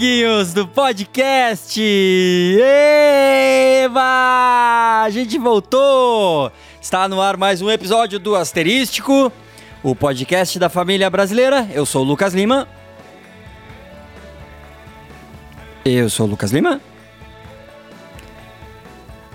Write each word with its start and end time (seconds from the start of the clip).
amiguinhos 0.00 0.54
do 0.54 0.66
podcast! 0.66 1.78
Eba! 3.84 5.02
A 5.04 5.10
gente 5.10 5.36
voltou! 5.36 6.50
Está 6.80 7.06
no 7.06 7.20
ar 7.20 7.36
mais 7.36 7.60
um 7.60 7.70
episódio 7.70 8.18
do 8.18 8.34
Asterístico, 8.34 9.30
o 9.82 9.94
podcast 9.94 10.58
da 10.58 10.70
família 10.70 11.10
brasileira. 11.10 11.68
Eu 11.70 11.84
sou 11.84 12.02
o 12.02 12.06
Lucas 12.06 12.32
Lima. 12.32 12.66
Eu 15.84 16.08
sou 16.08 16.26
o 16.26 16.30
Lucas 16.30 16.50
Lima. 16.50 16.80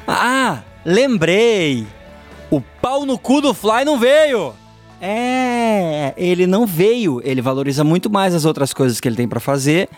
Ah, 0.07 0.63
lembrei! 0.83 1.85
O 2.49 2.59
pau 2.59 3.05
no 3.05 3.19
cu 3.19 3.39
do 3.39 3.53
Fly 3.53 3.85
não 3.85 3.99
veio! 3.99 4.55
É, 4.99 6.15
ele 6.17 6.47
não 6.47 6.65
veio. 6.65 7.21
Ele 7.23 7.39
valoriza 7.39 7.83
muito 7.83 8.09
mais 8.09 8.33
as 8.33 8.45
outras 8.45 8.73
coisas 8.73 8.99
que 8.99 9.07
ele 9.07 9.15
tem 9.15 9.27
para 9.27 9.39
fazer 9.39 9.89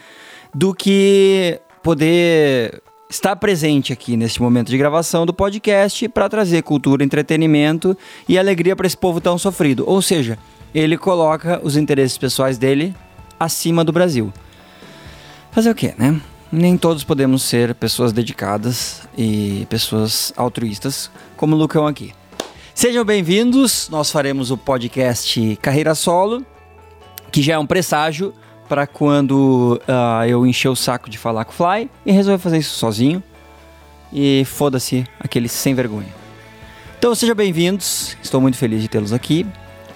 do 0.57 0.73
que 0.73 1.61
poder 1.83 2.81
estar 3.07 3.35
presente 3.35 3.93
aqui 3.93 4.17
neste 4.17 4.41
momento 4.41 4.69
de 4.69 4.77
gravação 4.77 5.23
do 5.23 5.31
podcast 5.31 6.09
para 6.09 6.27
trazer 6.27 6.63
cultura, 6.63 7.03
entretenimento 7.03 7.95
e 8.27 8.39
alegria 8.39 8.75
para 8.75 8.87
esse 8.87 8.97
povo 8.97 9.21
tão 9.21 9.37
sofrido. 9.37 9.83
Ou 9.87 10.01
seja, 10.01 10.35
ele 10.73 10.97
coloca 10.97 11.61
os 11.63 11.77
interesses 11.77 12.17
pessoais 12.17 12.57
dele 12.57 12.95
acima 13.39 13.83
do 13.83 13.91
Brasil. 13.91 14.33
Fazer 15.51 15.69
o 15.69 15.75
quê, 15.75 15.93
né? 15.95 16.19
Nem 16.51 16.75
todos 16.75 17.03
podemos 17.03 17.43
ser 17.43 17.75
pessoas 17.75 18.11
dedicadas 18.11 19.07
e 19.15 19.67
pessoas 19.69 20.33
altruístas 20.35 21.11
como 21.35 21.55
o 21.55 21.59
Lucão 21.59 21.85
aqui. 21.85 22.15
Sejam 22.73 23.05
bem-vindos. 23.05 23.89
Nós 23.91 24.09
faremos 24.09 24.49
o 24.49 24.57
podcast 24.57 25.55
Carreira 25.61 25.93
Solo, 25.93 26.43
que 27.31 27.43
já 27.43 27.53
é 27.53 27.59
um 27.59 27.67
presságio 27.67 28.33
para 28.67 28.85
quando 28.85 29.79
uh, 29.87 30.25
eu 30.27 30.45
encher 30.45 30.69
o 30.69 30.75
saco 30.75 31.09
de 31.09 31.17
falar 31.17 31.45
com 31.45 31.51
o 31.51 31.55
Fly 31.55 31.89
e 32.05 32.11
resolver 32.11 32.41
fazer 32.41 32.57
isso 32.57 32.75
sozinho. 32.75 33.23
E 34.11 34.43
foda-se 34.45 35.05
aquele 35.19 35.49
sem 35.49 35.73
vergonha. 35.73 36.13
Então 36.97 37.13
sejam 37.13 37.35
bem-vindos. 37.35 38.17
Estou 38.21 38.39
muito 38.39 38.57
feliz 38.57 38.81
de 38.81 38.87
tê-los 38.87 39.13
aqui. 39.13 39.45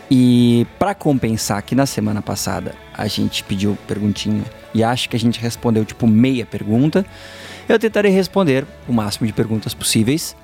E 0.09 0.67
para 0.77 0.93
compensar 0.93 1.61
que 1.61 1.73
na 1.73 1.85
semana 1.85 2.21
passada 2.21 2.75
a 2.93 3.07
gente 3.07 3.43
pediu 3.43 3.77
perguntinha 3.87 4.43
e 4.73 4.83
acho 4.83 5.09
que 5.09 5.15
a 5.15 5.19
gente 5.19 5.39
respondeu 5.39 5.85
tipo 5.85 6.05
meia 6.05 6.45
pergunta, 6.45 7.05
eu 7.67 7.79
tentarei 7.79 8.11
responder 8.11 8.65
o 8.87 8.93
máximo 8.93 9.25
de 9.25 9.33
perguntas 9.33 9.73
possíveis 9.73 10.35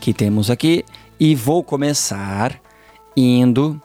que 0.00 0.12
temos 0.12 0.50
aqui 0.50 0.84
e 1.20 1.36
vou 1.36 1.62
começar 1.62 2.60
indo 3.16 3.80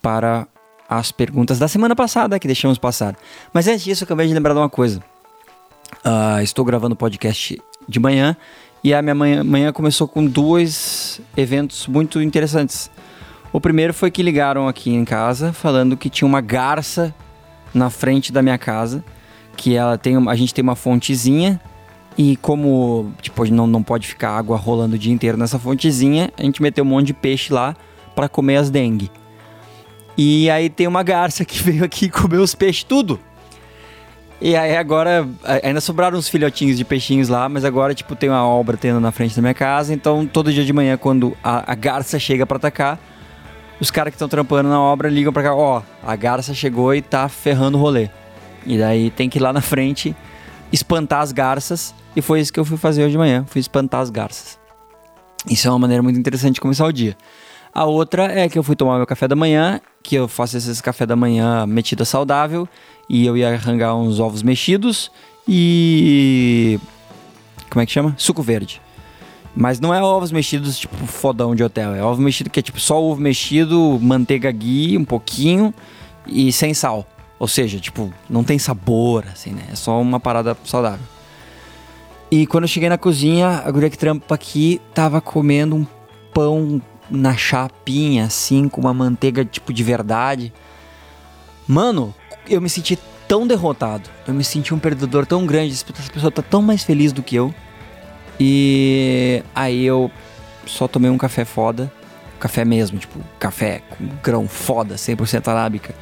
para 0.00 0.46
as 0.90 1.12
perguntas 1.12 1.56
da 1.56 1.68
semana 1.68 1.94
passada 1.94 2.36
que 2.40 2.48
deixamos 2.48 2.76
passar. 2.76 3.16
Mas 3.52 3.68
antes 3.68 3.84
disso, 3.84 4.02
eu 4.02 4.06
acabei 4.06 4.26
de 4.26 4.34
lembrar 4.34 4.54
de 4.54 4.58
uma 4.58 4.68
coisa. 4.68 5.00
Uh, 6.04 6.42
estou 6.42 6.64
gravando 6.64 6.94
o 6.94 6.96
podcast 6.96 7.62
de 7.88 8.00
manhã 8.00 8.36
e 8.82 8.92
a 8.92 9.00
minha 9.00 9.14
manhã, 9.14 9.44
manhã 9.44 9.72
começou 9.72 10.08
com 10.08 10.26
dois 10.26 11.20
eventos 11.36 11.86
muito 11.86 12.20
interessantes. 12.20 12.90
O 13.52 13.60
primeiro 13.60 13.94
foi 13.94 14.10
que 14.10 14.20
ligaram 14.20 14.66
aqui 14.66 14.90
em 14.90 15.04
casa 15.04 15.52
falando 15.52 15.96
que 15.96 16.10
tinha 16.10 16.26
uma 16.26 16.40
garça 16.40 17.14
na 17.72 17.88
frente 17.88 18.32
da 18.32 18.42
minha 18.42 18.58
casa, 18.58 19.04
que 19.56 19.76
ela 19.76 19.96
tem, 19.96 20.16
a 20.28 20.34
gente 20.34 20.52
tem 20.52 20.62
uma 20.62 20.74
fontezinha 20.74 21.60
e 22.18 22.36
como, 22.36 23.12
tipo, 23.22 23.44
não, 23.46 23.66
não 23.66 23.82
pode 23.82 24.08
ficar 24.08 24.36
água 24.36 24.56
rolando 24.56 24.96
o 24.96 24.98
dia 24.98 25.12
inteiro 25.12 25.38
nessa 25.38 25.58
fontezinha, 25.58 26.32
a 26.36 26.42
gente 26.42 26.60
meteu 26.60 26.84
um 26.84 26.88
monte 26.88 27.08
de 27.08 27.14
peixe 27.14 27.52
lá 27.52 27.76
para 28.14 28.28
comer 28.28 28.56
as 28.56 28.70
dengue. 28.70 29.10
E 30.16 30.50
aí 30.50 30.68
tem 30.68 30.86
uma 30.86 31.02
garça 31.02 31.44
que 31.44 31.58
veio 31.62 31.84
aqui 31.84 32.08
comer 32.08 32.38
os 32.38 32.54
peixes 32.54 32.84
tudo. 32.84 33.18
E 34.40 34.56
aí 34.56 34.74
agora, 34.74 35.28
ainda 35.62 35.82
sobraram 35.82 36.16
uns 36.16 36.28
filhotinhos 36.28 36.78
de 36.78 36.84
peixinhos 36.84 37.28
lá, 37.28 37.46
mas 37.46 37.62
agora, 37.62 37.94
tipo, 37.94 38.16
tem 38.16 38.30
uma 38.30 38.46
obra 38.46 38.74
tendo 38.74 38.98
na 38.98 39.12
frente 39.12 39.36
da 39.36 39.42
minha 39.42 39.52
casa, 39.52 39.92
então 39.92 40.26
todo 40.26 40.50
dia 40.50 40.64
de 40.64 40.72
manhã, 40.72 40.96
quando 40.96 41.36
a, 41.44 41.70
a 41.72 41.74
garça 41.74 42.18
chega 42.18 42.46
para 42.46 42.56
atacar, 42.56 42.98
os 43.78 43.90
caras 43.90 44.12
que 44.12 44.14
estão 44.14 44.28
trampando 44.28 44.70
na 44.70 44.80
obra 44.80 45.10
ligam 45.10 45.30
pra 45.30 45.42
cá, 45.42 45.54
ó, 45.54 45.82
a 46.02 46.16
garça 46.16 46.54
chegou 46.54 46.94
e 46.94 47.02
tá 47.02 47.28
ferrando 47.28 47.76
o 47.76 47.80
rolê. 47.80 48.08
E 48.64 48.78
daí 48.78 49.10
tem 49.10 49.28
que 49.28 49.38
ir 49.38 49.42
lá 49.42 49.52
na 49.52 49.60
frente 49.60 50.16
espantar 50.72 51.20
as 51.20 51.32
garças 51.32 51.94
e 52.14 52.22
foi 52.22 52.40
isso 52.40 52.52
que 52.52 52.60
eu 52.60 52.64
fui 52.64 52.76
fazer 52.76 53.02
hoje 53.02 53.12
de 53.12 53.18
manhã, 53.18 53.44
fui 53.46 53.60
espantar 53.60 54.00
as 54.00 54.10
garças. 54.10 54.58
Isso 55.48 55.66
é 55.66 55.70
uma 55.70 55.78
maneira 55.78 56.02
muito 56.02 56.18
interessante 56.18 56.54
de 56.54 56.60
começar 56.60 56.86
o 56.86 56.92
dia. 56.92 57.16
A 57.72 57.84
outra 57.84 58.24
é 58.24 58.48
que 58.48 58.58
eu 58.58 58.62
fui 58.62 58.74
tomar 58.74 58.96
meu 58.96 59.06
café 59.06 59.28
da 59.28 59.36
manhã, 59.36 59.80
que 60.02 60.16
eu 60.16 60.26
faço 60.26 60.56
esse 60.56 60.82
café 60.82 61.06
da 61.06 61.14
manhã 61.14 61.66
metida 61.66 62.04
saudável, 62.04 62.68
e 63.08 63.26
eu 63.26 63.36
ia 63.36 63.52
arrancar 63.52 63.94
uns 63.94 64.18
ovos 64.18 64.42
mexidos 64.42 65.10
e. 65.46 66.78
Como 67.70 67.82
é 67.82 67.86
que 67.86 67.92
chama? 67.92 68.14
Suco 68.18 68.42
verde. 68.42 68.80
Mas 69.54 69.80
não 69.80 69.94
é 69.94 70.02
ovos 70.02 70.30
mexidos 70.30 70.78
tipo 70.78 70.94
fodão 71.06 71.54
de 71.54 71.62
hotel, 71.62 71.94
é 71.94 72.02
ovo 72.02 72.22
mexido 72.22 72.50
que 72.50 72.60
é 72.60 72.62
tipo 72.62 72.78
só 72.78 73.02
ovo 73.02 73.20
mexido, 73.20 73.98
manteiga 74.00 74.50
ghee, 74.50 74.96
um 74.96 75.04
pouquinho 75.04 75.74
e 76.26 76.52
sem 76.52 76.72
sal. 76.74 77.06
Ou 77.38 77.48
seja, 77.48 77.80
tipo, 77.80 78.12
não 78.28 78.44
tem 78.44 78.58
sabor, 78.58 79.24
assim, 79.32 79.50
né? 79.52 79.62
É 79.72 79.74
só 79.74 80.00
uma 80.00 80.20
parada 80.20 80.56
saudável. 80.64 81.04
E 82.30 82.46
quando 82.46 82.64
eu 82.64 82.68
cheguei 82.68 82.88
na 82.88 82.98
cozinha, 82.98 83.62
a 83.64 83.70
guria 83.70 83.90
que 83.90 83.98
trampa 83.98 84.34
aqui 84.34 84.80
tava 84.94 85.20
comendo 85.20 85.74
um 85.74 85.86
pão 86.32 86.80
na 87.10 87.36
chapinha, 87.36 88.24
assim, 88.24 88.68
com 88.68 88.80
uma 88.80 88.94
manteiga 88.94 89.44
tipo 89.44 89.72
de 89.72 89.82
verdade. 89.82 90.52
Mano, 91.66 92.14
eu 92.48 92.60
me 92.60 92.68
senti 92.68 92.98
tão 93.26 93.46
derrotado. 93.46 94.08
Eu 94.26 94.34
me 94.34 94.44
senti 94.44 94.74
um 94.74 94.78
perdedor 94.78 95.26
tão 95.26 95.46
grande. 95.46 95.72
Essa 95.72 96.12
pessoa 96.12 96.30
tá 96.30 96.42
tão 96.42 96.62
mais 96.62 96.82
feliz 96.82 97.12
do 97.12 97.22
que 97.22 97.36
eu. 97.36 97.54
E 98.38 99.42
aí 99.54 99.84
eu 99.84 100.10
só 100.66 100.88
tomei 100.88 101.10
um 101.10 101.18
café 101.18 101.44
foda. 101.44 101.92
Café 102.38 102.64
mesmo, 102.64 102.98
tipo, 102.98 103.20
café 103.38 103.82
com 103.90 104.06
grão 104.22 104.48
foda, 104.48 104.94
100% 104.94 105.46
arábica. 105.48 105.94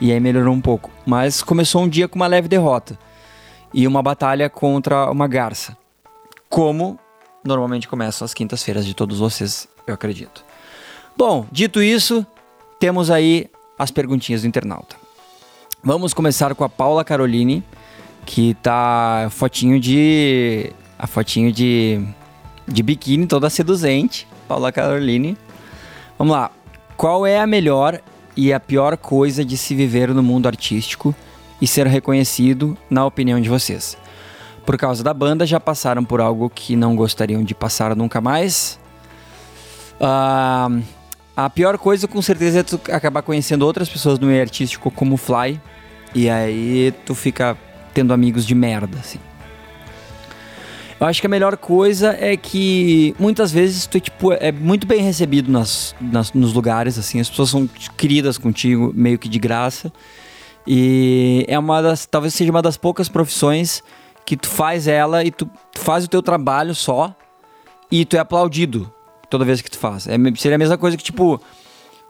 E 0.00 0.12
aí 0.12 0.20
melhorou 0.20 0.54
um 0.54 0.60
pouco. 0.60 0.90
Mas 1.06 1.42
começou 1.42 1.82
um 1.82 1.88
dia 1.88 2.06
com 2.06 2.16
uma 2.16 2.26
leve 2.26 2.46
derrota 2.46 2.98
e 3.72 3.86
uma 3.86 4.02
batalha 4.02 4.48
contra 4.48 5.10
uma 5.10 5.26
garça. 5.26 5.76
Como 6.48 6.98
normalmente 7.44 7.88
começam 7.88 8.24
as 8.24 8.34
quintas-feiras 8.34 8.84
de 8.84 8.94
todos 8.94 9.18
vocês, 9.18 9.66
eu 9.86 9.94
acredito. 9.94 10.44
Bom, 11.18 11.46
dito 11.52 11.82
isso, 11.82 12.24
temos 12.78 13.10
aí 13.10 13.50
as 13.78 13.90
perguntinhas 13.90 14.42
do 14.42 14.48
internauta. 14.48 14.96
Vamos 15.82 16.14
começar 16.14 16.54
com 16.54 16.62
a 16.64 16.68
Paula 16.68 17.04
Caroline, 17.04 17.62
que 18.24 18.54
tá 18.62 19.28
fotinho 19.30 19.80
de 19.80 20.72
a 20.98 21.06
fotinho 21.06 21.52
de 21.52 22.00
de 22.66 22.82
biquíni 22.82 23.26
toda 23.26 23.50
seduzente, 23.50 24.26
Paula 24.46 24.70
Caroline. 24.70 25.36
Vamos 26.16 26.34
lá. 26.34 26.50
Qual 26.96 27.26
é 27.26 27.40
a 27.40 27.46
melhor 27.46 28.00
e 28.36 28.52
a 28.52 28.60
pior 28.60 28.96
coisa 28.96 29.44
de 29.44 29.56
se 29.56 29.74
viver 29.74 30.14
no 30.14 30.22
mundo 30.22 30.46
artístico? 30.46 31.14
e 31.60 31.66
ser 31.66 31.86
reconhecido 31.86 32.76
na 32.88 33.04
opinião 33.04 33.40
de 33.40 33.48
vocês. 33.48 33.96
Por 34.64 34.76
causa 34.76 35.02
da 35.02 35.14
banda, 35.14 35.46
já 35.46 35.58
passaram 35.58 36.04
por 36.04 36.20
algo 36.20 36.50
que 36.50 36.76
não 36.76 36.94
gostariam 36.94 37.42
de 37.42 37.54
passar 37.54 37.96
nunca 37.96 38.20
mais? 38.20 38.78
Uh, 40.00 40.82
a 41.38 41.48
pior 41.48 41.78
coisa, 41.78 42.08
com 42.08 42.20
certeza, 42.20 42.58
é 42.58 42.62
tu 42.64 42.80
acabar 42.90 43.22
conhecendo 43.22 43.64
outras 43.64 43.88
pessoas 43.88 44.18
no 44.18 44.26
meio 44.26 44.40
artístico 44.40 44.90
como 44.90 45.16
Fly, 45.16 45.60
e 46.12 46.28
aí 46.28 46.92
tu 47.06 47.14
fica 47.14 47.56
tendo 47.94 48.12
amigos 48.12 48.44
de 48.44 48.56
merda, 48.56 48.98
assim. 48.98 49.20
Eu 50.98 51.06
acho 51.06 51.20
que 51.20 51.28
a 51.28 51.30
melhor 51.30 51.56
coisa 51.56 52.16
é 52.18 52.36
que 52.36 53.14
muitas 53.20 53.52
vezes 53.52 53.86
tu 53.86 54.00
tipo, 54.00 54.32
é 54.32 54.50
muito 54.50 54.84
bem 54.84 55.00
recebido 55.00 55.48
nas, 55.48 55.94
nas, 56.00 56.32
nos 56.32 56.52
lugares, 56.52 56.98
assim, 56.98 57.20
as 57.20 57.30
pessoas 57.30 57.50
são 57.50 57.68
queridas 57.96 58.36
contigo, 58.36 58.92
meio 58.92 59.16
que 59.16 59.28
de 59.28 59.38
graça. 59.38 59.92
E 60.66 61.44
é 61.46 61.56
uma 61.56 61.80
das, 61.80 62.04
talvez 62.04 62.34
seja 62.34 62.50
uma 62.50 62.62
das 62.62 62.76
poucas 62.76 63.08
profissões 63.08 63.80
que 64.26 64.36
tu 64.36 64.48
faz 64.48 64.88
ela 64.88 65.22
e 65.22 65.30
tu 65.30 65.48
faz 65.76 66.04
o 66.04 66.08
teu 66.08 66.20
trabalho 66.20 66.74
só 66.74 67.14
e 67.92 68.04
tu 68.04 68.16
é 68.16 68.18
aplaudido 68.18 68.92
toda 69.28 69.44
vez 69.44 69.60
que 69.60 69.70
tu 69.70 69.78
faz. 69.78 70.06
É, 70.06 70.16
seria 70.36 70.56
a 70.56 70.58
mesma 70.58 70.78
coisa 70.78 70.96
que, 70.96 71.02
tipo, 71.02 71.40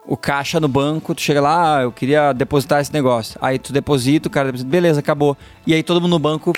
o 0.06 0.16
caixa 0.16 0.58
no 0.58 0.68
banco, 0.68 1.14
tu 1.14 1.20
chega 1.20 1.40
lá, 1.40 1.78
ah, 1.78 1.82
eu 1.82 1.92
queria 1.92 2.32
depositar 2.32 2.80
esse 2.80 2.92
negócio. 2.92 3.38
Aí 3.42 3.58
tu 3.58 3.72
deposita, 3.72 4.28
o 4.28 4.30
cara 4.30 4.46
deposita, 4.46 4.70
beleza, 4.70 5.00
acabou. 5.00 5.36
E 5.66 5.74
aí 5.74 5.82
todo 5.82 6.00
mundo 6.00 6.12
no 6.12 6.18
banco 6.18 6.52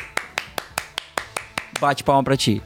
bate 1.80 2.04
palma 2.04 2.22
pra 2.22 2.36
ti. 2.36 2.62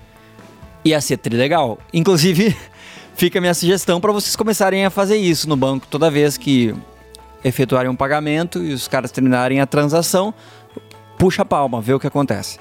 Ia 0.84 1.00
ser 1.00 1.18
legal. 1.30 1.78
Inclusive, 1.92 2.54
fica 3.16 3.38
a 3.38 3.40
minha 3.40 3.54
sugestão 3.54 4.00
para 4.00 4.12
vocês 4.12 4.36
começarem 4.36 4.84
a 4.84 4.90
fazer 4.90 5.16
isso 5.16 5.48
no 5.48 5.56
banco 5.56 5.86
toda 5.88 6.10
vez 6.10 6.36
que 6.36 6.74
efetuarem 7.42 7.90
um 7.90 7.96
pagamento 7.96 8.62
e 8.62 8.72
os 8.72 8.88
caras 8.88 9.10
terminarem 9.10 9.60
a 9.60 9.66
transação, 9.66 10.34
puxa 11.18 11.42
a 11.42 11.44
palma, 11.44 11.80
vê 11.80 11.94
o 11.94 12.00
que 12.00 12.06
acontece. 12.06 12.58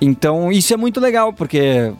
Então 0.00 0.52
isso 0.52 0.72
é 0.72 0.76
muito 0.76 1.00
legal, 1.00 1.32
porque 1.32 1.92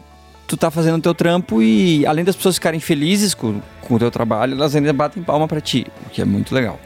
tu 0.49 0.57
tá 0.57 0.71
fazendo 0.71 0.97
o 0.97 1.01
teu 1.01 1.13
trampo 1.13 1.61
e 1.61 2.03
além 2.07 2.25
das 2.25 2.35
pessoas 2.35 2.55
ficarem 2.55 2.79
felizes 2.79 3.35
com, 3.35 3.61
com 3.81 3.93
o 3.93 3.99
teu 3.99 4.09
trabalho, 4.09 4.55
elas 4.55 4.75
ainda 4.75 4.91
batem 4.91 5.21
palma 5.21 5.47
para 5.47 5.61
ti, 5.61 5.85
o 6.07 6.09
que 6.09 6.21
é 6.23 6.25
muito 6.25 6.55
legal. 6.55 6.79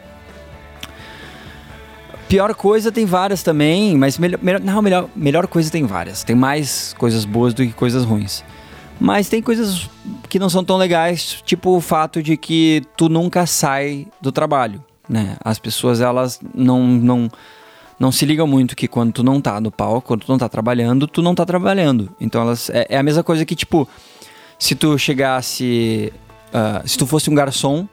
Pior 2.28 2.54
coisa 2.54 2.92
tem 2.92 3.06
várias 3.06 3.42
também, 3.42 3.96
mas 3.96 4.18
melhor, 4.18 4.38
melhor, 4.42 4.60
não, 4.60 4.82
melhor, 4.82 5.08
melhor 5.16 5.46
coisa 5.46 5.70
tem 5.70 5.84
várias. 5.84 6.22
Tem 6.22 6.36
mais 6.36 6.94
coisas 6.98 7.24
boas 7.24 7.54
do 7.54 7.64
que 7.64 7.72
coisas 7.72 8.04
ruins. 8.04 8.44
Mas 9.00 9.28
tem 9.28 9.40
coisas 9.40 9.88
que 10.28 10.38
não 10.38 10.50
são 10.50 10.62
tão 10.62 10.76
legais, 10.76 11.42
tipo 11.44 11.70
o 11.70 11.80
fato 11.80 12.22
de 12.22 12.36
que 12.36 12.82
tu 12.96 13.08
nunca 13.08 13.46
sai 13.46 14.06
do 14.20 14.30
trabalho, 14.30 14.84
né? 15.08 15.36
As 15.42 15.58
pessoas, 15.58 16.00
elas 16.00 16.38
não, 16.54 16.86
não, 16.86 17.30
não 18.04 18.12
se 18.12 18.26
ligam 18.26 18.46
muito 18.46 18.76
que 18.76 18.86
quando 18.86 19.12
tu 19.12 19.22
não 19.22 19.40
tá 19.40 19.58
no 19.58 19.70
palco, 19.70 20.08
quando 20.08 20.26
tu 20.26 20.30
não 20.30 20.36
tá 20.36 20.46
trabalhando, 20.46 21.06
tu 21.06 21.22
não 21.22 21.34
tá 21.34 21.46
trabalhando. 21.46 22.14
Então 22.20 22.42
elas... 22.42 22.68
É, 22.68 22.86
é 22.90 22.98
a 22.98 23.02
mesma 23.02 23.24
coisa 23.24 23.46
que, 23.46 23.56
tipo, 23.56 23.88
se 24.58 24.74
tu 24.74 24.98
chegasse... 24.98 26.12
Uh, 26.48 26.86
se 26.86 26.98
tu 26.98 27.06
fosse 27.06 27.30
um 27.30 27.34
garçom 27.34 27.88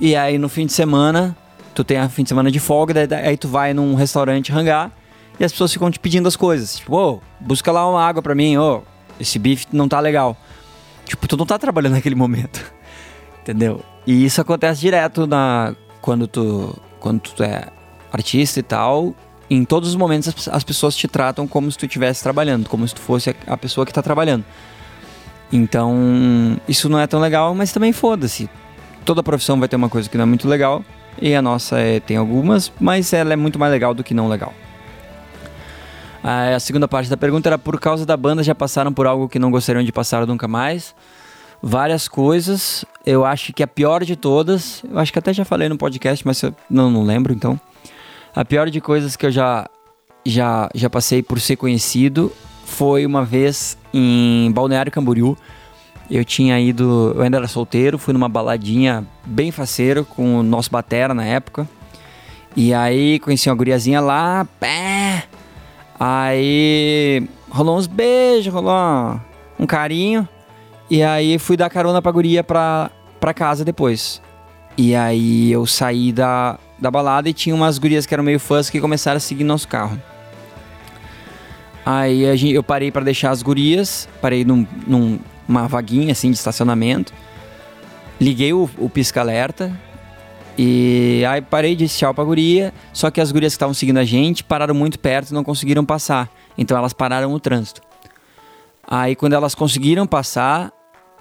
e 0.00 0.16
aí 0.16 0.38
no 0.38 0.48
fim 0.48 0.66
de 0.66 0.72
semana 0.72 1.36
tu 1.72 1.84
tem 1.84 1.98
a 1.98 2.08
fim 2.08 2.22
de 2.22 2.30
semana 2.30 2.50
de 2.50 2.58
folga, 2.58 3.06
daí, 3.06 3.26
aí 3.26 3.36
tu 3.36 3.46
vai 3.46 3.72
num 3.74 3.94
restaurante 3.94 4.50
hangar 4.50 4.90
e 5.38 5.44
as 5.44 5.52
pessoas 5.52 5.72
ficam 5.72 5.90
te 5.90 6.00
pedindo 6.00 6.26
as 6.26 6.34
coisas. 6.34 6.78
Tipo, 6.78 6.96
ô, 6.96 7.12
oh, 7.12 7.20
busca 7.38 7.70
lá 7.70 7.88
uma 7.88 8.02
água 8.02 8.22
pra 8.22 8.34
mim, 8.34 8.56
ô, 8.56 8.78
oh, 8.78 8.82
esse 9.20 9.38
bife 9.38 9.66
não 9.70 9.86
tá 9.86 10.00
legal. 10.00 10.34
Tipo, 11.04 11.28
tu 11.28 11.36
não 11.36 11.44
tá 11.44 11.58
trabalhando 11.58 11.92
naquele 11.94 12.14
momento. 12.14 12.64
Entendeu? 13.42 13.84
E 14.06 14.24
isso 14.24 14.40
acontece 14.40 14.80
direto 14.80 15.26
na 15.26 15.76
quando 16.00 16.26
tu 16.26 16.74
quando 16.98 17.20
tu 17.20 17.42
é 17.42 17.68
artista 18.10 18.58
e 18.58 18.62
tal, 18.62 19.14
em 19.48 19.64
todos 19.64 19.90
os 19.90 19.96
momentos 19.96 20.28
as, 20.28 20.48
as 20.48 20.64
pessoas 20.64 20.96
te 20.96 21.06
tratam 21.06 21.46
como 21.46 21.70
se 21.70 21.78
tu 21.78 21.86
estivesse 21.86 22.22
trabalhando, 22.22 22.68
como 22.68 22.86
se 22.86 22.94
tu 22.94 23.00
fosse 23.00 23.34
a, 23.46 23.56
pessoa 23.56 23.86
que 23.86 23.92
tá 23.92 24.02
trabalhando. 24.02 24.44
Então, 25.52 26.60
isso 26.68 26.88
não 26.88 26.98
é 26.98 27.06
tão 27.06 27.20
legal, 27.20 27.54
mas 27.54 27.72
também 27.72 27.92
foda-se. 27.92 28.50
Toda 29.04 29.22
profissão 29.22 29.58
vai 29.58 29.68
ter 29.68 29.76
uma 29.76 29.88
coisa 29.88 30.08
que 30.08 30.16
não 30.16 30.24
é 30.24 30.26
muito 30.26 30.48
legal. 30.48 30.84
E 31.20 31.34
a 31.34 31.40
nossa 31.40 31.78
é, 31.78 32.00
tem 32.00 32.16
algumas, 32.16 32.72
mas 32.80 33.12
ela 33.12 33.32
é 33.32 33.36
muito 33.36 33.58
mais 33.58 33.72
legal 33.72 33.94
do 33.94 34.02
que 34.02 34.12
não 34.12 34.28
legal. 34.28 34.52
A 36.22 36.58
segunda 36.58 36.88
parte 36.88 37.08
da 37.08 37.16
pergunta 37.16 37.48
era 37.48 37.56
por 37.56 37.78
causa 37.78 38.04
da 38.04 38.16
banda 38.16 38.42
já 38.42 38.54
passaram 38.54 38.92
por 38.92 39.06
algo 39.06 39.28
que 39.28 39.38
não 39.38 39.48
gostariam 39.48 39.84
de 39.84 39.92
passar 39.92 40.26
nunca 40.26 40.48
mais? 40.48 40.92
Várias 41.62 42.08
coisas. 42.08 42.84
Eu 43.04 43.24
acho 43.24 43.52
que 43.52 43.62
a 43.62 43.66
pior 43.66 44.04
de 44.04 44.16
todas, 44.16 44.82
eu 44.90 44.98
acho 44.98 45.12
que 45.12 45.20
até 45.20 45.32
já 45.32 45.44
falei 45.44 45.68
no 45.68 45.78
podcast, 45.78 46.26
mas 46.26 46.42
eu 46.42 46.52
não, 46.68 46.90
não 46.90 47.04
lembro 47.04 47.32
então. 47.32 47.58
A 48.36 48.44
pior 48.44 48.68
de 48.68 48.82
coisas 48.82 49.16
que 49.16 49.24
eu 49.24 49.30
já 49.30 49.66
já 50.22 50.68
já 50.74 50.90
passei 50.90 51.22
por 51.22 51.40
ser 51.40 51.56
conhecido 51.56 52.30
foi 52.66 53.06
uma 53.06 53.24
vez 53.24 53.78
em 53.94 54.52
Balneário 54.52 54.92
Camboriú. 54.92 55.38
Eu 56.10 56.22
tinha 56.22 56.60
ido, 56.60 57.14
eu 57.16 57.22
ainda 57.22 57.38
era 57.38 57.48
solteiro, 57.48 57.96
fui 57.96 58.12
numa 58.12 58.28
baladinha 58.28 59.06
bem 59.24 59.50
faceiro 59.50 60.04
com 60.04 60.40
o 60.40 60.42
nosso 60.42 60.70
batera 60.70 61.14
na 61.14 61.24
época. 61.24 61.66
E 62.54 62.74
aí 62.74 63.18
conheci 63.20 63.48
uma 63.48 63.56
guriazinha 63.56 64.00
lá, 64.02 64.46
pé. 64.60 65.24
Aí 65.98 67.26
rolou 67.48 67.78
uns 67.78 67.86
beijos, 67.86 68.52
rolou 68.52 69.18
um 69.58 69.66
carinho. 69.66 70.28
E 70.90 71.02
aí 71.02 71.38
fui 71.38 71.56
dar 71.56 71.70
carona 71.70 72.02
pra 72.02 72.12
guria 72.12 72.44
pra, 72.44 72.90
pra 73.18 73.32
casa 73.32 73.64
depois. 73.64 74.20
E 74.76 74.94
aí 74.94 75.50
eu 75.50 75.64
saí 75.66 76.12
da, 76.12 76.58
da 76.78 76.90
balada 76.90 77.28
e 77.28 77.32
tinha 77.32 77.54
umas 77.54 77.78
gurias 77.78 78.06
que 78.06 78.14
eram 78.14 78.24
meio 78.24 78.38
fãs 78.38 78.68
que 78.68 78.80
começaram 78.80 79.16
a 79.16 79.20
seguir 79.20 79.44
nosso 79.44 79.66
carro. 79.68 80.00
Aí 81.84 82.36
gente, 82.36 82.54
eu 82.54 82.62
parei 82.62 82.90
para 82.90 83.04
deixar 83.04 83.30
as 83.30 83.42
gurias, 83.42 84.08
parei 84.20 84.44
num, 84.44 84.66
num 84.86 85.18
uma 85.48 85.68
vaguinha 85.68 86.12
assim 86.12 86.30
de 86.30 86.36
estacionamento. 86.36 87.12
Liguei 88.20 88.52
o, 88.52 88.68
o 88.78 88.90
pisca-alerta 88.90 89.72
e 90.58 91.22
aí 91.28 91.42
parei 91.42 91.76
de 91.76 91.86
tchau 91.86 92.14
pra 92.14 92.24
guria, 92.24 92.72
só 92.92 93.10
que 93.10 93.20
as 93.20 93.30
gurias 93.30 93.52
que 93.52 93.56
estavam 93.56 93.74
seguindo 93.74 93.98
a 93.98 94.04
gente 94.04 94.42
pararam 94.42 94.74
muito 94.74 94.98
perto 94.98 95.30
e 95.30 95.34
não 95.34 95.44
conseguiram 95.44 95.84
passar. 95.84 96.30
Então 96.56 96.76
elas 96.76 96.92
pararam 96.92 97.32
o 97.32 97.38
trânsito. 97.38 97.82
Aí 98.86 99.14
quando 99.14 99.34
elas 99.34 99.54
conseguiram 99.54 100.06
passar, 100.06 100.72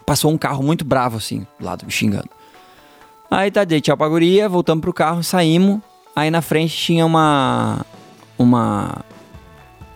passou 0.05 0.31
um 0.31 0.37
carro 0.37 0.63
muito 0.63 0.85
bravo 0.85 1.17
assim, 1.17 1.45
do 1.59 1.65
lado 1.65 1.85
me 1.85 1.91
xingando. 1.91 2.29
Aí 3.29 3.49
tá, 3.51 3.63
dei 3.63 3.81
tchau 3.81 3.97
pra 3.97 4.07
guria, 4.07 4.47
voltamos 4.47 4.81
pro 4.81 4.93
carro, 4.93 5.23
saímos. 5.23 5.79
Aí 6.15 6.31
na 6.31 6.41
frente 6.41 6.75
tinha 6.75 7.05
uma 7.05 7.85
uma 8.37 9.03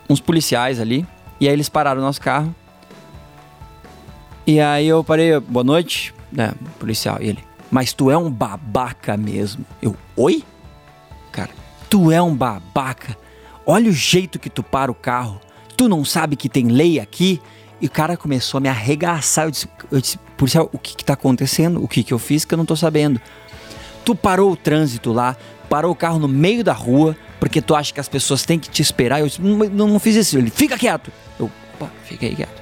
uns 0.08 0.20
policiais 0.20 0.80
ali, 0.80 1.06
e 1.40 1.46
aí 1.46 1.52
eles 1.52 1.68
pararam 1.68 2.00
o 2.00 2.04
nosso 2.04 2.20
carro. 2.20 2.54
E 4.46 4.60
aí 4.60 4.88
eu 4.88 5.04
parei, 5.04 5.38
boa 5.38 5.62
noite, 5.62 6.12
né, 6.32 6.52
policial, 6.78 7.18
e 7.20 7.28
ele, 7.28 7.44
mas 7.70 7.92
tu 7.92 8.10
é 8.10 8.18
um 8.18 8.30
babaca 8.30 9.16
mesmo. 9.16 9.64
Eu, 9.80 9.94
oi? 10.16 10.42
Cara, 11.30 11.50
tu 11.88 12.10
é 12.10 12.20
um 12.20 12.34
babaca. 12.34 13.16
Olha 13.64 13.88
o 13.88 13.92
jeito 13.92 14.38
que 14.38 14.50
tu 14.50 14.62
para 14.62 14.90
o 14.90 14.94
carro. 14.94 15.40
Tu 15.76 15.88
não 15.88 16.04
sabe 16.04 16.34
que 16.34 16.48
tem 16.48 16.66
lei 16.66 16.98
aqui? 16.98 17.40
E 17.80 17.86
o 17.86 17.90
cara 17.90 18.16
começou 18.16 18.58
a 18.58 18.60
me 18.60 18.68
arregaçar. 18.68 19.46
Eu 19.46 19.50
disse, 19.50 19.68
eu 19.90 20.00
disse 20.00 20.18
policial, 20.36 20.68
o 20.72 20.78
que 20.78 20.96
que 20.96 21.04
tá 21.04 21.14
acontecendo? 21.14 21.82
O 21.82 21.88
que 21.88 22.02
que 22.02 22.12
eu 22.12 22.18
fiz 22.18 22.44
que 22.44 22.52
eu 22.52 22.58
não 22.58 22.66
tô 22.66 22.76
sabendo? 22.76 23.20
Tu 24.04 24.14
parou 24.14 24.52
o 24.52 24.56
trânsito 24.56 25.12
lá, 25.12 25.36
parou 25.68 25.92
o 25.92 25.94
carro 25.94 26.18
no 26.18 26.28
meio 26.28 26.62
da 26.62 26.72
rua, 26.72 27.16
porque 27.38 27.62
tu 27.62 27.74
acha 27.74 27.92
que 27.92 28.00
as 28.00 28.08
pessoas 28.08 28.44
têm 28.44 28.58
que 28.58 28.68
te 28.68 28.82
esperar. 28.82 29.20
Eu 29.20 29.26
disse, 29.26 29.40
não, 29.40 29.88
não, 29.88 29.98
fiz 29.98 30.16
isso. 30.16 30.36
Ele, 30.36 30.50
fica 30.50 30.76
quieto. 30.76 31.10
Eu, 31.38 31.50
opa, 31.74 31.90
fiquei 32.04 32.34
quieto. 32.34 32.60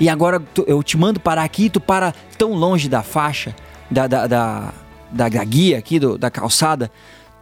E 0.00 0.08
agora 0.08 0.40
tu, 0.40 0.64
eu 0.66 0.82
te 0.82 0.96
mando 0.96 1.20
parar 1.20 1.44
aqui, 1.44 1.70
tu 1.70 1.80
para 1.80 2.12
tão 2.36 2.52
longe 2.54 2.88
da 2.88 3.02
faixa, 3.02 3.54
da, 3.88 4.08
da, 4.08 4.26
da, 4.26 4.72
da, 5.10 5.28
da 5.28 5.44
guia 5.44 5.78
aqui, 5.78 6.00
do, 6.00 6.18
da 6.18 6.30
calçada. 6.30 6.90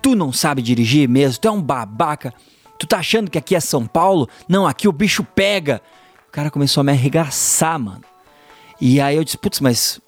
Tu 0.03 0.14
não 0.14 0.32
sabe 0.32 0.61
dirigir 0.61 1.08
mesmo, 1.08 1.41
tu 1.41 1.49
é 1.49 1.50
um 1.50 1.62
babaca. 1.62 2.35
Tu 2.79 2.87
tá 2.87 2.99
achando 2.99 3.31
que 3.31 3.38
aqui 3.38 3.55
é 3.55 3.61
São 3.61 3.87
Paulo? 3.87 4.29
Não, 4.49 4.67
aqui 4.67 4.88
o 4.88 4.93
bicho 4.93 5.23
pega. 5.23 5.81
O 6.31 6.32
cara 6.32 6.49
começou 6.49 6.82
a 6.82 6.85
me 6.85 6.93
arregaçar, 6.93 7.77
mano. 7.77 8.03
E 8.81 9.01
aí 9.01 9.17
eu 9.17 9.25
disse, 9.25 9.37
putz, 9.37 9.58
mas 9.58 10.01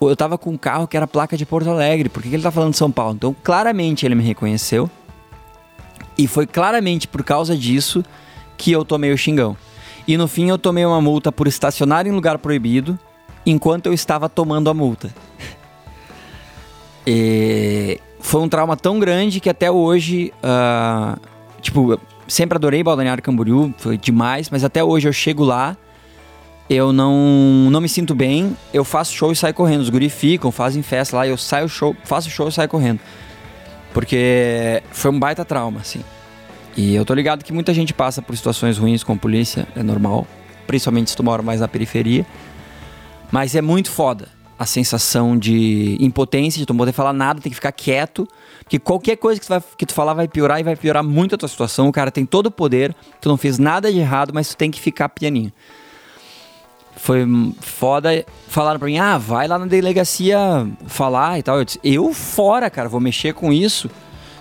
eu 0.00 0.16
tava 0.16 0.36
com 0.36 0.50
um 0.50 0.56
carro 0.56 0.88
que 0.88 0.96
era 0.96 1.06
placa 1.06 1.36
de 1.36 1.46
Porto 1.46 1.70
Alegre, 1.70 2.08
por 2.08 2.20
que, 2.20 2.28
que 2.28 2.34
ele 2.34 2.42
tá 2.42 2.50
falando 2.50 2.72
de 2.72 2.78
São 2.78 2.90
Paulo? 2.90 3.14
Então, 3.14 3.36
claramente 3.44 4.04
ele 4.04 4.16
me 4.16 4.24
reconheceu. 4.24 4.90
E 6.18 6.26
foi 6.26 6.48
claramente 6.48 7.06
por 7.06 7.22
causa 7.22 7.56
disso 7.56 8.04
que 8.58 8.72
eu 8.72 8.84
tomei 8.84 9.12
o 9.12 9.16
xingão. 9.16 9.56
E 10.06 10.16
no 10.16 10.26
fim 10.26 10.48
eu 10.48 10.58
tomei 10.58 10.84
uma 10.84 11.00
multa 11.00 11.30
por 11.30 11.46
estacionar 11.46 12.08
em 12.08 12.10
lugar 12.10 12.38
proibido 12.38 12.98
enquanto 13.46 13.86
eu 13.86 13.92
estava 13.92 14.28
tomando 14.28 14.68
a 14.68 14.74
multa. 14.74 15.14
E 17.04 18.00
foi 18.20 18.40
um 18.40 18.48
trauma 18.48 18.76
tão 18.76 19.00
grande 19.00 19.40
que 19.40 19.50
até 19.50 19.68
hoje, 19.68 20.32
uh, 20.38 21.20
tipo, 21.60 21.98
sempre 22.32 22.56
adorei 22.56 22.82
Balneário 22.82 23.22
Camboriú, 23.22 23.74
foi 23.76 23.98
demais, 23.98 24.48
mas 24.48 24.64
até 24.64 24.82
hoje 24.82 25.06
eu 25.06 25.12
chego 25.12 25.44
lá, 25.44 25.76
eu 26.68 26.92
não, 26.92 27.68
não 27.70 27.80
me 27.80 27.88
sinto 27.88 28.14
bem, 28.14 28.56
eu 28.72 28.84
faço 28.84 29.12
show 29.12 29.30
e 29.30 29.36
saio 29.36 29.52
correndo. 29.52 29.82
Os 29.82 29.90
guri 29.90 30.08
ficam, 30.08 30.50
fazem 30.50 30.82
festa 30.82 31.16
lá, 31.16 31.26
eu 31.26 31.36
saio 31.36 31.68
show, 31.68 31.94
faço 32.04 32.30
show 32.30 32.48
e 32.48 32.52
saio 32.52 32.68
correndo. 32.68 33.00
Porque 33.92 34.82
foi 34.90 35.10
um 35.10 35.18
baita 35.18 35.44
trauma, 35.44 35.80
assim. 35.80 36.02
E 36.74 36.94
eu 36.94 37.04
tô 37.04 37.12
ligado 37.12 37.44
que 37.44 37.52
muita 37.52 37.74
gente 37.74 37.92
passa 37.92 38.22
por 38.22 38.34
situações 38.34 38.78
ruins 38.78 39.04
com 39.04 39.12
a 39.12 39.16
polícia, 39.16 39.68
é 39.76 39.82
normal. 39.82 40.26
Principalmente 40.66 41.10
se 41.10 41.16
tu 41.16 41.22
mora 41.22 41.42
mais 41.42 41.60
na 41.60 41.68
periferia. 41.68 42.24
Mas 43.30 43.54
é 43.54 43.60
muito 43.60 43.90
foda 43.90 44.28
a 44.58 44.64
sensação 44.64 45.36
de 45.36 45.98
impotência, 46.00 46.58
de 46.58 46.64
tu 46.64 46.72
não 46.72 46.78
poder 46.78 46.92
falar 46.92 47.12
nada, 47.12 47.42
tem 47.42 47.50
que 47.50 47.56
ficar 47.56 47.72
quieto. 47.72 48.26
Que 48.72 48.78
qualquer 48.78 49.16
coisa 49.16 49.38
que 49.38 49.46
tu, 49.46 49.50
vai, 49.50 49.62
que 49.76 49.84
tu 49.84 49.92
falar 49.92 50.14
vai 50.14 50.26
piorar 50.26 50.58
e 50.58 50.62
vai 50.62 50.74
piorar 50.74 51.04
muito 51.04 51.34
a 51.34 51.38
tua 51.38 51.46
situação. 51.46 51.88
O 51.88 51.92
cara 51.92 52.10
tem 52.10 52.24
todo 52.24 52.46
o 52.46 52.50
poder, 52.50 52.96
tu 53.20 53.28
não 53.28 53.36
fez 53.36 53.58
nada 53.58 53.92
de 53.92 53.98
errado, 53.98 54.32
mas 54.32 54.48
tu 54.48 54.56
tem 54.56 54.70
que 54.70 54.80
ficar 54.80 55.10
pianinho. 55.10 55.52
Foi 56.96 57.26
foda. 57.60 58.24
Falaram 58.48 58.78
pra 58.78 58.88
mim, 58.88 58.96
ah, 58.96 59.18
vai 59.18 59.46
lá 59.46 59.58
na 59.58 59.66
delegacia 59.66 60.66
falar 60.86 61.38
e 61.38 61.42
tal. 61.42 61.58
Eu 61.58 61.66
disse, 61.66 61.80
eu 61.84 62.14
fora, 62.14 62.70
cara, 62.70 62.88
vou 62.88 62.98
mexer 62.98 63.34
com 63.34 63.52
isso. 63.52 63.90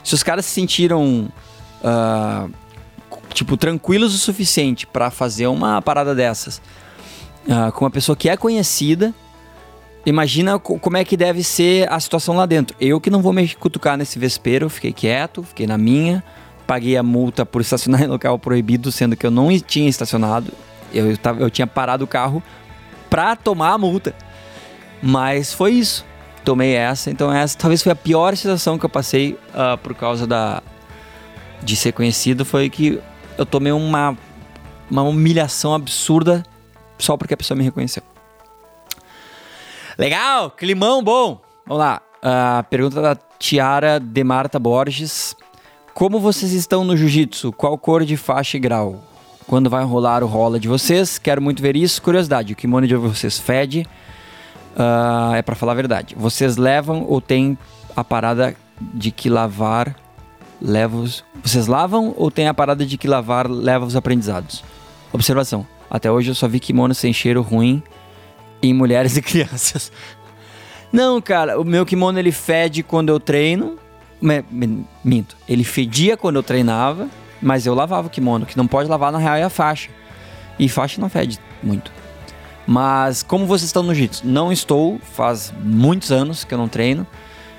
Se 0.01 0.13
os 0.13 0.23
caras 0.23 0.45
se 0.45 0.51
sentiram 0.51 1.29
uh, 1.83 2.49
tipo, 3.33 3.57
tranquilos 3.57 4.15
o 4.15 4.17
suficiente 4.17 4.87
para 4.87 5.11
fazer 5.11 5.47
uma 5.47 5.81
parada 5.81 6.15
dessas 6.15 6.61
uh, 7.47 7.69
com 7.73 7.83
uma 7.83 7.91
pessoa 7.91 8.15
que 8.15 8.29
é 8.29 8.37
conhecida, 8.37 9.13
imagina 10.05 10.59
como 10.59 10.97
é 10.97 11.03
que 11.03 11.15
deve 11.15 11.43
ser 11.43 11.91
a 11.91 11.99
situação 11.99 12.35
lá 12.35 12.45
dentro. 12.45 12.75
Eu 12.79 12.99
que 12.99 13.09
não 13.09 13.21
vou 13.21 13.33
me 13.33 13.47
cutucar 13.55 13.97
nesse 13.97 14.17
vespeiro, 14.17 14.69
fiquei 14.69 14.91
quieto, 14.91 15.43
fiquei 15.43 15.67
na 15.67 15.77
minha, 15.77 16.23
paguei 16.65 16.97
a 16.97 17.03
multa 17.03 17.45
por 17.45 17.61
estacionar 17.61 18.01
em 18.03 18.07
local 18.07 18.37
proibido, 18.39 18.91
sendo 18.91 19.15
que 19.15 19.25
eu 19.25 19.31
não 19.31 19.47
tinha 19.59 19.89
estacionado. 19.89 20.51
Eu, 20.93 21.17
tava, 21.17 21.41
eu 21.41 21.49
tinha 21.49 21.67
parado 21.67 22.03
o 22.03 22.07
carro 22.07 22.43
pra 23.09 23.35
tomar 23.35 23.73
a 23.73 23.77
multa. 23.77 24.13
Mas 25.01 25.53
foi 25.53 25.73
isso. 25.73 26.05
Tomei 26.43 26.73
essa. 26.73 27.11
Então, 27.11 27.31
essa 27.31 27.57
talvez 27.57 27.83
foi 27.83 27.91
a 27.91 27.95
pior 27.95 28.35
situação 28.35 28.77
que 28.77 28.85
eu 28.85 28.89
passei 28.89 29.37
uh, 29.53 29.77
por 29.77 29.93
causa 29.93 30.25
da, 30.25 30.61
de 31.63 31.75
ser 31.75 31.91
conhecido 31.91 32.43
foi 32.43 32.69
que 32.69 32.99
eu 33.37 33.45
tomei 33.45 33.71
uma, 33.71 34.17
uma 34.89 35.03
humilhação 35.03 35.73
absurda 35.73 36.43
só 36.97 37.17
porque 37.17 37.33
a 37.33 37.37
pessoa 37.37 37.57
me 37.57 37.63
reconheceu. 37.63 38.03
Legal, 39.97 40.51
climão 40.51 41.03
bom. 41.03 41.41
Vamos 41.65 41.83
lá. 41.83 42.01
A 42.21 42.63
pergunta 42.69 43.01
da 43.01 43.15
Tiara 43.37 43.99
de 43.99 44.23
Marta 44.23 44.59
Borges. 44.59 45.35
Como 45.93 46.19
vocês 46.19 46.53
estão 46.53 46.83
no 46.83 46.95
jiu-jitsu? 46.95 47.51
Qual 47.51 47.77
cor 47.77 48.05
de 48.05 48.15
faixa 48.15 48.57
e 48.57 48.59
grau? 48.59 49.03
Quando 49.47 49.69
vai 49.69 49.83
rolar 49.83 50.23
o 50.23 50.27
rola 50.27 50.59
de 50.59 50.67
vocês? 50.67 51.17
Quero 51.17 51.41
muito 51.41 51.61
ver 51.61 51.75
isso. 51.75 52.01
Curiosidade, 52.01 52.53
o 52.53 52.55
kimono 52.55 52.87
de 52.87 52.95
vocês 52.95 53.37
fede? 53.37 53.85
Uh, 54.75 55.35
é 55.35 55.41
para 55.41 55.55
falar 55.55 55.73
a 55.73 55.75
verdade. 55.75 56.15
Vocês 56.17 56.55
levam 56.55 57.05
ou 57.07 57.19
tem 57.19 57.57
a 57.95 58.03
parada 58.03 58.55
de 58.79 59.11
que 59.11 59.29
lavar 59.29 59.95
leva 60.61 60.95
os... 60.95 61.23
Vocês 61.43 61.67
lavam 61.67 62.13
ou 62.17 62.31
tem 62.31 62.47
a 62.47 62.53
parada 62.53 62.85
de 62.85 62.97
que 62.97 63.07
lavar 63.07 63.49
leva 63.49 63.85
os 63.85 63.95
aprendizados? 63.95 64.63
Observação. 65.11 65.67
Até 65.89 66.09
hoje 66.09 66.31
eu 66.31 66.35
só 66.35 66.47
vi 66.47 66.59
kimono 66.59 66.93
sem 66.93 67.11
cheiro 67.11 67.41
ruim 67.41 67.83
em 68.61 68.73
mulheres 68.73 69.15
e 69.17 69.21
crianças. 69.21 69.91
Não, 70.91 71.21
cara, 71.21 71.59
o 71.59 71.63
meu 71.63 71.85
kimono 71.85 72.19
ele 72.19 72.31
fede 72.31 72.83
quando 72.83 73.09
eu 73.09 73.19
treino. 73.19 73.77
Minto. 75.03 75.35
Ele 75.47 75.63
fedia 75.63 76.15
quando 76.15 76.35
eu 76.35 76.43
treinava, 76.43 77.07
mas 77.41 77.65
eu 77.65 77.73
lavava 77.73 78.07
o 78.07 78.09
kimono. 78.09 78.45
que 78.45 78.57
não 78.57 78.67
pode 78.67 78.89
lavar 78.89 79.11
na 79.11 79.17
real 79.17 79.35
é 79.35 79.43
a 79.43 79.49
faixa. 79.49 79.89
E 80.59 80.69
faixa 80.69 81.01
não 81.01 81.09
fede 81.09 81.39
muito. 81.63 81.91
Mas 82.67 83.23
como 83.23 83.45
vocês 83.45 83.69
estão 83.69 83.81
no 83.81 83.93
jiu-jitsu? 83.93 84.27
Não 84.27 84.51
estou, 84.51 84.99
faz 84.99 85.51
muitos 85.63 86.11
anos 86.11 86.43
que 86.43 86.53
eu 86.53 86.57
não 86.57 86.67
treino. 86.67 87.07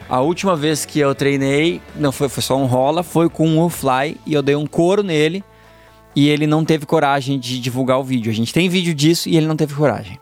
A 0.09 0.21
última 0.21 0.55
vez 0.55 0.85
que 0.85 1.01
eu 1.01 1.15
treinei, 1.15 1.81
não 1.97 2.13
foi, 2.13 2.29
foi 2.29 2.43
só 2.43 2.57
um 2.57 2.67
rola, 2.67 3.03
foi 3.03 3.29
com 3.29 3.59
o 3.59 3.69
Fly 3.69 4.19
e 4.27 4.35
eu 4.35 4.43
dei 4.43 4.55
um 4.55 4.67
couro 4.67 5.03
nele 5.03 5.43
e 6.15 6.29
ele 6.29 6.47
não 6.47 6.65
teve 6.65 6.87
coragem 6.87 7.39
de 7.39 7.59
divulgar 7.59 7.99
o 7.99 8.05
vídeo. 8.05 8.31
A 8.31 8.35
gente 8.35 8.53
tem 8.53 8.69
vídeo 8.69 8.95
disso 8.95 9.29
e 9.29 9.37
ele 9.37 9.47
não 9.47 9.57
teve 9.57 9.75
coragem. 9.75 10.19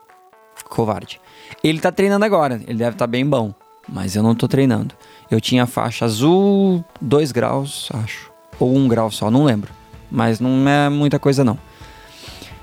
Covarde. 0.70 1.20
Ele 1.62 1.80
tá 1.80 1.92
treinando 1.92 2.24
agora, 2.24 2.54
ele 2.66 2.78
deve 2.78 2.92
estar 2.92 3.04
tá 3.04 3.06
bem 3.06 3.26
bom, 3.26 3.52
mas 3.88 4.16
eu 4.16 4.22
não 4.22 4.34
tô 4.34 4.48
treinando. 4.48 4.94
Eu 5.30 5.40
tinha 5.40 5.66
faixa 5.66 6.04
azul 6.04 6.84
2 7.00 7.32
graus, 7.32 7.88
acho, 7.94 8.30
ou 8.58 8.74
1 8.74 8.78
um 8.78 8.88
grau 8.88 9.10
só, 9.10 9.30
não 9.30 9.44
lembro. 9.44 9.72
Mas 10.10 10.40
não 10.40 10.68
é 10.68 10.88
muita 10.88 11.18
coisa 11.18 11.44
não. 11.44 11.58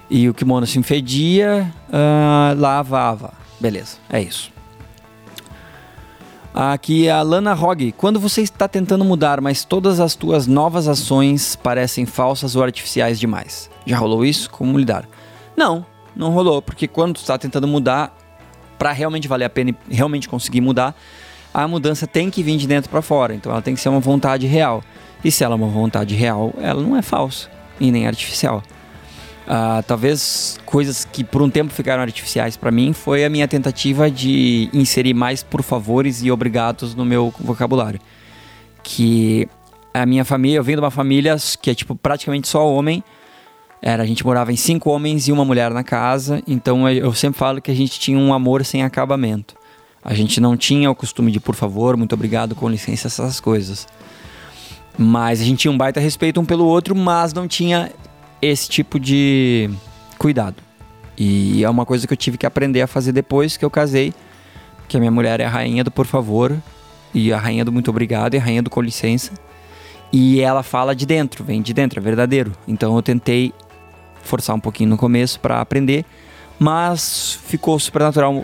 E 0.10 0.28
o 0.28 0.34
kimono 0.34 0.66
se 0.66 0.80
infedia, 0.80 1.72
uh, 1.90 2.60
lavava. 2.60 3.34
Beleza, 3.60 3.98
é 4.10 4.22
isso. 4.22 4.52
Aqui 6.54 7.08
a 7.08 7.22
Lana 7.22 7.54
Hogg. 7.54 7.92
Quando 7.92 8.20
você 8.20 8.42
está 8.42 8.68
tentando 8.68 9.06
mudar, 9.06 9.40
mas 9.42 9.64
todas 9.64 10.00
as 10.00 10.16
tuas 10.16 10.48
novas 10.48 10.88
ações 10.88 11.56
parecem 11.56 12.06
falsas 12.06 12.56
ou 12.56 12.64
artificiais 12.64 13.20
demais. 13.20 13.70
Já 13.86 13.98
rolou 13.98 14.26
isso? 14.26 14.50
Como 14.50 14.78
lidar? 14.78 15.08
Não, 15.56 15.86
não 16.18 16.32
rolou, 16.32 16.62
porque 16.62 16.88
quando 16.88 17.16
tu 17.16 17.22
está 17.22 17.38
tentando 17.38 17.68
mudar, 17.68 18.16
para 18.78 18.92
realmente 18.92 19.28
valer 19.28 19.46
a 19.46 19.50
pena 19.50 19.76
e 19.90 19.96
realmente 19.96 20.30
conseguir 20.30 20.62
mudar, 20.62 20.96
a 21.54 21.68
mudança 21.68 22.06
tem 22.06 22.30
que 22.30 22.44
vir 22.44 22.58
de 22.58 22.68
dentro 22.68 22.90
para 22.90 23.02
fora. 23.02 23.34
Então 23.34 23.52
ela 23.52 23.62
tem 23.62 23.74
que 23.74 23.82
ser 23.82 23.90
uma 23.90 24.00
vontade 24.00 24.46
real. 24.46 24.84
E 25.24 25.32
se 25.32 25.44
ela 25.44 25.56
é 25.56 25.58
uma 25.58 25.68
vontade 25.68 26.16
real, 26.16 26.54
ela 26.60 26.82
não 26.82 26.96
é 26.96 27.02
falsa 27.02 27.50
e 27.80 27.92
nem 27.92 28.08
artificial. 28.08 28.64
Uh, 29.48 29.82
talvez 29.88 30.60
coisas 30.66 31.06
que 31.06 31.24
por 31.24 31.42
um 31.42 31.50
tempo 31.50 31.72
ficaram 31.72 32.04
artificiais 32.04 32.58
para 32.58 32.70
mim 32.70 32.92
foi 32.92 33.24
a 33.24 33.30
minha 33.30 33.48
tentativa 33.48 34.12
de 34.12 34.70
inserir 34.74 35.14
mais 35.14 35.42
por 35.42 35.64
favores 35.64 36.22
e 36.22 36.30
obrigados 36.30 36.94
no 36.94 37.06
meu 37.06 37.34
vocabulário. 37.40 38.00
Que 38.84 39.48
a 39.94 40.06
minha 40.06 40.26
família, 40.26 40.58
eu 40.58 40.64
venho 40.64 40.78
de 40.78 40.84
uma 40.84 40.92
família 40.92 41.36
que 41.62 41.72
é 41.72 41.76
tipo 41.76 41.96
praticamente 41.96 42.48
só 42.48 42.72
homem. 42.72 43.04
Era, 43.82 44.04
a 44.04 44.06
gente 44.06 44.26
morava 44.26 44.52
em 44.52 44.56
cinco 44.56 44.90
homens 44.90 45.28
e 45.28 45.32
uma 45.32 45.46
mulher 45.46 45.72
na 45.72 45.84
casa, 45.84 46.42
então 46.48 46.90
eu 46.90 47.14
sempre 47.14 47.38
falo 47.38 47.62
que 47.62 47.70
a 47.70 47.76
gente 47.76 48.00
tinha 48.00 48.18
um 48.18 48.34
amor 48.34 48.66
sem 48.66 48.84
acabamento. 48.84 49.56
A 50.04 50.14
gente 50.14 50.40
não 50.40 50.56
tinha 50.56 50.90
o 50.90 50.96
costume 50.96 51.32
de 51.32 51.40
por 51.40 51.54
favor, 51.54 51.96
muito 51.98 52.14
obrigado, 52.14 52.56
com 52.56 52.70
licença, 52.70 53.08
essas 53.08 53.40
coisas. 53.40 53.88
Mas 54.98 55.42
a 55.42 55.44
gente 55.44 55.60
tinha 55.60 55.72
um 55.72 55.78
baita 55.78 56.00
respeito 56.00 56.40
um 56.40 56.46
pelo 56.46 56.66
outro, 56.66 56.96
mas 56.96 57.34
não 57.34 57.48
tinha 57.48 57.92
esse 58.42 58.68
tipo 58.68 59.00
de 59.00 59.70
cuidado. 60.18 60.56
E 61.18 61.64
é 61.64 61.70
uma 61.70 61.86
coisa 61.86 62.08
que 62.08 62.14
eu 62.14 62.18
tive 62.18 62.38
que 62.38 62.46
aprender 62.46 62.82
a 62.82 62.88
fazer 62.88 63.12
depois 63.12 63.58
que 63.58 63.66
eu 63.66 63.70
casei, 63.70 64.14
que 64.88 64.98
a 64.98 65.00
minha 65.00 65.12
mulher 65.12 65.40
é 65.40 65.46
a 65.46 65.50
rainha 65.50 65.84
do 65.84 65.92
por 65.92 66.06
favor, 66.06 66.56
e 67.14 67.34
a 67.34 67.38
rainha 67.38 67.66
do 67.66 67.72
muito 67.72 67.90
obrigado, 67.90 68.34
e 68.34 68.38
a 68.38 68.42
rainha 68.42 68.64
do 68.64 68.70
com 68.70 68.82
licença. 68.82 69.34
E 70.12 70.40
ela 70.40 70.64
fala 70.64 70.96
de 70.96 71.06
dentro, 71.06 71.44
vem 71.44 71.62
de 71.62 71.74
dentro, 71.74 72.00
é 72.00 72.02
verdadeiro. 72.02 72.54
Então 72.68 72.96
eu 72.96 73.02
tentei 73.02 73.54
forçar 74.28 74.56
um 74.56 74.60
pouquinho 74.60 74.90
no 74.90 74.98
começo 74.98 75.40
para 75.40 75.62
aprender, 75.62 76.06
mas 76.60 77.40
ficou 77.46 77.80
super 77.80 78.02
natural 78.02 78.44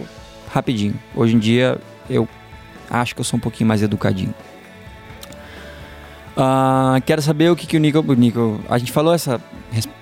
rapidinho. 0.51 0.95
Hoje 1.15 1.35
em 1.35 1.39
dia 1.39 1.77
eu 2.09 2.27
acho 2.89 3.13
que 3.13 3.21
eu 3.21 3.25
sou 3.25 3.37
um 3.37 3.41
pouquinho 3.41 3.67
mais 3.67 3.81
educadinho. 3.81 4.33
Uh, 6.35 6.99
quero 7.05 7.21
saber 7.21 7.51
o 7.51 7.55
que, 7.55 7.67
que 7.67 7.77
o 7.77 7.79
Nico, 7.79 7.99
o 7.99 8.13
Nico. 8.13 8.59
A 8.69 8.77
gente 8.77 8.91
falou 8.91 9.13
essa. 9.13 9.39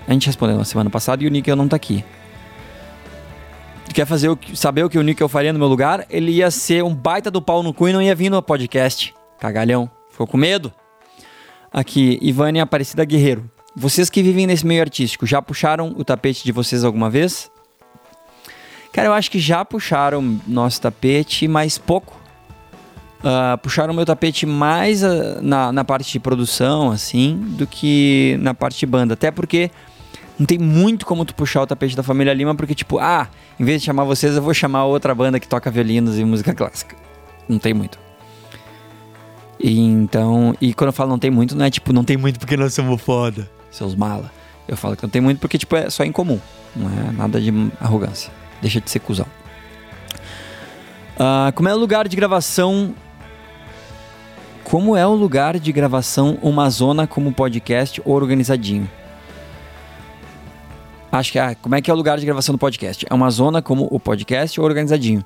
A 0.06 0.12
gente 0.12 0.26
respondeu 0.26 0.56
na 0.56 0.64
semana 0.64 0.90
passada 0.90 1.22
e 1.22 1.26
o 1.26 1.30
Nico 1.30 1.54
não 1.54 1.68
tá 1.68 1.76
aqui. 1.76 2.04
Quer 3.94 4.06
fazer 4.06 4.30
o, 4.30 4.38
saber 4.54 4.84
o 4.84 4.88
que 4.88 4.98
o 4.98 5.02
Nico 5.02 5.26
faria 5.28 5.52
no 5.52 5.58
meu 5.58 5.68
lugar? 5.68 6.06
Ele 6.08 6.32
ia 6.32 6.50
ser 6.50 6.82
um 6.82 6.94
baita 6.94 7.30
do 7.30 7.42
pau 7.42 7.62
no 7.62 7.74
cu 7.74 7.88
e 7.88 7.92
não 7.92 8.00
ia 8.00 8.14
vir 8.14 8.30
no 8.30 8.42
podcast. 8.42 9.14
Cagalhão. 9.38 9.90
Ficou 10.10 10.26
com 10.26 10.36
medo? 10.36 10.72
Aqui, 11.70 12.18
Ivane 12.22 12.60
Aparecida 12.60 13.04
Guerreiro. 13.04 13.50
Vocês 13.74 14.10
que 14.10 14.22
vivem 14.22 14.46
nesse 14.46 14.66
meio 14.66 14.82
artístico, 14.82 15.26
já 15.26 15.40
puxaram 15.40 15.94
o 15.96 16.04
tapete 16.04 16.44
de 16.44 16.52
vocês 16.52 16.84
alguma 16.84 17.08
vez? 17.08 17.50
Cara, 18.92 19.08
eu 19.08 19.12
acho 19.14 19.30
que 19.30 19.38
já 19.38 19.64
puxaram 19.64 20.38
nosso 20.46 20.80
tapete, 20.80 21.48
mas 21.48 21.78
pouco 21.78 22.14
uh, 23.20 23.56
puxaram 23.58 23.94
meu 23.94 24.04
tapete 24.04 24.44
mais 24.44 25.02
uh, 25.02 25.40
na, 25.40 25.72
na 25.72 25.84
parte 25.84 26.12
de 26.12 26.20
produção, 26.20 26.90
assim, 26.90 27.36
do 27.56 27.66
que 27.66 28.36
na 28.40 28.52
parte 28.52 28.78
de 28.78 28.86
banda. 28.86 29.14
Até 29.14 29.30
porque 29.30 29.70
não 30.38 30.44
tem 30.44 30.58
muito 30.58 31.06
como 31.06 31.24
tu 31.24 31.34
puxar 31.34 31.62
o 31.62 31.66
tapete 31.66 31.96
da 31.96 32.02
família 32.02 32.34
Lima, 32.34 32.54
porque, 32.54 32.74
tipo, 32.74 32.98
ah, 32.98 33.28
em 33.58 33.64
vez 33.64 33.80
de 33.80 33.86
chamar 33.86 34.04
vocês, 34.04 34.36
eu 34.36 34.42
vou 34.42 34.52
chamar 34.52 34.84
outra 34.84 35.14
banda 35.14 35.40
que 35.40 35.48
toca 35.48 35.70
violinos 35.70 36.18
e 36.18 36.24
música 36.24 36.52
clássica. 36.52 36.94
Não 37.48 37.58
tem 37.58 37.72
muito. 37.72 37.98
E 39.58 39.78
então, 39.80 40.54
e 40.60 40.74
quando 40.74 40.88
eu 40.88 40.92
falo 40.92 41.10
não 41.10 41.18
tem 41.18 41.30
muito, 41.30 41.56
não 41.56 41.64
é 41.64 41.70
tipo, 41.70 41.92
não 41.92 42.02
tem 42.02 42.16
muito 42.16 42.38
porque 42.40 42.56
nós 42.56 42.74
somos 42.74 43.00
foda, 43.00 43.48
seus 43.72 43.94
mala. 43.96 44.30
Eu 44.68 44.76
falo 44.76 44.96
que 44.96 45.02
não 45.02 45.10
tem 45.10 45.20
muito 45.20 45.40
porque, 45.40 45.58
tipo, 45.58 45.74
é 45.74 45.90
só 45.90 46.04
incomum. 46.04 46.38
Não 46.76 46.88
é 46.88 47.12
nada 47.12 47.40
de 47.40 47.50
arrogância. 47.80 48.32
Deixa 48.60 48.80
de 48.80 48.88
ser 48.88 49.00
cuzão. 49.00 49.26
Uh, 51.16 51.52
como 51.54 51.68
é 51.68 51.74
o 51.74 51.78
lugar 51.78 52.06
de 52.06 52.16
gravação 52.16 52.94
como 54.64 54.96
é 54.96 55.06
o 55.06 55.12
lugar 55.12 55.58
de 55.58 55.70
gravação 55.70 56.38
uma 56.40 56.70
zona 56.70 57.06
como 57.06 57.30
podcast 57.32 58.00
organizadinho? 58.06 58.88
Acho 61.10 61.32
que 61.32 61.38
ah, 61.38 61.54
como 61.60 61.74
é 61.74 61.82
que 61.82 61.90
é 61.90 61.94
o 61.94 61.96
lugar 61.96 62.18
de 62.18 62.24
gravação 62.24 62.54
do 62.54 62.58
podcast? 62.58 63.04
É 63.10 63.12
uma 63.12 63.28
zona 63.28 63.60
como 63.60 63.86
o 63.90 64.00
podcast 64.00 64.58
organizadinho. 64.58 65.22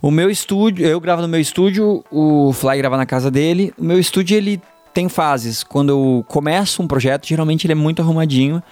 O 0.00 0.10
meu 0.10 0.28
estúdio, 0.28 0.84
eu 0.84 0.98
gravo 0.98 1.22
no 1.22 1.28
meu 1.28 1.40
estúdio, 1.40 2.04
o 2.10 2.52
Fly 2.52 2.76
grava 2.78 2.96
na 2.96 3.06
casa 3.06 3.30
dele. 3.30 3.72
O 3.78 3.84
meu 3.84 4.00
estúdio 4.00 4.36
ele 4.36 4.60
tem 4.92 5.08
fases. 5.08 5.62
Quando 5.62 5.90
eu 5.90 6.24
começo 6.28 6.82
um 6.82 6.86
projeto, 6.86 7.26
geralmente 7.26 7.66
ele 7.66 7.72
é 7.72 7.76
muito 7.76 8.02
arrumadinho. 8.02 8.62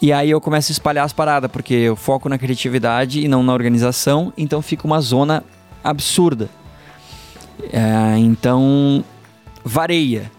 E 0.00 0.12
aí 0.12 0.30
eu 0.30 0.40
começo 0.40 0.70
a 0.70 0.74
espalhar 0.74 1.04
as 1.04 1.12
paradas, 1.12 1.50
porque 1.50 1.72
eu 1.72 1.96
foco 1.96 2.28
na 2.28 2.36
criatividade 2.36 3.20
e 3.24 3.28
não 3.28 3.42
na 3.42 3.52
organização, 3.52 4.32
então 4.36 4.60
fica 4.60 4.86
uma 4.86 5.00
zona 5.00 5.42
absurda. 5.82 6.50
É, 7.72 8.18
então 8.18 9.02
vareia, 9.64 10.30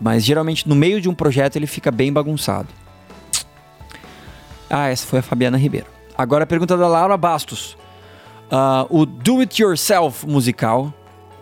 mas 0.00 0.24
geralmente 0.24 0.68
no 0.68 0.74
meio 0.74 1.00
de 1.00 1.08
um 1.08 1.14
projeto 1.14 1.54
ele 1.56 1.66
fica 1.66 1.92
bem 1.92 2.12
bagunçado. 2.12 2.68
Ah, 4.68 4.88
essa 4.88 5.06
foi 5.06 5.20
a 5.20 5.22
Fabiana 5.22 5.56
Ribeiro. 5.56 5.86
Agora 6.18 6.44
a 6.44 6.46
pergunta 6.46 6.76
da 6.76 6.88
Laura 6.88 7.16
Bastos. 7.16 7.76
Uh, 8.50 8.86
o 8.90 9.06
Do 9.06 9.40
It 9.40 9.62
Yourself 9.62 10.26
musical, 10.26 10.92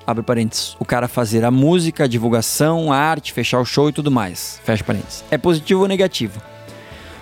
abre 0.06 0.22
parênteses, 0.22 0.76
o 0.78 0.84
cara 0.84 1.08
fazer 1.08 1.44
a 1.44 1.50
música, 1.50 2.04
a 2.04 2.06
divulgação, 2.06 2.92
a 2.92 2.96
arte, 2.96 3.32
fechar 3.32 3.60
o 3.60 3.64
show 3.64 3.88
e 3.88 3.92
tudo 3.92 4.10
mais, 4.10 4.60
fecha 4.64 4.82
parênteses. 4.84 5.24
É 5.30 5.38
positivo 5.38 5.82
ou 5.82 5.88
negativo? 5.88 6.40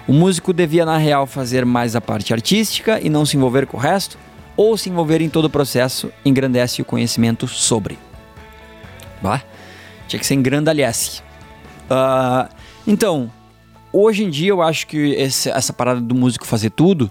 O 0.09 0.13
músico 0.13 0.53
devia, 0.53 0.85
na 0.85 0.97
real, 0.97 1.27
fazer 1.27 1.65
mais 1.65 1.95
a 1.95 2.01
parte 2.01 2.33
artística 2.33 2.99
e 3.01 3.09
não 3.09 3.25
se 3.25 3.37
envolver 3.37 3.67
com 3.67 3.77
o 3.77 3.81
resto? 3.81 4.19
Ou 4.57 4.77
se 4.77 4.91
envolver 4.91 5.21
em 5.21 5.29
todo 5.29 5.45
o 5.45 5.51
processo 5.51 6.13
engrandece 6.25 6.83
o 6.83 6.85
conhecimento 6.85 7.47
sobre? 7.47 7.99
Bah? 9.23 9.43
Tinha 10.09 10.19
que 10.19 10.27
ser 10.27 10.35
em 10.35 10.43
grandalhece. 10.43 11.23
Uh, 11.91 12.53
então, 12.87 13.31
hoje 13.93 14.25
em 14.25 14.31
dia 14.31 14.51
eu 14.51 14.63
acho 14.63 14.87
que 14.87 14.97
esse, 15.13 15.49
essa 15.51 15.73
parada 15.73 16.01
do 16.01 16.15
músico 16.15 16.47
fazer 16.47 16.71
tudo 16.71 17.11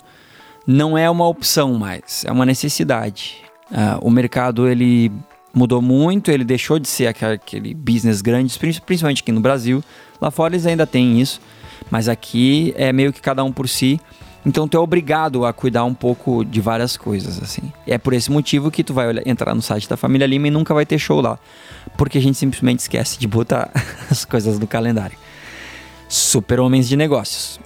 não 0.67 0.97
é 0.97 1.09
uma 1.09 1.27
opção 1.27 1.73
mais, 1.75 2.23
é 2.25 2.31
uma 2.31 2.45
necessidade. 2.45 3.37
Uh, 3.71 3.99
o 4.01 4.11
mercado 4.11 4.67
ele 4.67 5.11
mudou 5.53 5.81
muito, 5.81 6.31
ele 6.31 6.43
deixou 6.43 6.79
de 6.79 6.87
ser 6.87 7.07
aquele 7.07 7.73
business 7.73 8.21
grande, 8.21 8.57
principalmente 8.85 9.21
aqui 9.21 9.31
no 9.31 9.41
Brasil. 9.41 9.83
Lá 10.21 10.29
fora 10.31 10.53
eles 10.53 10.65
ainda 10.65 10.85
têm 10.85 11.19
isso, 11.19 11.41
mas 11.89 12.07
aqui 12.07 12.73
é 12.77 12.91
meio 12.91 13.11
que 13.11 13.21
cada 13.21 13.43
um 13.43 13.51
por 13.51 13.67
si. 13.67 13.99
Então 14.45 14.67
tu 14.67 14.77
é 14.77 14.79
obrigado 14.79 15.45
a 15.45 15.51
cuidar 15.51 15.83
um 15.83 15.93
pouco 15.93 16.45
de 16.45 16.61
várias 16.61 16.95
coisas, 16.95 17.41
assim. 17.41 17.71
É 17.85 17.97
por 17.97 18.13
esse 18.13 18.31
motivo 18.31 18.71
que 18.71 18.83
tu 18.83 18.93
vai 18.93 19.07
entrar 19.25 19.53
no 19.53 19.61
site 19.61 19.87
da 19.87 19.97
Família 19.97 20.25
Lima 20.25 20.47
e 20.47 20.51
nunca 20.51 20.73
vai 20.73 20.85
ter 20.85 20.97
show 20.97 21.21
lá. 21.21 21.37
porque 21.97 22.17
a 22.17 22.21
gente 22.21 22.37
simplesmente 22.37 22.79
esquece 22.79 23.19
de 23.19 23.27
botar 23.27 23.69
as 24.09 24.23
coisas 24.23 24.57
no 24.57 24.67
calendário. 24.67 25.17
Super 26.07 26.59
homens 26.59 26.87
de 26.87 26.95
negócios. 26.95 27.59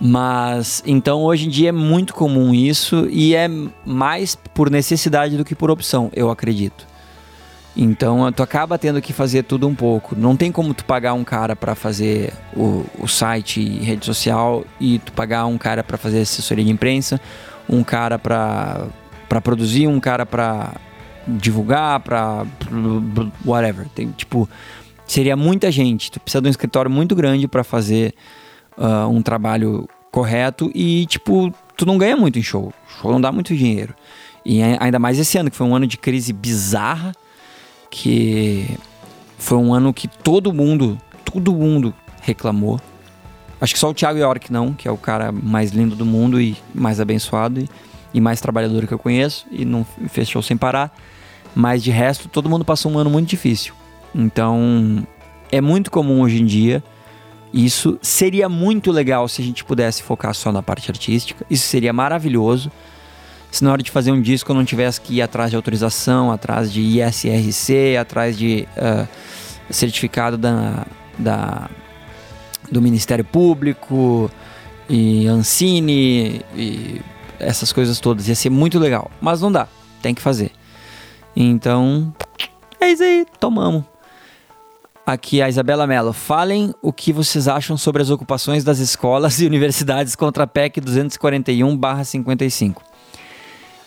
Mas 0.00 0.82
então 0.84 1.22
hoje 1.22 1.46
em 1.46 1.48
dia 1.48 1.68
é 1.68 1.72
muito 1.72 2.12
comum 2.12 2.52
isso 2.52 3.06
e 3.08 3.36
é 3.36 3.48
mais 3.86 4.34
por 4.34 4.68
necessidade 4.68 5.36
do 5.36 5.44
que 5.44 5.54
por 5.54 5.70
opção, 5.70 6.10
eu 6.12 6.28
acredito. 6.28 6.91
Então 7.76 8.30
tu 8.32 8.42
acaba 8.42 8.78
tendo 8.78 9.00
que 9.00 9.12
fazer 9.12 9.44
tudo 9.44 9.66
um 9.66 9.74
pouco. 9.74 10.14
Não 10.14 10.36
tem 10.36 10.52
como 10.52 10.74
tu 10.74 10.84
pagar 10.84 11.14
um 11.14 11.24
cara 11.24 11.56
para 11.56 11.74
fazer 11.74 12.32
o, 12.54 12.84
o 12.98 13.08
site 13.08 13.60
e 13.60 13.78
rede 13.78 14.04
social 14.04 14.64
e 14.78 14.98
tu 14.98 15.12
pagar 15.12 15.46
um 15.46 15.56
cara 15.56 15.82
para 15.82 15.96
fazer 15.96 16.20
assessoria 16.20 16.64
de 16.64 16.70
imprensa, 16.70 17.20
um 17.68 17.82
cara 17.82 18.18
para 18.18 18.86
para 19.28 19.40
produzir, 19.40 19.86
um 19.86 19.98
cara 19.98 20.26
para 20.26 20.74
divulgar, 21.26 22.00
para 22.00 22.44
whatever. 23.44 23.86
Tem 23.94 24.10
tipo 24.10 24.48
seria 25.06 25.34
muita 25.34 25.70
gente. 25.70 26.10
Tu 26.10 26.20
precisa 26.20 26.42
de 26.42 26.48
um 26.48 26.50
escritório 26.50 26.90
muito 26.90 27.14
grande 27.14 27.48
para 27.48 27.64
fazer 27.64 28.14
uh, 28.76 29.08
um 29.08 29.22
trabalho 29.22 29.88
correto 30.10 30.70
e 30.74 31.06
tipo 31.06 31.52
tu 31.74 31.86
não 31.86 31.96
ganha 31.96 32.18
muito 32.18 32.38
em 32.38 32.42
show. 32.42 32.70
Show 33.00 33.10
não 33.10 33.20
dá 33.20 33.32
muito 33.32 33.56
dinheiro. 33.56 33.94
E 34.44 34.60
ainda 34.62 34.98
mais 34.98 35.18
esse 35.18 35.38
ano 35.38 35.50
que 35.50 35.56
foi 35.56 35.66
um 35.66 35.74
ano 35.74 35.86
de 35.86 35.96
crise 35.96 36.34
bizarra 36.34 37.12
que 37.92 38.78
foi 39.36 39.58
um 39.58 39.74
ano 39.74 39.92
que 39.92 40.08
todo 40.08 40.50
mundo, 40.50 40.98
todo 41.26 41.52
mundo 41.52 41.94
reclamou. 42.22 42.80
Acho 43.60 43.74
que 43.74 43.78
só 43.78 43.90
o 43.90 43.94
Thiago 43.94 44.18
York 44.18 44.50
não, 44.50 44.72
que 44.72 44.88
é 44.88 44.90
o 44.90 44.96
cara 44.96 45.30
mais 45.30 45.72
lindo 45.72 45.94
do 45.94 46.06
mundo 46.06 46.40
e 46.40 46.56
mais 46.74 47.00
abençoado 47.00 47.60
e, 47.60 47.68
e 48.14 48.20
mais 48.20 48.40
trabalhador 48.40 48.86
que 48.86 48.94
eu 48.94 48.98
conheço 48.98 49.46
e 49.52 49.66
não 49.66 49.84
fechou 50.08 50.40
sem 50.40 50.56
parar. 50.56 50.90
Mas 51.54 51.84
de 51.84 51.90
resto, 51.90 52.30
todo 52.30 52.48
mundo 52.48 52.64
passou 52.64 52.90
um 52.90 52.98
ano 52.98 53.10
muito 53.10 53.28
difícil. 53.28 53.74
Então, 54.14 55.06
é 55.50 55.60
muito 55.60 55.90
comum 55.90 56.22
hoje 56.22 56.40
em 56.40 56.46
dia. 56.46 56.82
Isso 57.52 57.98
seria 58.00 58.48
muito 58.48 58.90
legal 58.90 59.28
se 59.28 59.42
a 59.42 59.44
gente 59.44 59.62
pudesse 59.62 60.02
focar 60.02 60.34
só 60.34 60.50
na 60.50 60.62
parte 60.62 60.90
artística. 60.90 61.44
Isso 61.50 61.66
seria 61.66 61.92
maravilhoso 61.92 62.72
se 63.52 63.62
na 63.62 63.70
hora 63.70 63.82
de 63.82 63.90
fazer 63.90 64.10
um 64.10 64.20
disco 64.20 64.50
eu 64.50 64.56
não 64.56 64.64
tivesse 64.64 64.98
que 64.98 65.16
ir 65.16 65.22
atrás 65.22 65.50
de 65.50 65.56
autorização, 65.56 66.32
atrás 66.32 66.72
de 66.72 66.80
ISRC, 66.80 67.98
atrás 68.00 68.36
de 68.36 68.66
uh, 68.78 69.06
certificado 69.70 70.38
da, 70.38 70.86
da, 71.18 71.68
do 72.70 72.80
Ministério 72.80 73.24
Público 73.24 74.30
e 74.88 75.26
Ancine 75.26 76.40
e 76.56 77.02
essas 77.38 77.74
coisas 77.74 78.00
todas. 78.00 78.26
Ia 78.26 78.34
ser 78.34 78.48
muito 78.48 78.78
legal, 78.78 79.10
mas 79.20 79.42
não 79.42 79.52
dá, 79.52 79.68
tem 80.00 80.14
que 80.14 80.22
fazer. 80.22 80.50
Então, 81.36 82.10
é 82.80 82.90
isso 82.90 83.02
aí, 83.02 83.26
tomamos. 83.38 83.84
Aqui 85.04 85.42
a 85.42 85.48
Isabela 85.48 85.86
Mello. 85.86 86.14
Falem 86.14 86.72
o 86.80 86.90
que 86.90 87.12
vocês 87.12 87.48
acham 87.48 87.76
sobre 87.76 88.00
as 88.00 88.08
ocupações 88.08 88.64
das 88.64 88.78
escolas 88.78 89.40
e 89.40 89.46
universidades 89.46 90.16
contra 90.16 90.44
a 90.44 90.46
PEC 90.46 90.80
241-55. 90.80 92.91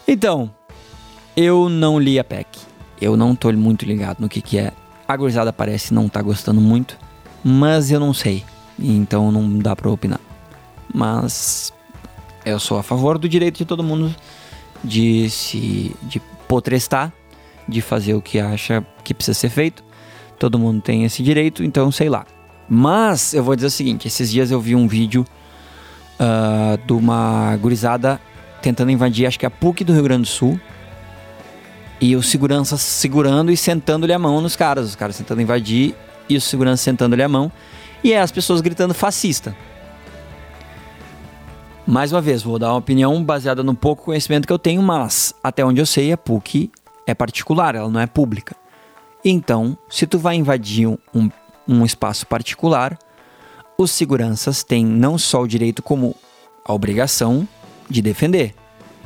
Então, 0.08 0.52
eu 1.36 1.68
não 1.68 2.00
li 2.00 2.20
a 2.20 2.24
PEC. 2.24 2.48
Eu 3.02 3.18
não 3.18 3.36
tô 3.36 3.52
muito 3.54 3.86
ligado 3.86 4.20
no 4.20 4.30
que, 4.30 4.42
que 4.42 4.58
é. 4.58 4.72
A 5.08 5.18
gurizada 5.18 5.52
parece 5.52 5.94
não 5.94 6.08
tá 6.08 6.22
gostando 6.22 6.62
muito, 6.62 6.98
mas 7.44 7.92
eu 7.92 8.00
não 8.00 8.14
sei. 8.14 8.44
Então 8.80 9.32
não 9.32 9.58
dá 9.60 9.76
pra 9.76 9.90
opinar. 9.90 10.20
Mas 10.94 11.74
eu 12.46 12.60
sou 12.60 12.78
a 12.78 12.84
favor 12.84 13.18
do 13.18 13.28
direito 13.28 13.58
de 13.58 13.66
todo 13.66 13.84
mundo 13.84 14.14
de 14.84 15.30
se 15.30 15.96
de 16.04 16.22
potrestar, 16.48 17.12
de 17.68 17.82
fazer 17.82 18.14
o 18.14 18.22
que 18.22 18.40
acha 18.40 18.86
que 19.04 19.14
precisa 19.14 19.38
ser 19.38 19.50
feito. 19.50 19.84
Todo 20.40 20.60
mundo 20.60 20.82
tem 20.82 21.04
esse 21.04 21.24
direito, 21.24 21.64
então 21.64 21.92
sei 21.92 22.10
lá. 22.10 22.26
Mas 22.70 23.34
eu 23.34 23.44
vou 23.44 23.56
dizer 23.56 23.68
o 23.68 23.72
seguinte: 23.72 24.08
esses 24.08 24.32
dias 24.32 24.52
eu 24.52 24.60
vi 24.60 24.76
um 24.76 24.88
vídeo 24.88 25.26
uh, 26.20 26.78
de 26.86 26.94
uma 26.94 27.56
gurizada 27.58 28.20
tentando 28.66 28.90
invadir, 28.90 29.28
acho 29.28 29.38
que 29.38 29.46
a 29.46 29.52
PUC 29.52 29.84
do 29.84 29.94
Rio 29.94 30.02
Grande 30.02 30.24
do 30.24 30.28
Sul. 30.28 30.60
E 32.02 32.16
os 32.16 32.30
seguranças 32.30 32.82
segurando 32.82 33.52
e 33.52 33.58
sentando-lhe 33.58 34.12
a 34.12 34.18
mão 34.18 34.42
nos 34.42 34.56
caras. 34.56 34.88
Os 34.88 34.96
caras 34.96 35.16
tentando 35.16 35.40
invadir 35.40 35.96
e 36.28 36.36
os 36.36 36.44
seguranças 36.44 36.82
sentando-lhe 36.82 37.22
a 37.22 37.30
mão. 37.30 37.52
E 38.04 38.12
é 38.12 38.20
as 38.20 38.32
pessoas 38.32 38.62
gritando 38.62 38.94
fascista. 38.94 39.56
Mais 41.86 42.12
uma 42.12 42.22
vez, 42.22 42.42
vou 42.42 42.58
dar 42.58 42.72
uma 42.72 42.80
opinião 42.80 43.24
baseada 43.24 43.62
no 43.62 43.76
pouco 43.76 44.06
conhecimento 44.06 44.48
que 44.48 44.54
eu 44.54 44.58
tenho, 44.58 44.82
mas 44.82 45.36
até 45.44 45.64
onde 45.64 45.80
eu 45.80 45.86
sei, 45.86 46.12
a 46.12 46.18
PUC 46.18 46.72
é 47.06 47.14
particular, 47.14 47.76
ela 47.76 47.90
não 47.90 48.00
é 48.00 48.08
pública. 48.08 48.56
Então, 49.24 49.78
se 49.88 50.08
tu 50.08 50.18
vai 50.18 50.36
invadir 50.36 50.88
um, 50.88 51.30
um 51.68 51.86
espaço 51.86 52.26
particular, 52.26 52.98
os 53.78 53.92
seguranças 53.92 54.64
têm 54.64 54.84
não 54.84 55.20
só 55.20 55.44
o 55.44 55.48
direito 55.48 55.84
como 55.84 56.16
a 56.66 56.74
obrigação 56.74 57.48
de 57.90 58.02
defender. 58.02 58.54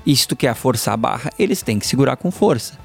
E 0.06 0.15
se 0.15 0.28
tu 0.28 0.36
quer 0.36 0.54
forçar 0.56 0.94
a 0.94 0.98
barra, 0.98 1.30
eles 1.38 1.62
têm 1.62 1.80
que 1.80 1.86
segurar 1.86 2.15
com 2.15 2.32
força. 2.32 2.78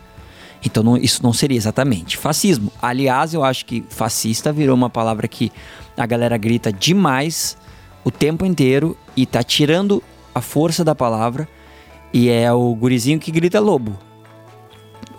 Então 0.64 0.82
não, 0.82 0.96
isso 0.96 1.22
não 1.22 1.32
seria 1.32 1.56
exatamente 1.56 2.16
fascismo. 2.16 2.72
Aliás, 2.80 3.34
eu 3.34 3.44
acho 3.44 3.66
que 3.66 3.84
fascista 3.88 4.52
virou 4.52 4.74
uma 4.74 4.88
palavra 4.88 5.28
que 5.28 5.52
a 5.96 6.06
galera 6.06 6.36
grita 6.36 6.72
demais 6.72 7.56
o 8.02 8.10
tempo 8.10 8.44
inteiro 8.44 8.96
e 9.16 9.26
tá 9.26 9.42
tirando 9.42 10.02
a 10.34 10.40
força 10.40 10.82
da 10.82 10.94
palavra. 10.94 11.48
E 12.12 12.28
é 12.28 12.52
o 12.52 12.74
gurizinho 12.74 13.18
que 13.18 13.30
grita 13.30 13.60
lobo. 13.60 13.98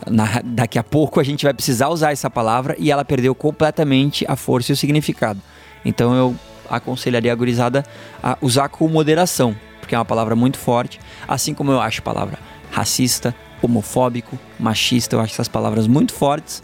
Na, 0.08 0.42
daqui 0.44 0.80
a 0.80 0.84
pouco 0.84 1.20
a 1.20 1.24
gente 1.24 1.44
vai 1.44 1.54
precisar 1.54 1.90
usar 1.90 2.12
essa 2.12 2.30
palavra 2.30 2.76
e 2.78 2.92
ela 2.92 3.06
perdeu 3.06 3.34
completamente 3.36 4.26
a 4.28 4.36
força 4.36 4.72
e 4.72 4.74
o 4.74 4.78
significado. 4.78 5.42
Então 5.84 6.14
eu 6.16 6.36
aconselharia 6.70 7.32
a 7.32 7.36
gurizada 7.36 7.84
a 8.24 8.38
usar 8.42 8.70
com 8.70 8.88
moderação 8.88 9.56
porque 9.86 9.94
é 9.94 9.98
uma 9.98 10.06
palavra 10.06 10.36
muito 10.36 10.58
forte, 10.58 11.00
assim 11.28 11.54
como 11.54 11.72
eu 11.72 11.80
acho 11.80 12.00
a 12.00 12.04
palavra 12.04 12.40
racista, 12.72 13.36
homofóbico, 13.62 14.38
machista, 14.60 15.16
eu 15.16 15.22
acho 15.22 15.34
essas 15.34 15.48
palavras 15.48 15.88
muito 15.88 16.12
fortes. 16.12 16.64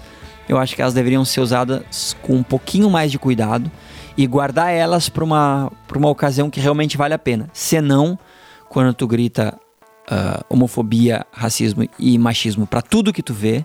Eu 0.49 0.57
acho 0.57 0.75
que 0.75 0.81
elas 0.81 0.93
deveriam 0.93 1.23
ser 1.23 1.39
usadas 1.39 2.17
com 2.21 2.33
um 2.33 2.43
pouquinho 2.43 2.89
mais 2.89 3.11
de 3.11 3.19
cuidado 3.19 3.71
e 4.17 4.27
guardar 4.27 4.73
elas 4.73 5.07
para 5.07 5.23
uma, 5.23 5.71
uma 5.95 6.09
ocasião 6.09 6.49
que 6.49 6.59
realmente 6.59 6.97
vale 6.97 7.13
a 7.13 7.19
pena. 7.19 7.49
Senão, 7.53 8.19
quando 8.67 8.93
tu 8.93 9.07
grita 9.07 9.57
uh, 10.11 10.43
homofobia, 10.49 11.25
racismo 11.31 11.87
e 11.97 12.17
machismo 12.17 12.67
para 12.67 12.81
tudo 12.81 13.13
que 13.13 13.23
tu 13.23 13.33
vê, 13.33 13.63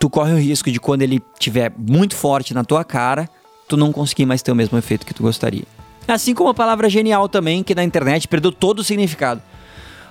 tu 0.00 0.10
corre 0.10 0.32
o 0.32 0.38
risco 0.38 0.72
de 0.72 0.80
quando 0.80 1.02
ele 1.02 1.22
tiver 1.38 1.72
muito 1.76 2.16
forte 2.16 2.54
na 2.54 2.64
tua 2.64 2.82
cara, 2.84 3.28
tu 3.68 3.76
não 3.76 3.92
conseguir 3.92 4.26
mais 4.26 4.42
ter 4.42 4.50
o 4.50 4.56
mesmo 4.56 4.76
efeito 4.78 5.06
que 5.06 5.14
tu 5.14 5.22
gostaria. 5.22 5.79
Assim 6.10 6.34
como 6.34 6.50
a 6.50 6.54
palavra 6.54 6.90
genial 6.90 7.28
também, 7.28 7.62
que 7.62 7.72
na 7.72 7.84
internet 7.84 8.26
perdeu 8.26 8.50
todo 8.50 8.80
o 8.80 8.84
significado. 8.84 9.40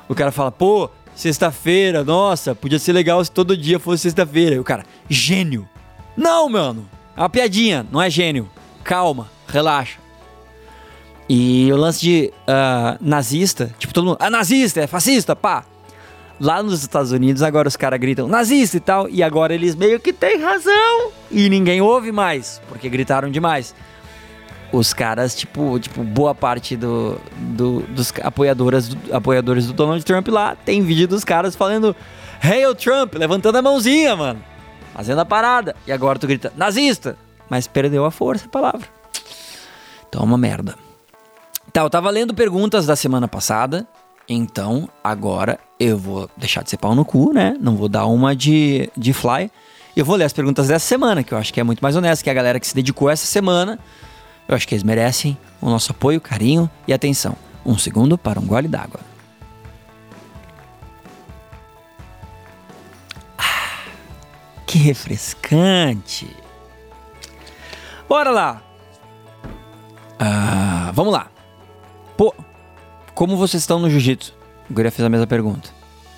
O 0.07 0.15
cara 0.15 0.31
fala, 0.31 0.49
pô, 0.49 0.89
sexta-feira, 1.13 2.05
nossa, 2.05 2.55
podia 2.55 2.79
ser 2.79 2.93
legal 2.93 3.23
se 3.23 3.29
todo 3.29 3.57
dia 3.57 3.77
fosse 3.79 4.03
sexta-feira. 4.03 4.55
E 4.55 4.59
o 4.59 4.63
cara, 4.63 4.85
gênio. 5.09 5.67
Não, 6.15 6.47
mano, 6.47 6.89
é 7.17 7.19
uma 7.19 7.29
piadinha, 7.29 7.85
não 7.91 8.01
é 8.01 8.09
gênio. 8.09 8.49
Calma, 8.81 9.29
relaxa. 9.45 9.99
E 11.27 11.69
o 11.71 11.75
lance 11.75 11.99
de 11.99 12.33
uh, 12.47 12.97
nazista, 13.01 13.69
tipo, 13.77 13.93
todo 13.93 14.05
mundo, 14.05 14.17
ah, 14.21 14.29
nazista, 14.29 14.79
é 14.79 14.87
fascista, 14.87 15.35
pá. 15.35 15.65
Lá 16.39 16.63
nos 16.63 16.81
Estados 16.81 17.11
Unidos, 17.11 17.43
agora 17.43 17.67
os 17.67 17.75
caras 17.75 17.99
gritam 17.99 18.25
nazista 18.25 18.77
e 18.77 18.79
tal, 18.79 19.09
e 19.09 19.21
agora 19.21 19.53
eles 19.53 19.75
meio 19.75 19.99
que 19.99 20.13
têm 20.13 20.41
razão. 20.41 21.11
E 21.29 21.49
ninguém 21.49 21.81
ouve 21.81 22.13
mais, 22.13 22.61
porque 22.69 22.87
gritaram 22.87 23.29
demais 23.29 23.75
os 24.71 24.93
caras, 24.93 25.35
tipo, 25.35 25.79
tipo 25.79 26.03
boa 26.03 26.35
parte 26.35 26.75
do, 26.75 27.19
do, 27.37 27.81
dos 27.81 28.13
apoiadores, 28.21 28.89
do, 28.89 29.15
apoiadores 29.15 29.67
do 29.67 29.73
Donald 29.73 30.03
Trump 30.03 30.27
lá, 30.27 30.55
tem 30.55 30.81
vídeo 30.81 31.07
dos 31.07 31.23
caras 31.23 31.55
falando 31.55 31.95
Hail 32.41 32.75
Trump, 32.75 33.15
levantando 33.15 33.57
a 33.57 33.61
mãozinha, 33.61 34.15
mano. 34.15 34.43
Fazendo 34.93 35.19
a 35.19 35.25
parada. 35.25 35.75
E 35.87 35.91
agora 35.91 36.19
tu 36.19 36.27
grita, 36.27 36.51
nazista! 36.55 37.17
Mas 37.49 37.67
perdeu 37.67 38.05
a 38.05 38.11
força 38.11 38.45
a 38.45 38.49
palavra. 38.49 38.87
Então 40.07 40.21
é 40.21 40.25
uma 40.25 40.37
merda. 40.37 40.75
Tá, 41.73 41.81
eu 41.81 41.89
tava 41.89 42.09
lendo 42.09 42.33
perguntas 42.33 42.85
da 42.85 42.95
semana 42.95 43.27
passada. 43.27 43.87
Então, 44.27 44.87
agora 45.03 45.59
eu 45.79 45.97
vou 45.97 46.29
deixar 46.37 46.63
de 46.63 46.69
ser 46.69 46.77
pau 46.77 46.93
no 46.93 47.03
cu, 47.03 47.33
né? 47.33 47.55
Não 47.59 47.75
vou 47.75 47.89
dar 47.89 48.05
uma 48.05 48.35
de, 48.35 48.89
de 48.95 49.11
fly. 49.13 49.49
Eu 49.95 50.05
vou 50.05 50.15
ler 50.15 50.25
as 50.25 50.33
perguntas 50.33 50.67
dessa 50.67 50.85
semana, 50.85 51.23
que 51.23 51.33
eu 51.33 51.37
acho 51.37 51.51
que 51.51 51.59
é 51.59 51.63
muito 51.63 51.81
mais 51.81 51.95
honesto, 51.95 52.23
que 52.23 52.29
é 52.29 52.31
a 52.31 52.35
galera 52.35 52.59
que 52.59 52.67
se 52.67 52.75
dedicou 52.75 53.09
essa 53.09 53.25
semana 53.25 53.79
eu 54.49 54.55
acho 54.55 54.67
que 54.67 54.73
eles 54.73 54.83
merecem 54.83 55.37
o 55.61 55.69
nosso 55.69 55.91
apoio, 55.91 56.19
carinho 56.19 56.67
e 56.87 56.91
atenção. 56.91 57.35
Um 57.63 57.77
segundo 57.77 58.17
para 58.17 58.39
um 58.39 58.47
gole 58.47 58.67
d'água. 58.67 58.99
Ah, 63.37 63.83
que 64.65 64.79
refrescante! 64.79 66.35
Bora 68.09 68.31
lá! 68.31 68.63
Ah, 70.17 70.91
vamos 70.95 71.13
lá. 71.13 71.27
Pô, 72.17 72.33
como 73.13 73.37
vocês 73.37 73.61
estão 73.61 73.77
no 73.77 73.87
jiu-jitsu? 73.87 74.33
O 74.67 74.73
Guria 74.73 74.91
fez 74.91 75.05
a 75.05 75.09
mesma 75.09 75.27
pergunta. 75.27 75.69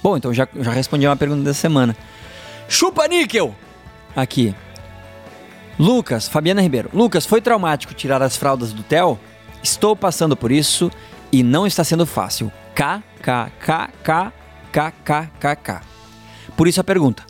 Bom, 0.01 0.15
então 0.15 0.33
já, 0.33 0.47
já 0.55 0.71
respondi 0.71 1.05
uma 1.05 1.17
pergunta 1.17 1.43
da 1.43 1.53
semana. 1.53 1.97
Chupa 2.69 3.09
níquel! 3.09 3.53
Aqui. 4.15 4.55
Lucas, 5.81 6.27
Fabiana 6.27 6.61
Ribeiro. 6.61 6.91
Lucas, 6.93 7.25
foi 7.25 7.41
traumático 7.41 7.95
tirar 7.95 8.21
as 8.21 8.37
fraldas 8.37 8.71
do 8.71 8.83
Theo? 8.83 9.19
Estou 9.63 9.95
passando 9.95 10.37
por 10.37 10.51
isso 10.51 10.91
e 11.31 11.41
não 11.41 11.65
está 11.65 11.83
sendo 11.83 12.05
fácil. 12.05 12.51
K, 12.75 13.01
K, 13.19 13.51
K, 13.59 13.89
K, 14.03 14.33
K, 14.71 14.91
K, 14.91 15.31
K, 15.39 15.55
K. 15.55 15.81
Por 16.55 16.67
isso 16.67 16.79
a 16.79 16.83
pergunta. 16.83 17.25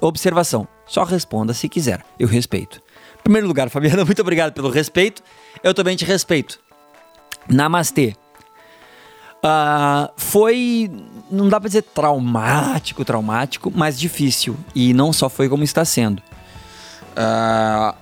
Observação. 0.00 0.68
Só 0.86 1.02
responda 1.02 1.52
se 1.52 1.68
quiser. 1.68 2.04
Eu 2.16 2.28
respeito. 2.28 2.80
Em 3.18 3.22
primeiro 3.24 3.48
lugar, 3.48 3.68
Fabiana, 3.70 4.04
muito 4.06 4.22
obrigado 4.22 4.52
pelo 4.52 4.70
respeito. 4.70 5.20
Eu 5.60 5.74
também 5.74 5.96
te 5.96 6.04
respeito. 6.04 6.60
Namastê. 7.48 8.14
Uh, 9.38 10.12
foi, 10.16 10.88
não 11.28 11.48
dá 11.48 11.58
pra 11.58 11.66
dizer 11.66 11.82
traumático, 11.82 13.04
traumático, 13.04 13.72
mas 13.74 13.98
difícil. 13.98 14.56
E 14.76 14.94
não 14.94 15.12
só 15.12 15.28
foi 15.28 15.48
como 15.48 15.64
está 15.64 15.84
sendo. 15.84 16.22
Uh, 17.18 17.94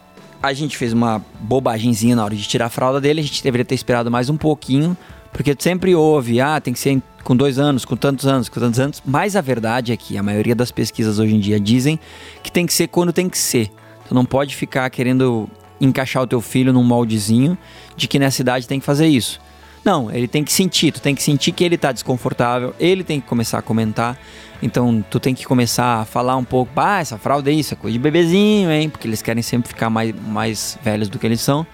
a 0.43 0.53
gente 0.53 0.77
fez 0.77 0.93
uma 0.93 1.25
bobagemzinha 1.41 2.15
na 2.15 2.23
hora 2.23 2.37
de 2.37 2.47
tirar 2.47 2.67
a 2.67 2.69
fralda 2.69 3.01
dele, 3.01 3.21
a 3.21 3.25
gente 3.25 3.43
deveria 3.43 3.65
ter 3.65 3.75
esperado 3.75 4.11
mais 4.11 4.29
um 4.29 4.37
pouquinho, 4.37 4.95
porque 5.33 5.57
sempre 5.59 5.95
houve, 5.95 6.39
ah, 6.41 6.61
tem 6.61 6.75
que 6.75 6.79
ser 6.79 7.03
com 7.25 7.35
dois 7.35 7.59
anos, 7.59 7.85
com 7.85 7.97
tantos 7.97 8.27
anos, 8.27 8.49
com 8.49 8.61
tantos 8.61 8.79
anos. 8.79 9.03
Mas 9.05 9.35
a 9.35 9.41
verdade 9.41 9.93
é 9.93 9.97
que 9.97 10.17
a 10.17 10.23
maioria 10.23 10.55
das 10.55 10.71
pesquisas 10.71 11.19
hoje 11.19 11.35
em 11.35 11.41
dia 11.41 11.59
dizem 11.59 11.99
que 12.43 12.53
tem 12.53 12.67
que 12.67 12.75
ser 12.75 12.89
quando 12.89 13.13
tem 13.13 13.29
que 13.29 13.39
ser. 13.39 13.71
Tu 14.07 14.15
não 14.15 14.25
pode 14.25 14.55
ficar 14.55 14.89
querendo 14.91 15.49
encaixar 15.81 16.23
o 16.23 16.27
teu 16.27 16.41
filho 16.41 16.73
num 16.73 16.85
moldezinho 16.85 17.57
de 17.97 18.07
que 18.07 18.19
nessa 18.19 18.43
idade 18.43 18.69
tem 18.69 18.79
que 18.79 18.87
fazer 18.87 19.07
isso. 19.07 19.41
Não, 19.85 20.11
ele 20.11 20.27
tem 20.27 20.43
que 20.43 20.53
sentir, 20.53 20.93
tu 20.93 21.01
tem 21.01 21.15
que 21.15 21.23
sentir 21.23 21.53
que 21.53 21.63
ele 21.63 21.79
tá 21.79 21.93
desconfortável, 21.93 22.75
ele 22.79 23.05
tem 23.05 23.21
que 23.21 23.27
começar 23.27 23.59
a 23.59 23.63
comentar. 23.63 24.19
Então 24.63 25.05
tu 25.11 25.21
tem 25.21 25.35
que 25.35 25.45
começar 25.45 26.01
a 26.01 26.05
falar 26.05 26.37
um 26.37 26.45
pouco, 26.45 26.73
ah, 26.77 27.01
essa 27.01 27.19
fralda 27.19 27.51
é 27.51 27.55
isso, 27.55 27.75
é 27.75 27.77
coisa 27.77 27.93
de 27.93 27.99
bebezinho, 27.99 28.71
hein? 28.71 28.89
Porque 28.89 29.07
eles 29.07 29.23
querem 29.23 29.43
sempre 29.43 29.69
ficar 29.69 29.91
mais, 29.91 30.15
mais 30.27 30.79
velhos 30.83 31.09
do 31.09 31.19
que 31.19 31.27
eles 31.27 31.41
são. 31.41 31.67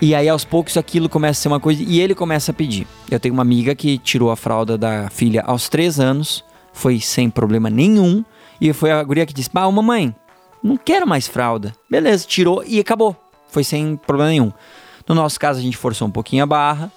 E 0.00 0.14
aí 0.14 0.28
aos 0.28 0.44
poucos 0.44 0.76
aquilo 0.76 1.08
começa 1.08 1.40
a 1.40 1.42
ser 1.42 1.48
uma 1.48 1.60
coisa 1.60 1.82
e 1.82 2.00
ele 2.00 2.14
começa 2.14 2.50
a 2.50 2.54
pedir. 2.54 2.86
Eu 3.10 3.18
tenho 3.18 3.32
uma 3.32 3.42
amiga 3.42 3.74
que 3.74 3.96
tirou 3.96 4.30
a 4.30 4.36
fralda 4.36 4.76
da 4.76 5.08
filha 5.08 5.42
aos 5.46 5.68
3 5.70 5.98
anos, 5.98 6.44
foi 6.72 7.00
sem 7.00 7.30
problema 7.30 7.70
nenhum, 7.70 8.22
e 8.60 8.72
foi 8.74 8.90
a 8.92 9.02
guria 9.02 9.24
que 9.24 9.32
disse: 9.32 9.48
"Ah, 9.54 9.70
mamãe, 9.70 10.14
não 10.62 10.76
quero 10.76 11.06
mais 11.06 11.26
fralda". 11.26 11.74
Beleza, 11.90 12.26
tirou 12.26 12.62
e 12.66 12.78
acabou. 12.78 13.16
Foi 13.48 13.64
sem 13.64 13.96
problema 13.96 14.28
nenhum. 14.28 14.52
No 15.08 15.14
nosso 15.14 15.40
caso 15.40 15.60
a 15.60 15.62
gente 15.62 15.78
forçou 15.78 16.06
um 16.06 16.10
pouquinho 16.10 16.42
a 16.42 16.46
barra. 16.46 16.92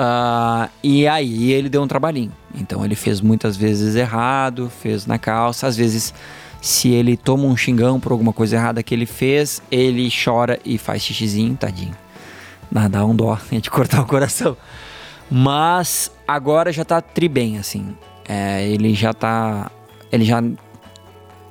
Uh, 0.00 0.70
e 0.82 1.08
aí 1.08 1.52
ele 1.52 1.68
deu 1.68 1.82
um 1.82 1.88
trabalhinho. 1.88 2.32
Então 2.54 2.84
ele 2.84 2.94
fez 2.94 3.20
muitas 3.20 3.56
vezes 3.56 3.96
errado, 3.96 4.70
fez 4.70 5.06
na 5.06 5.18
calça, 5.18 5.66
às 5.66 5.76
vezes 5.76 6.14
se 6.60 6.88
ele 6.88 7.16
toma 7.16 7.44
um 7.44 7.56
xingão 7.56 7.98
por 7.98 8.12
alguma 8.12 8.32
coisa 8.32 8.56
errada 8.56 8.82
que 8.82 8.94
ele 8.94 9.06
fez, 9.06 9.62
ele 9.70 10.08
chora 10.10 10.58
e 10.64 10.78
faz 10.78 11.02
xixizinho, 11.02 11.56
tadinho. 11.56 11.96
Dá 12.70 13.04
um 13.04 13.14
dó 13.14 13.38
de 13.50 13.70
cortar 13.70 14.02
o 14.02 14.06
coração. 14.06 14.56
Mas 15.30 16.10
agora 16.26 16.72
já 16.72 16.84
tá 16.84 17.00
tri 17.00 17.28
bem, 17.28 17.58
assim. 17.58 17.96
É, 18.26 18.66
ele 18.66 18.94
já 18.94 19.12
tá. 19.12 19.70
Ele 20.12 20.24
já. 20.24 20.42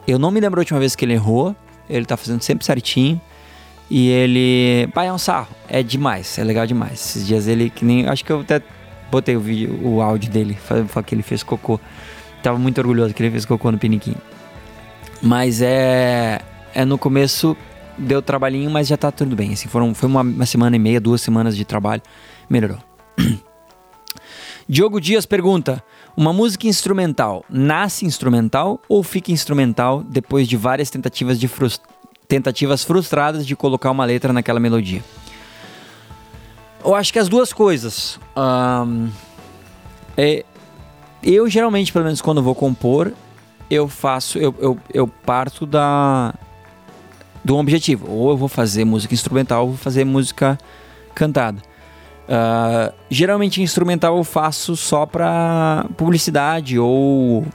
Eu 0.08 0.18
não 0.18 0.32
me 0.32 0.40
lembro 0.40 0.60
a 0.60 0.62
última 0.62 0.80
vez 0.80 0.96
que 0.96 1.06
ele 1.06 1.14
errou. 1.14 1.56
Ele 1.90 2.06
tá 2.06 2.18
fazendo 2.18 2.42
sempre 2.42 2.66
certinho. 2.66 3.22
E 3.90 4.10
ele. 4.10 4.88
Pai, 4.94 5.08
é 5.08 5.14
um 5.14 5.18
sarro. 5.18 5.48
É 5.68 5.82
demais, 5.82 6.38
é 6.38 6.44
legal 6.44 6.66
demais. 6.66 6.94
Esses 6.94 7.26
dias 7.26 7.48
ele 7.48 7.70
que 7.70 7.86
nem. 7.86 8.08
Acho 8.08 8.24
que 8.24 8.32
eu 8.32 8.42
até 8.42 8.62
botei 9.10 9.36
o 9.36 9.40
vídeo, 9.40 9.80
o 9.84 10.02
áudio 10.02 10.30
dele, 10.30 10.54
falando 10.56 10.90
que 11.04 11.16
ele 11.16 11.24
fez 11.24 11.44
cocô. 11.44 11.80
Tava 12.44 12.58
muito 12.58 12.78
orgulhoso 12.80 13.14
que 13.14 13.24
ele 13.24 13.32
fez 13.32 13.46
cocô 13.46 13.72
no 13.72 13.78
piniquinho. 13.78 14.22
Mas 15.22 15.62
é. 15.62 16.42
É 16.74 16.86
no 16.86 16.98
começo 16.98 17.58
deu 17.98 18.22
trabalhinho, 18.22 18.70
mas 18.70 18.88
já 18.88 18.98
tá 18.98 19.12
tudo 19.12 19.36
bem. 19.36 19.54
Assim, 19.54 19.68
foram, 19.68 19.94
foi 19.94 20.08
uma, 20.08 20.22
uma 20.22 20.46
semana 20.46 20.76
e 20.76 20.80
meia, 20.80 21.02
duas 21.02 21.22
semanas 21.22 21.58
de 21.58 21.66
trabalho. 21.66 22.02
Melhorou. 22.50 22.80
Diogo 24.70 25.02
Dias 25.02 25.26
pergunta: 25.26 25.84
Uma 26.16 26.32
música 26.32 26.68
instrumental 26.68 27.44
nasce 27.50 28.06
instrumental 28.06 28.80
ou 28.88 29.02
fica 29.02 29.32
instrumental 29.32 30.04
depois 30.04 30.48
de 30.48 30.58
várias 30.58 30.90
tentativas 30.90 31.40
de 31.40 31.48
frustração? 31.48 31.97
Tentativas 32.28 32.84
frustradas 32.84 33.46
de 33.46 33.56
colocar 33.56 33.92
uma 33.92 34.06
letra 34.06 34.34
naquela 34.34 34.60
melodia. 34.60 35.04
Eu 36.84 36.94
acho 36.94 37.12
que 37.12 37.20
as 37.20 37.28
duas 37.30 37.54
coisas. 37.54 38.20
Um, 38.36 39.10
é, 40.16 40.46
eu 41.24 41.50
geralmente, 41.50 41.92
pelo 41.92 42.06
menos 42.06 42.22
quando 42.22 42.42
vou 42.42 42.56
compor, 42.56 43.14
eu 43.70 43.88
faço, 43.88 44.38
eu, 44.38 44.56
eu, 44.60 44.80
eu 44.94 45.08
parto 45.08 45.66
da 45.66 46.34
do 47.44 47.58
objetivo. 47.58 48.12
Ou 48.12 48.32
eu 48.32 48.38
vou 48.38 48.50
fazer 48.50 48.84
música 48.84 49.14
instrumental, 49.14 49.62
ou 49.64 49.70
vou 49.70 49.78
fazer 49.78 50.04
música 50.04 50.58
cantada. 51.16 51.62
Uh, 52.28 52.94
geralmente 53.10 53.62
instrumental 53.62 54.18
eu 54.18 54.24
faço 54.24 54.76
só 54.76 55.06
pra 55.06 55.86
publicidade 55.96 56.78
ou, 56.78 57.46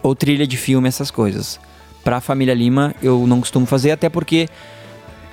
ou 0.00 0.14
trilha 0.14 0.46
de 0.46 0.56
filme, 0.56 0.86
essas 0.86 1.10
coisas. 1.10 1.58
Para 2.06 2.18
a 2.18 2.20
família 2.20 2.54
Lima 2.54 2.94
eu 3.02 3.26
não 3.26 3.40
costumo 3.40 3.66
fazer, 3.66 3.90
até 3.90 4.08
porque 4.08 4.48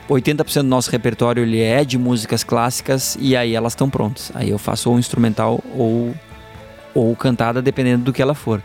80% 0.10 0.64
do 0.64 0.68
nosso 0.68 0.90
repertório 0.90 1.44
ele 1.44 1.62
é 1.62 1.86
de 1.86 2.00
músicas 2.00 2.44
clássicas 2.44 3.16
e 3.20 3.38
aí 3.38 3.54
elas 3.54 3.74
estão 3.74 3.92
prontas. 3.92 4.32
Aí 4.34 4.50
eu 4.50 4.58
faço 4.58 4.90
ou 4.90 4.98
instrumental 4.98 5.64
ou, 5.78 6.16
ou 6.92 7.16
cantada, 7.16 7.62
dependendo 7.62 8.06
do 8.06 8.12
que 8.12 8.24
ela 8.24 8.34
for. 8.34 8.60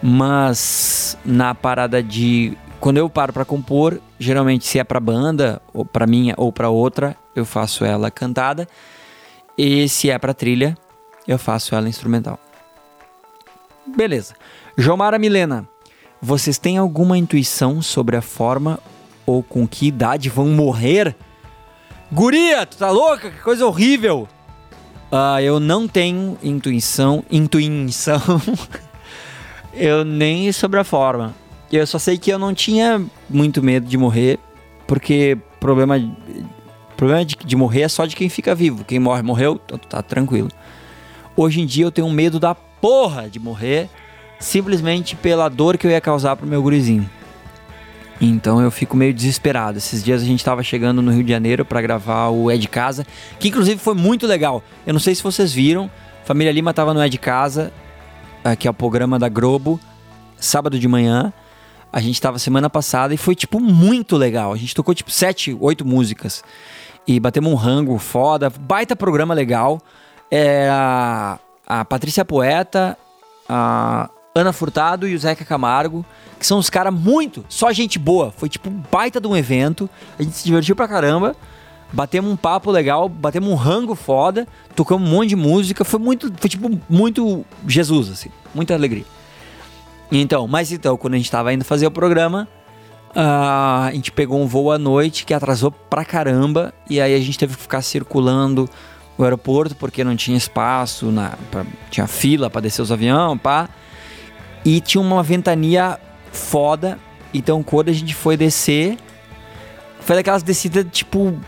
Mas 0.00 1.18
na 1.24 1.52
parada 1.52 2.00
de 2.00 2.56
quando 2.78 2.98
eu 2.98 3.10
paro 3.10 3.32
para 3.32 3.44
compor, 3.44 4.00
geralmente 4.20 4.64
se 4.64 4.78
é 4.78 4.84
para 4.84 5.00
banda, 5.00 5.60
ou 5.74 5.84
para 5.84 6.06
minha 6.06 6.32
ou 6.36 6.52
para 6.52 6.68
outra, 6.70 7.16
eu 7.34 7.44
faço 7.44 7.84
ela 7.84 8.08
cantada. 8.08 8.68
E 9.58 9.88
se 9.88 10.10
é 10.10 10.16
para 10.16 10.32
trilha, 10.32 10.78
eu 11.26 11.40
faço 11.40 11.74
ela 11.74 11.88
instrumental. 11.88 12.38
Beleza. 13.84 14.36
Jomara 14.78 15.18
Milena. 15.18 15.68
Vocês 16.20 16.58
têm 16.58 16.78
alguma 16.78 17.18
intuição 17.18 17.82
sobre 17.82 18.16
a 18.16 18.22
forma 18.22 18.78
ou 19.24 19.42
com 19.42 19.66
que 19.66 19.86
idade 19.86 20.28
vão 20.28 20.48
morrer? 20.48 21.14
Guria, 22.10 22.64
tu 22.64 22.76
tá 22.78 22.90
louca? 22.90 23.30
Que 23.30 23.40
coisa 23.40 23.66
horrível! 23.66 24.28
Uh, 25.10 25.40
eu 25.40 25.60
não 25.60 25.86
tenho 25.86 26.36
intuição. 26.42 27.24
Intuição. 27.30 28.20
eu 29.74 30.04
nem 30.04 30.50
sobre 30.52 30.80
a 30.80 30.84
forma. 30.84 31.34
Eu 31.70 31.86
só 31.86 31.98
sei 31.98 32.16
que 32.16 32.30
eu 32.30 32.38
não 32.38 32.54
tinha 32.54 33.04
muito 33.28 33.62
medo 33.62 33.86
de 33.86 33.98
morrer, 33.98 34.38
porque 34.86 35.36
problema, 35.58 35.96
problema 36.96 37.24
de, 37.24 37.36
de 37.36 37.56
morrer 37.56 37.82
é 37.82 37.88
só 37.88 38.06
de 38.06 38.16
quem 38.16 38.28
fica 38.28 38.54
vivo. 38.54 38.84
Quem 38.84 38.98
morre, 38.98 39.22
morreu, 39.22 39.58
tá, 39.58 39.78
tá 39.78 40.02
tranquilo. 40.02 40.48
Hoje 41.36 41.60
em 41.60 41.66
dia 41.66 41.84
eu 41.84 41.92
tenho 41.92 42.08
medo 42.08 42.40
da 42.40 42.54
porra 42.54 43.28
de 43.28 43.38
morrer 43.38 43.90
simplesmente 44.38 45.16
pela 45.16 45.48
dor 45.48 45.78
que 45.78 45.86
eu 45.86 45.90
ia 45.90 46.00
causar 46.00 46.36
pro 46.36 46.46
meu 46.46 46.62
gurizinho. 46.62 47.08
Então 48.20 48.60
eu 48.60 48.70
fico 48.70 48.96
meio 48.96 49.12
desesperado. 49.12 49.78
Esses 49.78 50.02
dias 50.02 50.22
a 50.22 50.24
gente 50.24 50.40
estava 50.40 50.62
chegando 50.62 51.02
no 51.02 51.12
Rio 51.12 51.22
de 51.22 51.30
Janeiro 51.30 51.64
para 51.64 51.80
gravar 51.80 52.28
o 52.28 52.50
É 52.50 52.56
de 52.56 52.68
Casa, 52.68 53.06
que 53.38 53.48
inclusive 53.48 53.78
foi 53.78 53.94
muito 53.94 54.26
legal. 54.26 54.62
Eu 54.86 54.92
não 54.92 55.00
sei 55.00 55.14
se 55.14 55.22
vocês 55.22 55.52
viram, 55.52 55.90
Família 56.24 56.52
Lima 56.52 56.70
estava 56.70 56.94
no 56.94 57.00
É 57.00 57.08
de 57.08 57.18
Casa, 57.18 57.72
eh, 58.44 58.56
que 58.56 58.66
é 58.66 58.70
o 58.70 58.74
programa 58.74 59.18
da 59.18 59.28
Globo, 59.28 59.78
sábado 60.38 60.78
de 60.78 60.88
manhã. 60.88 61.32
A 61.92 62.00
gente 62.00 62.14
estava 62.14 62.38
semana 62.38 62.68
passada 62.68 63.14
e 63.14 63.16
foi 63.16 63.34
tipo 63.34 63.60
muito 63.60 64.16
legal. 64.16 64.52
A 64.52 64.56
gente 64.56 64.74
tocou 64.74 64.94
tipo 64.94 65.10
sete, 65.10 65.56
oito 65.60 65.84
músicas 65.84 66.42
e 67.06 67.20
batemos 67.20 67.52
um 67.52 67.54
rango 67.54 67.98
foda, 67.98 68.50
baita 68.50 68.96
programa 68.96 69.34
legal. 69.34 69.80
É 70.30 70.68
a, 70.70 71.38
a 71.66 71.84
Patrícia 71.84 72.24
Poeta, 72.24 72.98
a 73.48 74.10
Ana 74.36 74.52
Furtado 74.52 75.08
e 75.08 75.14
o 75.14 75.18
Zeca 75.18 75.46
Camargo, 75.46 76.04
que 76.38 76.46
são 76.46 76.58
os 76.58 76.68
caras 76.68 76.92
muito, 76.92 77.42
só 77.48 77.72
gente 77.72 77.98
boa. 77.98 78.30
Foi 78.36 78.50
tipo 78.50 78.68
um 78.68 78.82
baita 78.92 79.18
de 79.18 79.26
um 79.26 79.34
evento. 79.34 79.88
A 80.18 80.22
gente 80.22 80.36
se 80.36 80.44
divertiu 80.44 80.76
pra 80.76 80.86
caramba. 80.86 81.34
Batemos 81.90 82.30
um 82.30 82.36
papo 82.36 82.70
legal, 82.70 83.08
batemos 83.08 83.48
um 83.48 83.54
rango 83.54 83.94
foda, 83.94 84.46
tocamos 84.74 85.08
um 85.08 85.10
monte 85.10 85.30
de 85.30 85.36
música. 85.36 85.84
Foi 85.84 85.98
muito, 85.98 86.30
foi 86.36 86.50
tipo 86.50 86.68
muito 86.88 87.46
Jesus, 87.66 88.10
assim, 88.10 88.28
muita 88.54 88.74
alegria. 88.74 89.04
Então, 90.12 90.46
mas 90.46 90.70
então, 90.70 90.98
quando 90.98 91.14
a 91.14 91.16
gente 91.16 91.30
tava 91.30 91.52
indo 91.54 91.64
fazer 91.64 91.86
o 91.86 91.90
programa, 91.90 92.46
uh, 93.10 93.86
a 93.86 93.90
gente 93.94 94.12
pegou 94.12 94.38
um 94.38 94.46
voo 94.46 94.70
à 94.70 94.78
noite 94.78 95.24
que 95.24 95.32
atrasou 95.32 95.70
pra 95.70 96.04
caramba. 96.04 96.74
E 96.90 97.00
aí 97.00 97.14
a 97.14 97.20
gente 97.20 97.38
teve 97.38 97.56
que 97.56 97.62
ficar 97.62 97.80
circulando 97.80 98.68
o 99.16 99.24
aeroporto 99.24 99.74
porque 99.76 100.04
não 100.04 100.14
tinha 100.14 100.36
espaço, 100.36 101.06
na, 101.06 101.32
pra, 101.50 101.64
tinha 101.90 102.06
fila 102.06 102.50
para 102.50 102.60
descer 102.60 102.82
os 102.82 102.92
aviões, 102.92 103.40
pá. 103.40 103.70
E 104.66 104.80
tinha 104.80 105.00
uma 105.00 105.22
ventania 105.22 105.98
foda. 106.32 106.98
Então 107.32 107.62
quando 107.62 107.88
a 107.88 107.92
gente 107.92 108.14
foi 108.14 108.36
descer, 108.36 108.98
foi 110.00 110.16
daquelas 110.16 110.42
descidas 110.42 110.84
tipo 110.90 111.38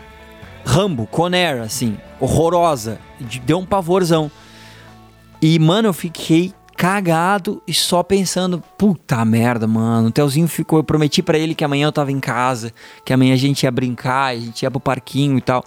Rambo, 0.65 1.05
Conair, 1.07 1.61
assim, 1.61 1.97
horrorosa. 2.19 2.99
Deu 3.45 3.59
um 3.59 3.65
pavorzão. 3.65 4.31
E, 5.41 5.57
mano, 5.57 5.87
eu 5.87 5.93
fiquei 5.93 6.53
cagado 6.75 7.61
e 7.67 7.73
só 7.73 8.03
pensando, 8.03 8.63
puta 8.77 9.23
merda, 9.25 9.67
mano. 9.67 10.07
O 10.07 10.11
Telzinho 10.11 10.47
ficou, 10.47 10.79
eu 10.79 10.83
prometi 10.83 11.21
para 11.21 11.37
ele 11.37 11.55
que 11.55 11.63
amanhã 11.63 11.87
eu 11.87 11.91
tava 11.91 12.11
em 12.11 12.19
casa, 12.19 12.71
que 13.03 13.11
amanhã 13.11 13.33
a 13.33 13.37
gente 13.37 13.63
ia 13.63 13.71
brincar, 13.71 14.27
a 14.27 14.35
gente 14.35 14.63
ia 14.63 14.71
pro 14.71 14.79
parquinho 14.79 15.37
e 15.37 15.41
tal. 15.41 15.63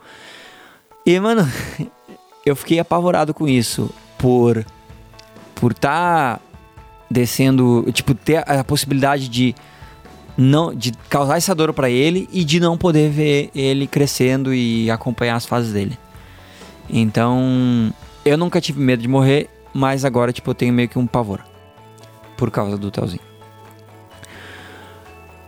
E, 1.05 1.19
mano, 1.19 1.47
eu 2.47 2.57
fiquei 2.57 2.79
apavorado 2.79 3.35
com 3.35 3.49
isso, 3.49 3.91
por 4.19 4.65
por 5.55 5.73
tá 5.75 6.41
descendo, 7.12 7.87
tipo, 7.92 8.14
ter 8.14 8.42
a 8.48 8.64
possibilidade 8.64 9.29
de 9.29 9.55
não 10.37 10.75
de 10.75 10.92
causar 11.09 11.37
essa 11.37 11.55
dor 11.55 11.72
para 11.72 11.90
ele 11.90 12.29
e 12.33 12.44
de 12.44 12.59
não 12.59 12.79
poder 12.79 13.11
ver 13.11 13.51
ele 13.55 13.87
crescendo 13.87 14.53
e 14.55 14.90
acompanhar 14.90 15.37
as 15.37 15.46
fases 15.46 15.72
dele. 15.72 15.98
Então, 16.88 17.92
eu 18.25 18.37
nunca 18.37 18.61
tive 18.61 18.81
medo 18.81 19.03
de 19.03 19.09
morrer, 19.09 19.48
mas 19.72 20.05
agora 20.05 20.33
tipo 20.33 20.51
eu 20.51 20.55
tenho 20.55 20.72
meio 20.72 20.88
que 20.88 20.98
um 20.98 21.07
pavor 21.07 21.44
por 22.37 22.51
causa 22.51 22.77
do 22.77 22.90
Telzinho. 22.90 23.22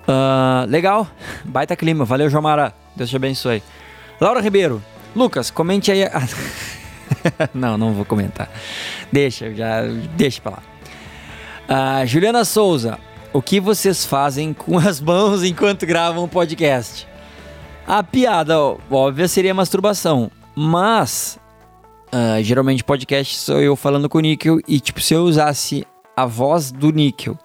Uh, 0.06 0.68
legal, 0.68 1.08
baita 1.44 1.74
clima, 1.74 2.04
valeu 2.04 2.28
Jomara, 2.28 2.74
Deus 2.94 3.08
te 3.08 3.16
abençoe. 3.16 3.62
Laura 4.20 4.40
Ribeiro, 4.40 4.82
Lucas, 5.16 5.50
comente 5.50 5.90
aí. 5.90 6.02
não, 7.54 7.78
não 7.78 7.92
vou 7.94 8.04
comentar. 8.04 8.50
Deixa, 9.10 9.52
já 9.54 9.82
deixa 10.16 10.40
pra 10.42 10.52
lá. 10.52 10.73
Uh, 11.68 12.06
Juliana 12.06 12.44
Souza, 12.44 12.98
o 13.32 13.40
que 13.40 13.58
vocês 13.58 14.04
fazem 14.04 14.52
com 14.52 14.76
as 14.78 15.00
mãos 15.00 15.42
enquanto 15.42 15.86
gravam 15.86 16.24
o 16.24 16.28
podcast? 16.28 17.08
A 17.86 18.02
piada 18.02 18.58
óbvia 18.90 19.28
seria 19.28 19.54
masturbação, 19.54 20.30
mas 20.54 21.38
uh, 22.12 22.42
geralmente 22.42 22.84
podcast 22.84 23.36
sou 23.36 23.60
eu 23.60 23.76
falando 23.76 24.08
com 24.08 24.18
o 24.18 24.20
Níquel 24.20 24.58
e 24.66 24.80
tipo 24.80 25.00
se 25.00 25.14
eu 25.14 25.24
usasse 25.24 25.86
a 26.16 26.24
voz 26.24 26.70
do 26.70 26.90
Níquel 26.90 27.38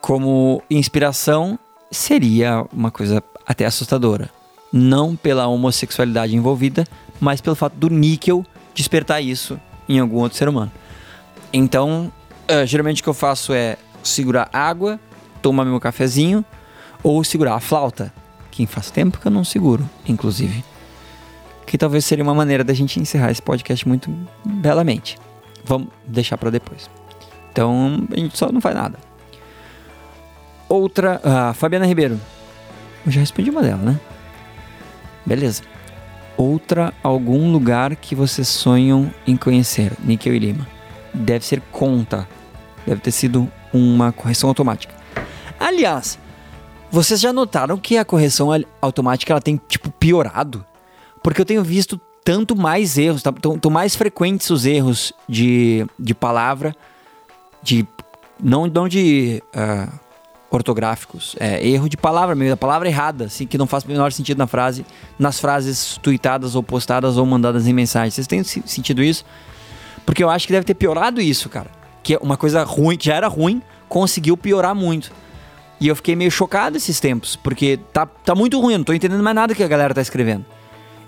como 0.00 0.62
inspiração 0.70 1.58
seria 1.90 2.66
uma 2.72 2.90
coisa 2.90 3.22
até 3.46 3.64
assustadora, 3.64 4.28
não 4.72 5.16
pela 5.16 5.46
homossexualidade 5.46 6.36
envolvida, 6.36 6.84
mas 7.20 7.40
pelo 7.40 7.56
fato 7.56 7.74
do 7.74 7.88
Níquel 7.88 8.44
despertar 8.74 9.20
isso 9.20 9.58
em 9.88 9.98
algum 9.98 10.18
outro 10.18 10.36
ser 10.36 10.48
humano. 10.48 10.70
Então, 11.52 12.12
uh, 12.50 12.66
geralmente 12.66 13.00
o 13.00 13.04
que 13.04 13.08
eu 13.08 13.14
faço 13.14 13.52
é 13.52 13.76
segurar 14.02 14.48
água, 14.52 14.98
tomar 15.42 15.64
meu 15.64 15.80
cafezinho 15.80 16.44
ou 17.02 17.22
segurar 17.22 17.54
a 17.54 17.60
flauta, 17.60 18.12
que 18.50 18.66
faz 18.66 18.90
tempo 18.90 19.18
que 19.18 19.26
eu 19.26 19.30
não 19.30 19.44
seguro, 19.44 19.88
inclusive. 20.06 20.64
Que 21.66 21.76
talvez 21.76 22.04
seria 22.04 22.24
uma 22.24 22.34
maneira 22.34 22.62
da 22.62 22.74
gente 22.74 23.00
encerrar 23.00 23.30
esse 23.30 23.42
podcast 23.42 23.86
muito 23.86 24.10
belamente. 24.44 25.18
Vamos 25.64 25.88
deixar 26.06 26.38
para 26.38 26.50
depois. 26.50 26.88
Então, 27.50 28.06
a 28.10 28.18
gente 28.18 28.36
só 28.36 28.50
não 28.50 28.60
faz 28.60 28.74
nada. 28.74 28.98
Outra, 30.68 31.20
a 31.22 31.54
Fabiana 31.54 31.86
Ribeiro. 31.86 32.20
Eu 33.06 33.12
já 33.12 33.20
respondi 33.20 33.50
uma 33.50 33.62
dela, 33.62 33.82
né? 33.82 34.00
Beleza. 35.24 35.62
Outra, 36.36 36.92
algum 37.02 37.52
lugar 37.52 37.94
que 37.96 38.14
vocês 38.14 38.48
sonham 38.48 39.10
em 39.26 39.36
conhecer, 39.36 39.92
Níquel 40.02 40.34
e 40.34 40.38
Lima. 40.38 40.73
Deve 41.14 41.44
ser 41.44 41.60
conta. 41.72 42.28
Deve 42.86 43.00
ter 43.00 43.12
sido 43.12 43.50
uma 43.72 44.12
correção 44.12 44.48
automática. 44.48 44.94
Aliás, 45.58 46.18
vocês 46.90 47.20
já 47.20 47.32
notaram 47.32 47.76
que 47.78 47.96
a 47.96 48.04
correção 48.04 48.50
automática 48.80 49.32
ela 49.32 49.40
tem 49.40 49.60
tipo 49.68 49.90
piorado? 49.90 50.64
Porque 51.22 51.40
eu 51.40 51.46
tenho 51.46 51.64
visto 51.64 52.00
tanto 52.24 52.56
mais 52.56 52.96
erros, 52.96 53.22
tá? 53.22 53.32
tão, 53.32 53.70
mais 53.70 53.94
frequentes 53.94 54.48
os 54.50 54.64
erros 54.64 55.12
de, 55.28 55.86
de 55.98 56.14
palavra, 56.14 56.74
de 57.62 57.86
não, 58.42 58.66
não 58.66 58.88
de 58.88 59.42
uh, 59.54 59.92
ortográficos, 60.50 61.36
é 61.38 61.66
erro 61.66 61.88
de 61.88 61.96
palavra 61.96 62.34
mesmo, 62.34 62.54
a 62.54 62.56
palavra 62.56 62.88
errada, 62.88 63.26
assim, 63.26 63.46
que 63.46 63.58
não 63.58 63.66
faz 63.66 63.84
o 63.84 63.88
menor 63.88 64.12
sentido 64.12 64.38
na 64.38 64.46
frase, 64.46 64.86
nas 65.18 65.38
frases 65.38 65.98
tweetadas 66.02 66.54
ou 66.54 66.62
postadas 66.62 67.16
ou 67.16 67.26
mandadas 67.26 67.66
em 67.66 67.72
mensagem. 67.72 68.10
Vocês 68.10 68.26
têm 68.26 68.42
sentido 68.42 69.02
isso? 69.02 69.24
Porque 70.04 70.22
eu 70.22 70.30
acho 70.30 70.46
que 70.46 70.52
deve 70.52 70.66
ter 70.66 70.74
piorado 70.74 71.20
isso, 71.20 71.48
cara 71.48 71.70
que 72.04 72.14
é 72.14 72.18
uma 72.20 72.36
coisa 72.36 72.62
ruim, 72.62 72.96
que 72.96 73.06
já 73.06 73.14
era 73.16 73.26
ruim, 73.26 73.62
conseguiu 73.88 74.36
piorar 74.36 74.74
muito. 74.74 75.10
E 75.80 75.88
eu 75.88 75.96
fiquei 75.96 76.14
meio 76.14 76.30
chocado 76.30 76.76
esses 76.76 77.00
tempos, 77.00 77.34
porque 77.34 77.80
tá, 77.92 78.06
tá 78.06 78.34
muito 78.34 78.60
ruim, 78.60 78.76
não 78.76 78.84
tô 78.84 78.92
entendendo 78.92 79.22
mais 79.22 79.34
nada 79.34 79.54
que 79.54 79.64
a 79.64 79.66
galera 79.66 79.94
tá 79.94 80.02
escrevendo. 80.02 80.44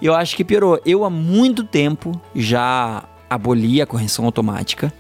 Eu 0.01 0.15
acho 0.15 0.35
que 0.35 0.45
piorou. 0.45 0.81
Eu 0.85 1.05
há 1.05 1.11
muito 1.11 1.63
tempo 1.65 2.21
já 2.35 3.05
aboli 3.31 3.81
a 3.81 3.87
correção 3.87 4.25
automática. 4.25 4.93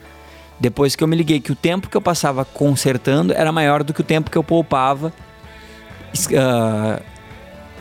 Depois 0.60 0.94
que 0.94 1.02
eu 1.02 1.08
me 1.08 1.16
liguei 1.16 1.40
que 1.40 1.52
o 1.52 1.54
tempo 1.54 1.88
que 1.88 1.96
eu 1.96 2.00
passava 2.00 2.44
consertando 2.44 3.32
era 3.32 3.50
maior 3.50 3.82
do 3.82 3.92
que 3.92 4.00
o 4.00 4.04
tempo 4.04 4.30
que 4.30 4.38
eu 4.38 4.44
poupava, 4.44 5.12
uh, 6.14 7.02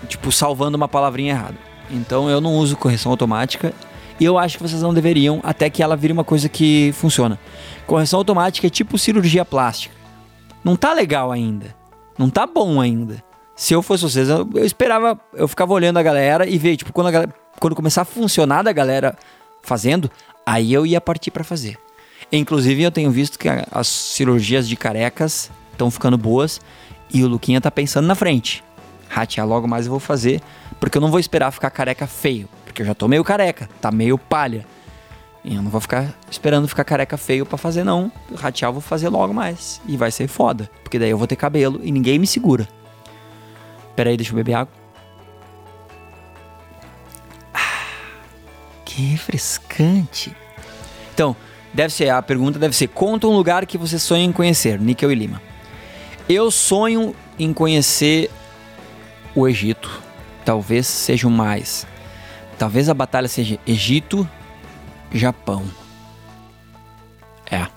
tipo, 0.07 0.31
salvando 0.31 0.75
uma 0.75 0.87
palavrinha 0.87 1.33
errada. 1.33 1.57
Então 1.89 2.29
eu 2.29 2.41
não 2.41 2.53
uso 2.55 2.75
correção 2.75 3.11
automática 3.11 3.73
e 4.19 4.25
eu 4.25 4.37
acho 4.37 4.57
que 4.57 4.63
vocês 4.63 4.81
não 4.81 4.93
deveriam 4.93 5.39
até 5.43 5.69
que 5.69 5.83
ela 5.83 5.95
vire 5.95 6.13
uma 6.13 6.23
coisa 6.23 6.47
que 6.47 6.91
funciona. 6.93 7.39
Correção 7.85 8.19
automática 8.19 8.67
é 8.67 8.69
tipo 8.69 8.97
cirurgia 8.97 9.43
plástica. 9.43 9.93
Não 10.63 10.75
tá 10.75 10.93
legal 10.93 11.31
ainda. 11.31 11.75
Não 12.17 12.29
tá 12.29 12.47
bom 12.47 12.79
ainda. 12.79 13.23
Se 13.55 13.73
eu 13.73 13.81
fosse 13.81 14.03
vocês, 14.03 14.29
eu, 14.29 14.49
eu 14.55 14.65
esperava, 14.65 15.19
eu 15.33 15.47
ficava 15.47 15.73
olhando 15.73 15.97
a 15.97 16.03
galera 16.03 16.47
e 16.47 16.57
ver, 16.57 16.77
tipo, 16.77 16.91
quando, 16.91 17.07
a 17.07 17.11
galera, 17.11 17.35
quando 17.59 17.75
começar 17.75 18.01
a 18.01 18.05
funcionar 18.05 18.63
da 18.63 18.71
galera 18.71 19.17
fazendo, 19.61 20.09
aí 20.45 20.73
eu 20.73 20.85
ia 20.85 20.99
partir 20.99 21.31
para 21.31 21.43
fazer. 21.43 21.77
Inclusive, 22.31 22.83
eu 22.83 22.91
tenho 22.91 23.11
visto 23.11 23.37
que 23.37 23.47
as 23.71 23.87
cirurgias 23.87 24.67
de 24.67 24.75
carecas 24.75 25.51
estão 25.71 25.91
ficando 25.91 26.17
boas 26.17 26.59
e 27.13 27.23
o 27.23 27.27
Luquinha 27.27 27.61
tá 27.61 27.69
pensando 27.69 28.07
na 28.07 28.15
frente. 28.15 28.63
Ratear 29.07 29.47
logo 29.47 29.67
mais 29.67 29.85
eu 29.85 29.91
vou 29.91 29.99
fazer, 29.99 30.41
porque 30.79 30.97
eu 30.97 31.01
não 31.01 31.11
vou 31.11 31.19
esperar 31.19 31.51
ficar 31.51 31.69
careca 31.69 32.07
feio 32.07 32.49
porque 32.75 32.81
eu 32.81 32.87
já 32.87 32.93
tô 32.93 33.07
meio 33.07 33.23
careca, 33.23 33.69
tá 33.79 33.89
meio 33.89 34.17
palha. 34.17 34.65
E 35.45 35.55
eu 35.55 35.61
não 35.61 35.71
vou 35.71 35.79
ficar 35.79 36.13
esperando 36.29 36.67
ficar 36.67 36.83
careca 36.83 37.15
feio 37.15 37.45
para 37.45 37.57
fazer, 37.57 37.85
não. 37.85 38.11
Ratear 38.35 38.67
eu 38.67 38.73
vou 38.73 38.81
fazer 38.81 39.07
logo 39.07 39.33
mais. 39.33 39.81
E 39.87 39.95
vai 39.95 40.11
ser 40.11 40.27
foda. 40.27 40.69
Porque 40.83 40.99
daí 40.99 41.09
eu 41.09 41.17
vou 41.17 41.25
ter 41.25 41.37
cabelo 41.37 41.79
e 41.81 41.89
ninguém 41.89 42.19
me 42.19 42.27
segura. 42.27 42.67
Pera 43.95 44.09
aí, 44.09 44.17
deixa 44.17 44.33
eu 44.33 44.35
beber 44.35 44.55
água. 44.55 44.73
Ah, 47.53 47.85
que 48.83 49.03
refrescante. 49.03 50.35
Então, 51.13 51.33
deve 51.73 51.93
ser, 51.93 52.09
a 52.09 52.21
pergunta 52.21 52.59
deve 52.59 52.75
ser: 52.75 52.89
conta 52.89 53.25
um 53.25 53.37
lugar 53.37 53.65
que 53.65 53.77
você 53.77 53.97
sonha 53.97 54.25
em 54.25 54.33
conhecer, 54.33 54.81
Níquel 54.81 55.13
e 55.13 55.15
Lima. 55.15 55.41
Eu 56.27 56.51
sonho 56.51 57.15
em 57.39 57.53
conhecer 57.53 58.29
o 59.33 59.47
Egito. 59.47 60.03
Talvez 60.43 60.87
seja 60.87 61.25
o 61.25 61.31
mais. 61.31 61.87
Talvez 62.57 62.89
a 62.89 62.93
batalha 62.93 63.27
seja 63.27 63.59
Egito, 63.67 64.27
Japão. 65.13 65.63
É. 67.49 67.67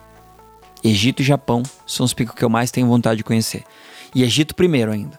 Egito 0.82 1.20
e 1.20 1.24
Japão 1.24 1.62
são 1.86 2.06
os 2.06 2.14
picos 2.14 2.34
que 2.34 2.44
eu 2.44 2.48
mais 2.48 2.70
tenho 2.70 2.86
vontade 2.86 3.18
de 3.18 3.24
conhecer. 3.24 3.64
E 4.14 4.22
Egito 4.22 4.54
primeiro 4.54 4.92
ainda. 4.92 5.18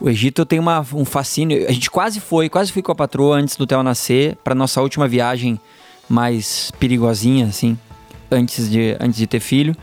O 0.00 0.08
Egito 0.08 0.44
tenho 0.44 0.62
uma, 0.62 0.84
um 0.92 1.04
fascínio. 1.04 1.66
A 1.68 1.72
gente 1.72 1.90
quase 1.90 2.18
foi, 2.18 2.48
quase 2.48 2.72
fui 2.72 2.82
com 2.82 2.90
a 2.90 2.94
patroa 2.94 3.36
antes 3.36 3.56
do 3.56 3.66
Theo 3.66 3.82
nascer, 3.82 4.36
para 4.42 4.54
nossa 4.54 4.80
última 4.80 5.06
viagem 5.06 5.60
mais 6.08 6.72
perigosinha, 6.78 7.46
assim, 7.46 7.78
antes 8.30 8.68
de, 8.68 8.96
antes 8.98 9.16
de 9.16 9.26
ter 9.26 9.38
filho. 9.38 9.76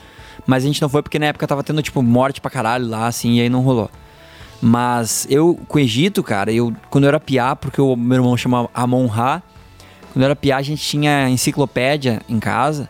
Mas 0.46 0.64
a 0.64 0.68
gente 0.68 0.82
não 0.82 0.90
foi 0.90 1.02
porque 1.02 1.20
na 1.20 1.28
época 1.28 1.48
tava 1.48 1.64
tendo, 1.64 1.82
tipo, 1.82 2.02
morte 2.02 2.42
pra 2.42 2.52
caralho 2.52 2.88
lá, 2.88 3.08
assim, 3.08 3.36
e 3.36 3.42
aí 3.42 3.50
não 3.50 3.62
rolou. 3.62 3.90
Mas 4.62 5.26
eu, 5.30 5.58
com 5.68 5.78
o 5.78 5.82
Egito, 5.82 6.22
cara, 6.22 6.52
eu, 6.52 6.74
quando 6.90 7.06
eu 7.06 7.10
era 7.10 7.20
piá, 7.20 7.56
porque 7.56 7.82
o 7.82 7.96
meu 7.96 8.18
irmão 8.18 8.36
chama 8.36 8.70
Amon 8.74 9.08
Ra, 9.08 9.42
quando 10.12 10.24
eu 10.24 10.26
era 10.26 10.36
piá, 10.36 10.58
a 10.58 10.62
gente 10.62 10.82
tinha 10.82 11.30
enciclopédia 11.30 12.22
em 12.28 12.40
casa 12.40 12.90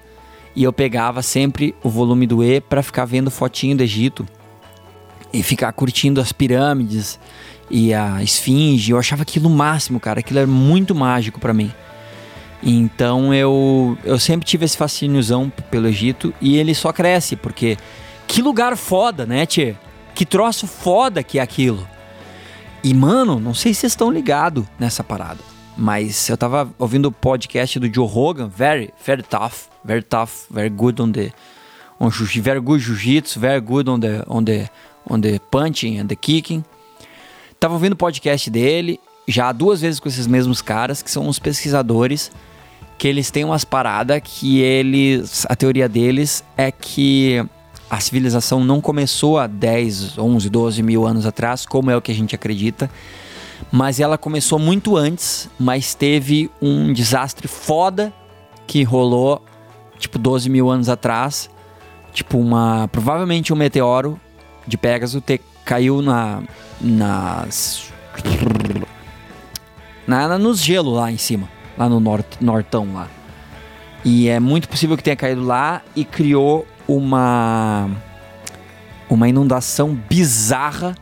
e 0.55 0.63
eu 0.63 0.73
pegava 0.73 1.21
sempre 1.21 1.75
o 1.84 1.89
volume 1.89 2.25
do 2.25 2.43
E 2.43 2.60
para 2.60 2.82
ficar 2.82 3.05
vendo 3.05 3.29
fotinho 3.29 3.77
do 3.77 3.84
Egito 3.84 4.25
e 5.32 5.43
ficar 5.43 5.71
curtindo 5.73 6.19
as 6.19 6.32
pirâmides 6.32 7.19
e 7.69 7.93
a 7.93 8.23
esfinge. 8.23 8.91
Eu 8.91 8.97
achava 8.97 9.21
aquilo 9.21 9.49
máximo, 9.49 9.99
cara. 9.99 10.21
Aquilo 10.21 10.39
era 10.39 10.47
muito 10.47 10.95
mágico 10.95 11.39
para 11.39 11.53
mim. 11.53 11.71
Então 12.63 13.34
eu, 13.34 13.97
eu 14.03 14.19
sempre 14.19 14.45
tive 14.45 14.65
esse 14.65 14.75
fascíniozão 14.75 15.51
pelo 15.69 15.88
Egito 15.88 16.34
e 16.41 16.58
ele 16.58 16.73
só 16.73 16.91
cresce, 16.91 17.36
porque 17.36 17.77
que 18.27 18.41
lugar 18.41 18.75
foda, 18.75 19.25
né, 19.25 19.45
Tchê? 19.45 19.75
Que 20.19 20.25
troço 20.25 20.67
foda 20.67 21.23
que 21.23 21.39
é 21.39 21.41
aquilo. 21.41 21.88
E, 22.84 22.93
mano, 22.93 23.39
não 23.39 23.53
sei 23.53 23.73
se 23.73 23.79
vocês 23.79 23.93
estão 23.93 24.12
ligados 24.12 24.65
nessa 24.77 25.01
parada. 25.01 25.39
Mas 25.77 26.27
eu 26.27 26.36
tava 26.36 26.69
ouvindo 26.77 27.05
o 27.05 27.12
podcast 27.13 27.79
do 27.79 27.88
Joe 27.88 28.05
Rogan, 28.05 28.49
very, 28.49 28.93
very 29.01 29.23
tough, 29.23 29.69
very 29.82 30.01
tough, 30.01 30.45
very 30.51 30.69
good 30.69 31.01
on 31.01 31.13
the, 31.13 31.32
on 31.97 32.10
very 32.10 32.60
good 32.60 32.84
jiu-jitsu, 32.84 33.39
very 33.39 33.62
good 33.62 33.89
on 33.89 33.97
the, 33.97 34.21
on 34.27 34.43
the, 34.43 34.69
on 35.10 35.21
the 35.21 35.39
punching 35.49 35.97
and 35.97 36.08
the 36.08 36.17
kicking. 36.17 36.65
Tava 37.58 37.75
ouvindo 37.75 37.93
o 37.93 37.95
podcast 37.95 38.49
dele, 38.49 38.99
já 39.25 39.53
duas 39.53 39.79
vezes 39.79 40.01
com 40.01 40.10
esses 40.10 40.27
mesmos 40.27 40.62
caras, 40.62 41.01
que 41.01 41.10
são 41.10 41.29
uns 41.29 41.39
pesquisadores 41.39 42.29
que 42.97 43.08
eles 43.08 43.32
têm 43.32 43.45
umas 43.45 43.63
paradas 43.63 44.19
que 44.21 44.60
eles. 44.60 45.45
A 45.47 45.55
teoria 45.55 45.88
deles 45.88 46.43
é 46.58 46.69
que 46.73 47.41
a 47.89 47.99
civilização 47.99 48.63
não 48.63 48.80
começou 48.80 49.38
há 49.38 49.47
10, 49.47 50.17
11, 50.17 50.49
12 50.49 50.84
mil 50.84 51.06
anos 51.06 51.25
atrás, 51.25 51.65
como 51.65 51.89
é 51.89 51.97
o 51.97 52.02
que 52.02 52.12
a 52.12 52.15
gente 52.15 52.36
acredita, 52.36 52.89
mas 53.71 53.99
ela 53.99 54.17
começou 54.17 54.60
muito 54.60 54.95
antes, 54.95 55.49
mas 55.60 55.93
teve 55.93 56.49
um 56.62 56.93
desastre 56.93 57.47
foda 57.47 58.13
que 58.67 58.84
rolou, 58.84 59.43
tipo, 59.97 60.17
12 60.19 60.49
mil 60.49 60.69
anos 60.69 60.89
atrás. 60.89 61.49
Tipo, 62.13 62.38
uma. 62.38 62.88
Provavelmente 62.91 63.54
um 63.54 63.56
meteoro 63.56 64.19
de 64.65 64.78
Pégaso 64.78 65.21
ter, 65.21 65.41
caiu 65.65 66.02
na. 66.02 66.41
nas. 66.80 67.91
Na, 70.08 70.28
na, 70.28 70.39
nos 70.39 70.60
gelo 70.60 70.91
lá 70.91 71.12
em 71.12 71.17
cima 71.17 71.47
lá 71.80 71.88
no 71.88 72.02
norte, 72.02 72.43
nortão 72.43 72.93
lá. 72.93 73.08
E 74.04 74.28
é 74.28 74.39
muito 74.39 74.67
possível 74.67 74.97
que 74.97 75.04
tenha 75.04 75.15
caído 75.15 75.43
lá 75.43 75.82
e 75.95 76.04
criou 76.04 76.67
uma 76.89 77.89
uma 79.10 79.28
inundação 79.28 79.95
bizarra. 79.95 80.95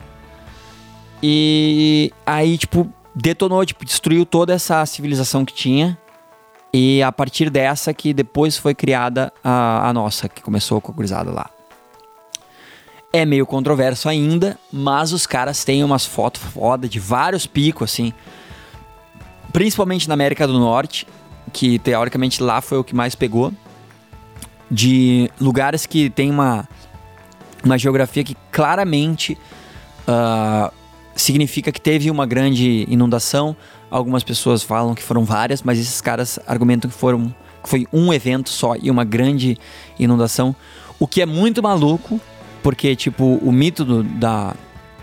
E 1.21 2.11
aí, 2.25 2.57
tipo, 2.57 2.87
detonou, 3.13 3.65
tipo, 3.65 3.83
destruiu 3.83 4.25
toda 4.25 4.53
essa 4.53 4.85
civilização 4.85 5.43
que 5.43 5.53
tinha. 5.53 5.97
E 6.73 7.01
a 7.01 7.11
partir 7.11 7.49
dessa 7.49 7.93
que 7.93 8.13
depois 8.13 8.55
foi 8.57 8.75
criada 8.75 9.33
a, 9.43 9.89
a 9.89 9.93
nossa, 9.93 10.29
que 10.29 10.41
começou 10.41 10.79
com 10.79 10.91
a 10.91 10.95
cruzada 10.95 11.31
lá. 11.31 11.49
É 13.11 13.25
meio 13.25 13.45
controverso 13.45 14.07
ainda, 14.07 14.57
mas 14.71 15.11
os 15.11 15.25
caras 15.25 15.65
têm 15.65 15.83
umas 15.83 16.05
fotos 16.05 16.41
foda 16.41 16.87
de 16.87 16.99
vários 16.99 17.47
picos, 17.47 17.91
assim 17.91 18.13
principalmente 19.57 20.07
na 20.07 20.13
América 20.13 20.45
do 20.45 20.59
Norte, 20.59 21.07
que 21.51 21.79
teoricamente 21.79 22.43
lá 22.43 22.61
foi 22.61 22.77
o 22.77 22.83
que 22.83 22.95
mais 22.95 23.15
pegou, 23.15 23.51
de 24.69 25.29
lugares 25.39 25.85
que 25.85 26.09
tem 26.09 26.29
uma, 26.29 26.67
uma 27.63 27.77
geografia 27.77 28.23
que 28.23 28.35
claramente 28.51 29.37
uh, 30.07 30.71
significa 31.15 31.71
que 31.71 31.79
teve 31.79 32.11
uma 32.11 32.25
grande 32.25 32.85
inundação. 32.89 33.55
Algumas 33.89 34.23
pessoas 34.23 34.63
falam 34.63 34.93
que 34.93 35.03
foram 35.03 35.23
várias, 35.23 35.61
mas 35.61 35.79
esses 35.79 36.01
caras 36.01 36.39
argumentam 36.47 36.89
que 36.89 36.97
foram 36.97 37.33
que 37.63 37.69
foi 37.69 37.87
um 37.91 38.13
evento 38.13 38.49
só 38.49 38.75
e 38.81 38.89
uma 38.89 39.03
grande 39.03 39.57
inundação, 39.99 40.55
o 40.99 41.07
que 41.07 41.21
é 41.21 41.25
muito 41.25 41.61
maluco, 41.61 42.21
porque 42.61 42.95
tipo 42.95 43.39
o 43.41 43.51
mito 43.51 43.83
do, 43.83 44.03
da 44.03 44.55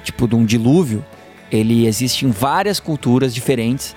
tipo 0.03 0.29
de 0.29 0.35
um 0.35 0.45
dilúvio, 0.45 1.05
ele 1.51 1.87
existe 1.87 2.25
em 2.25 2.31
várias 2.31 2.79
culturas 2.79 3.35
diferentes 3.35 3.95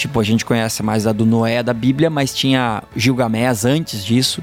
Tipo, 0.00 0.18
a 0.18 0.22
gente 0.22 0.46
conhece 0.46 0.82
mais 0.82 1.06
a 1.06 1.12
do 1.12 1.26
Noé 1.26 1.62
da 1.62 1.74
Bíblia, 1.74 2.08
mas 2.08 2.34
tinha 2.34 2.82
Gilgamés 2.96 3.66
antes 3.66 4.02
disso. 4.02 4.42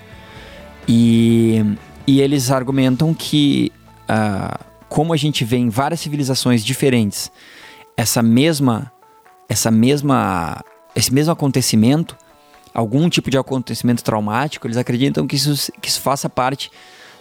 E, 0.88 1.64
e 2.06 2.22
eles 2.22 2.50
argumentam 2.50 3.14
que, 3.14 3.72
uh, 4.04 4.64
como 4.88 5.14
a 5.14 5.18
gente 5.18 5.44
vê 5.44 5.58
em 5.58 5.70
várias 5.70 6.00
civilizações 6.00 6.64
diferentes, 6.64 7.32
essa 7.96 8.22
mesma, 8.22 8.92
essa 9.50 9.70
mesma, 9.70 10.64
esse 10.96 11.14
mesmo 11.14 11.34
acontecimento, 11.34 12.16
algum 12.74 13.10
tipo 13.10 13.30
de 13.30 13.38
acontecimento 13.38 14.04
traumático, 14.04 14.68
eles 14.68 14.78
acreditam 14.78 15.26
que 15.28 15.36
isso, 15.36 15.72
que 15.82 15.90
isso 15.90 16.00
faça 16.00 16.30
parte 16.30 16.72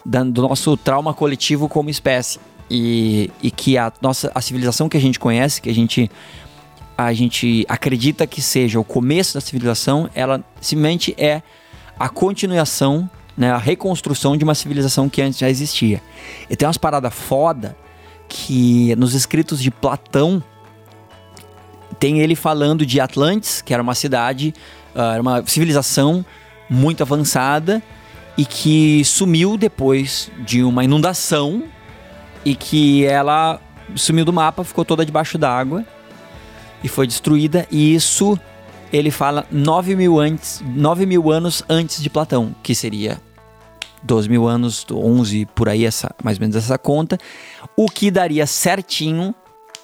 da, 0.05 0.22
do 0.22 0.42
nosso 0.42 0.76
trauma 0.76 1.12
coletivo 1.14 1.68
como 1.68 1.90
espécie. 1.90 2.38
E, 2.68 3.31
e 3.40 3.48
que 3.48 3.79
a 3.79 3.92
nossa 4.02 4.31
a 4.35 4.40
civilização 4.40 4.88
que 4.88 4.96
a 4.96 5.00
gente 5.00 5.20
conhece, 5.20 5.62
que 5.62 5.70
a 5.70 5.74
gente 5.74 6.11
a 6.98 7.12
gente 7.12 7.64
acredita 7.68 8.26
que 8.26 8.42
seja 8.42 8.81
o 8.81 8.85
começo 8.85 9.35
da 9.35 9.40
civilização, 9.40 10.11
ela 10.14 10.42
simplesmente 10.61 11.14
é 11.18 11.42
a 11.98 12.09
continuação, 12.09 13.09
né, 13.37 13.51
a 13.51 13.59
reconstrução 13.59 14.37
de 14.37 14.44
uma 14.44 14.55
civilização 14.55 15.09
que 15.09 15.20
antes 15.20 15.38
já 15.38 15.49
existia. 15.49 16.03
E 16.49 16.57
tem 16.57 16.66
umas 16.66 16.79
paradas 16.79 17.12
foda 17.12 17.77
que 18.29 18.94
nos 18.96 19.14
escritos 19.14 19.62
de 19.62 19.70
Platão 19.70 20.42
tem 21.99 22.20
ele 22.20 22.35
falando 22.35 22.85
de 22.85 23.01
Atlantis, 23.01 23.62
que 23.62 23.72
era 23.72 23.83
uma 23.83 23.94
cidade, 23.94 24.55
uh, 24.94 25.01
era 25.01 25.22
uma 25.22 25.44
civilização 25.46 26.25
muito 26.68 27.03
avançada 27.03 27.83
e 28.37 28.44
que 28.44 29.05
sumiu 29.05 29.57
depois 29.57 30.31
de 30.44 30.62
uma 30.62 30.85
inundação 30.85 31.62
e 32.44 32.55
que 32.55 33.05
ela 33.05 33.61
sumiu 33.94 34.25
do 34.25 34.33
mapa, 34.33 34.64
ficou 34.64 34.85
toda 34.85 35.07
debaixo 35.07 35.38
d'água 35.38 35.85
e 36.83 36.88
foi 36.88 37.07
destruída, 37.07 37.66
e 37.70 37.94
isso 37.94 38.38
ele 38.92 39.11
fala 39.11 39.46
9 39.51 39.96
mil, 39.96 40.20
antes, 40.20 40.62
9 40.64 41.07
mil 41.07 41.33
anos 41.33 41.64
antes 41.68 42.03
de 42.03 42.11
Platão, 42.11 42.55
que 42.62 42.75
seria 42.75 43.20
12 44.02 44.28
mil 44.28 44.46
anos, 44.46 44.87
11 44.90 45.46
por 45.46 45.68
aí, 45.68 45.85
essa, 45.85 46.14
mais 46.22 46.38
ou 46.38 46.42
menos 46.42 46.56
essa 46.56 46.78
conta, 46.78 47.18
o 47.76 47.87
que 47.87 48.11
daria 48.11 48.46
certinho 48.46 49.35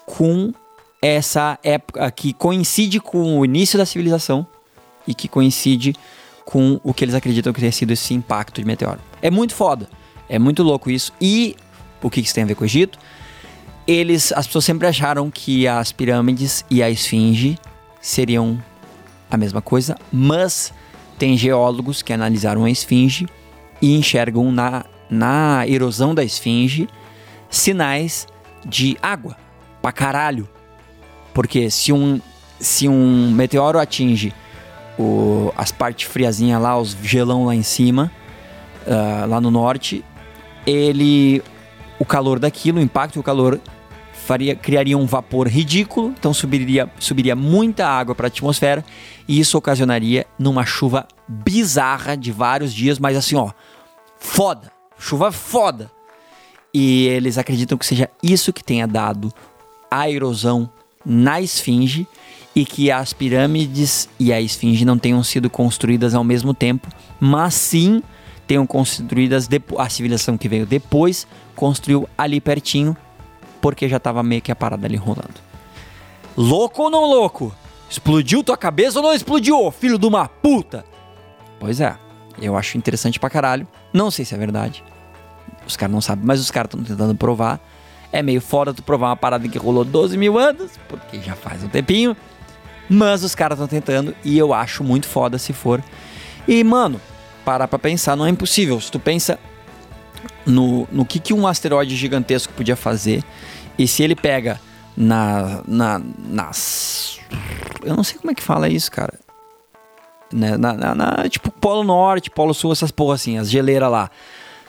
com 0.06 0.52
essa 1.00 1.58
época 1.62 2.10
que 2.10 2.32
coincide 2.32 3.00
com 3.00 3.38
o 3.38 3.44
início 3.44 3.78
da 3.78 3.84
civilização 3.84 4.46
e 5.06 5.14
que 5.14 5.28
coincide 5.28 5.94
com 6.44 6.80
o 6.84 6.94
que 6.94 7.04
eles 7.04 7.14
acreditam 7.14 7.52
que 7.52 7.60
tenha 7.60 7.72
sido 7.72 7.92
esse 7.92 8.14
impacto 8.14 8.60
de 8.60 8.66
meteoro. 8.66 9.00
É 9.20 9.30
muito 9.30 9.54
foda, 9.54 9.88
é 10.28 10.38
muito 10.38 10.62
louco 10.62 10.90
isso. 10.90 11.12
E 11.20 11.56
o 12.02 12.10
que 12.10 12.20
isso 12.20 12.34
tem 12.34 12.44
a 12.44 12.46
ver 12.46 12.54
com 12.54 12.62
o 12.62 12.66
Egito? 12.66 12.98
eles, 13.86 14.32
as 14.32 14.46
pessoas 14.46 14.64
sempre 14.64 14.86
acharam 14.86 15.30
que 15.30 15.66
as 15.66 15.92
pirâmides 15.92 16.64
e 16.70 16.82
a 16.82 16.90
esfinge 16.90 17.58
seriam 18.00 18.62
a 19.30 19.36
mesma 19.36 19.62
coisa, 19.62 19.96
mas 20.12 20.72
tem 21.18 21.36
geólogos 21.36 22.02
que 22.02 22.12
analisaram 22.12 22.64
a 22.64 22.70
esfinge 22.70 23.26
e 23.82 23.96
enxergam 23.96 24.52
na, 24.52 24.84
na 25.10 25.66
erosão 25.66 26.14
da 26.14 26.22
esfinge 26.22 26.88
sinais 27.50 28.26
de 28.64 28.96
água 29.02 29.36
pra 29.82 29.90
caralho. 29.90 30.48
Porque 31.34 31.70
se 31.70 31.92
um, 31.92 32.20
se 32.60 32.88
um 32.88 33.30
meteoro 33.32 33.78
atinge 33.78 34.32
o, 34.98 35.52
as 35.56 35.72
partes 35.72 36.08
friazinhas 36.08 36.62
lá, 36.62 36.78
os 36.78 36.96
gelão 37.02 37.44
lá 37.44 37.54
em 37.54 37.62
cima, 37.62 38.10
uh, 38.86 39.28
lá 39.28 39.40
no 39.40 39.50
norte, 39.50 40.04
ele. 40.64 41.42
O 41.98 42.04
calor 42.04 42.40
daquilo, 42.40 42.78
o 42.78 42.82
impacto 42.82 43.20
o 43.20 43.22
calor 43.22 43.60
faria, 44.12 44.56
criaria 44.56 44.98
um 44.98 45.06
vapor 45.06 45.46
ridículo, 45.46 46.12
então 46.18 46.34
subiria, 46.34 46.90
subiria 46.98 47.36
muita 47.36 47.86
água 47.86 48.14
para 48.14 48.26
a 48.26 48.28
atmosfera 48.28 48.84
e 49.28 49.38
isso 49.38 49.56
ocasionaria 49.56 50.26
numa 50.36 50.64
chuva 50.66 51.06
bizarra 51.28 52.16
de 52.16 52.32
vários 52.32 52.72
dias, 52.72 52.98
mas 52.98 53.16
assim, 53.16 53.36
ó, 53.36 53.50
foda, 54.22 54.72
chuva 54.98 55.32
foda. 55.32 55.90
E 56.72 57.06
eles 57.08 57.36
acreditam 57.36 57.76
que 57.76 57.84
seja 57.84 58.08
isso 58.22 58.52
que 58.52 58.64
tenha 58.64 58.86
dado 58.86 59.32
a 59.90 60.08
erosão 60.08 60.70
na 61.04 61.40
esfinge 61.40 62.06
e 62.54 62.64
que 62.64 62.90
as 62.90 63.12
pirâmides 63.12 64.08
e 64.18 64.32
a 64.32 64.40
esfinge 64.40 64.84
não 64.84 64.96
tenham 64.96 65.22
sido 65.22 65.50
construídas 65.50 66.14
ao 66.14 66.24
mesmo 66.24 66.54
tempo, 66.54 66.88
mas 67.20 67.54
sim 67.54 68.02
tenham 68.46 68.66
construídas 68.66 69.48
a 69.78 69.88
civilização 69.88 70.38
que 70.38 70.48
veio 70.48 70.64
depois 70.64 71.26
construiu 71.54 72.08
ali 72.16 72.40
pertinho 72.40 72.96
porque 73.60 73.88
já 73.88 73.98
tava 73.98 74.22
meio 74.22 74.40
que 74.40 74.52
a 74.52 74.56
parada 74.56 74.86
ali 74.86 74.96
rolando. 74.96 75.34
Louco 76.36 76.82
ou 76.82 76.90
não 76.90 77.04
louco? 77.04 77.54
Explodiu 77.88 78.42
tua 78.42 78.56
cabeça 78.56 78.98
ou 78.98 79.04
não 79.04 79.14
explodiu, 79.14 79.70
filho 79.70 79.98
de 79.98 80.06
uma 80.06 80.26
puta? 80.26 80.84
Pois 81.60 81.80
é, 81.80 81.96
eu 82.40 82.56
acho 82.56 82.78
interessante 82.78 83.18
pra 83.18 83.30
caralho. 83.30 83.66
Não 83.92 84.10
sei 84.10 84.24
se 84.24 84.34
é 84.34 84.38
verdade. 84.38 84.84
Os 85.66 85.76
caras 85.76 85.92
não 85.92 86.00
sabem, 86.00 86.24
mas 86.24 86.40
os 86.40 86.50
caras 86.50 86.68
estão 86.72 86.82
tentando 86.82 87.14
provar. 87.14 87.60
É 88.10 88.22
meio 88.22 88.40
foda 88.40 88.74
tu 88.74 88.82
provar 88.82 89.08
uma 89.08 89.16
parada 89.16 89.48
que 89.48 89.58
rolou 89.58 89.84
12 89.84 90.16
mil 90.18 90.38
anos, 90.38 90.72
porque 90.88 91.20
já 91.20 91.34
faz 91.34 91.62
um 91.62 91.68
tempinho. 91.68 92.16
Mas 92.88 93.22
os 93.22 93.34
caras 93.34 93.56
estão 93.58 93.68
tentando 93.68 94.14
e 94.24 94.36
eu 94.36 94.52
acho 94.52 94.84
muito 94.84 95.06
foda 95.06 95.38
se 95.38 95.52
for. 95.52 95.82
E, 96.46 96.62
mano, 96.62 97.00
parar 97.44 97.68
pra 97.68 97.78
pensar, 97.78 98.16
não 98.16 98.26
é 98.26 98.30
impossível. 98.30 98.80
Se 98.80 98.90
tu 98.90 98.98
pensa 98.98 99.38
no, 100.44 100.86
no 100.90 101.04
que, 101.04 101.18
que 101.18 101.32
um 101.32 101.46
asteroide 101.46 101.96
gigantesco 101.96 102.52
podia 102.52 102.76
fazer 102.76 103.24
e 103.78 103.86
se 103.86 104.02
ele 104.02 104.14
pega 104.14 104.60
na, 104.96 105.62
na, 105.66 106.00
nas. 106.18 107.18
Eu 107.82 107.96
não 107.96 108.04
sei 108.04 108.18
como 108.18 108.30
é 108.30 108.34
que 108.34 108.42
fala 108.42 108.68
isso, 108.68 108.90
cara. 108.90 109.18
Né? 110.32 110.56
Na, 110.56 110.72
na, 110.72 110.94
na, 110.94 111.28
tipo, 111.28 111.50
Polo 111.50 111.84
Norte, 111.84 112.30
Polo 112.30 112.54
Sul, 112.54 112.72
essas 112.72 112.90
porra 112.90 113.14
assim, 113.14 113.38
as 113.38 113.50
geleiras 113.50 113.90
lá. 113.90 114.10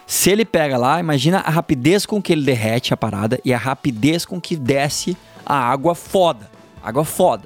Se 0.06 0.30
ele 0.30 0.46
pega 0.46 0.78
lá, 0.78 1.00
imagina 1.00 1.40
a 1.40 1.50
rapidez 1.50 2.06
com 2.06 2.22
que 2.22 2.34
ele 2.34 2.44
derrete 2.44 2.94
a 2.94 2.98
parada 2.98 3.40
e 3.44 3.54
a 3.54 3.58
rapidez 3.58 4.26
com 4.26 4.40
que 4.40 4.56
desce 4.56 5.18
a 5.46 5.56
água 5.56 5.96
foda. 5.96 6.50
Água 6.84 7.06
foda. 7.06 7.44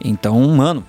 Então, 0.00 0.40
mano, 0.48 0.84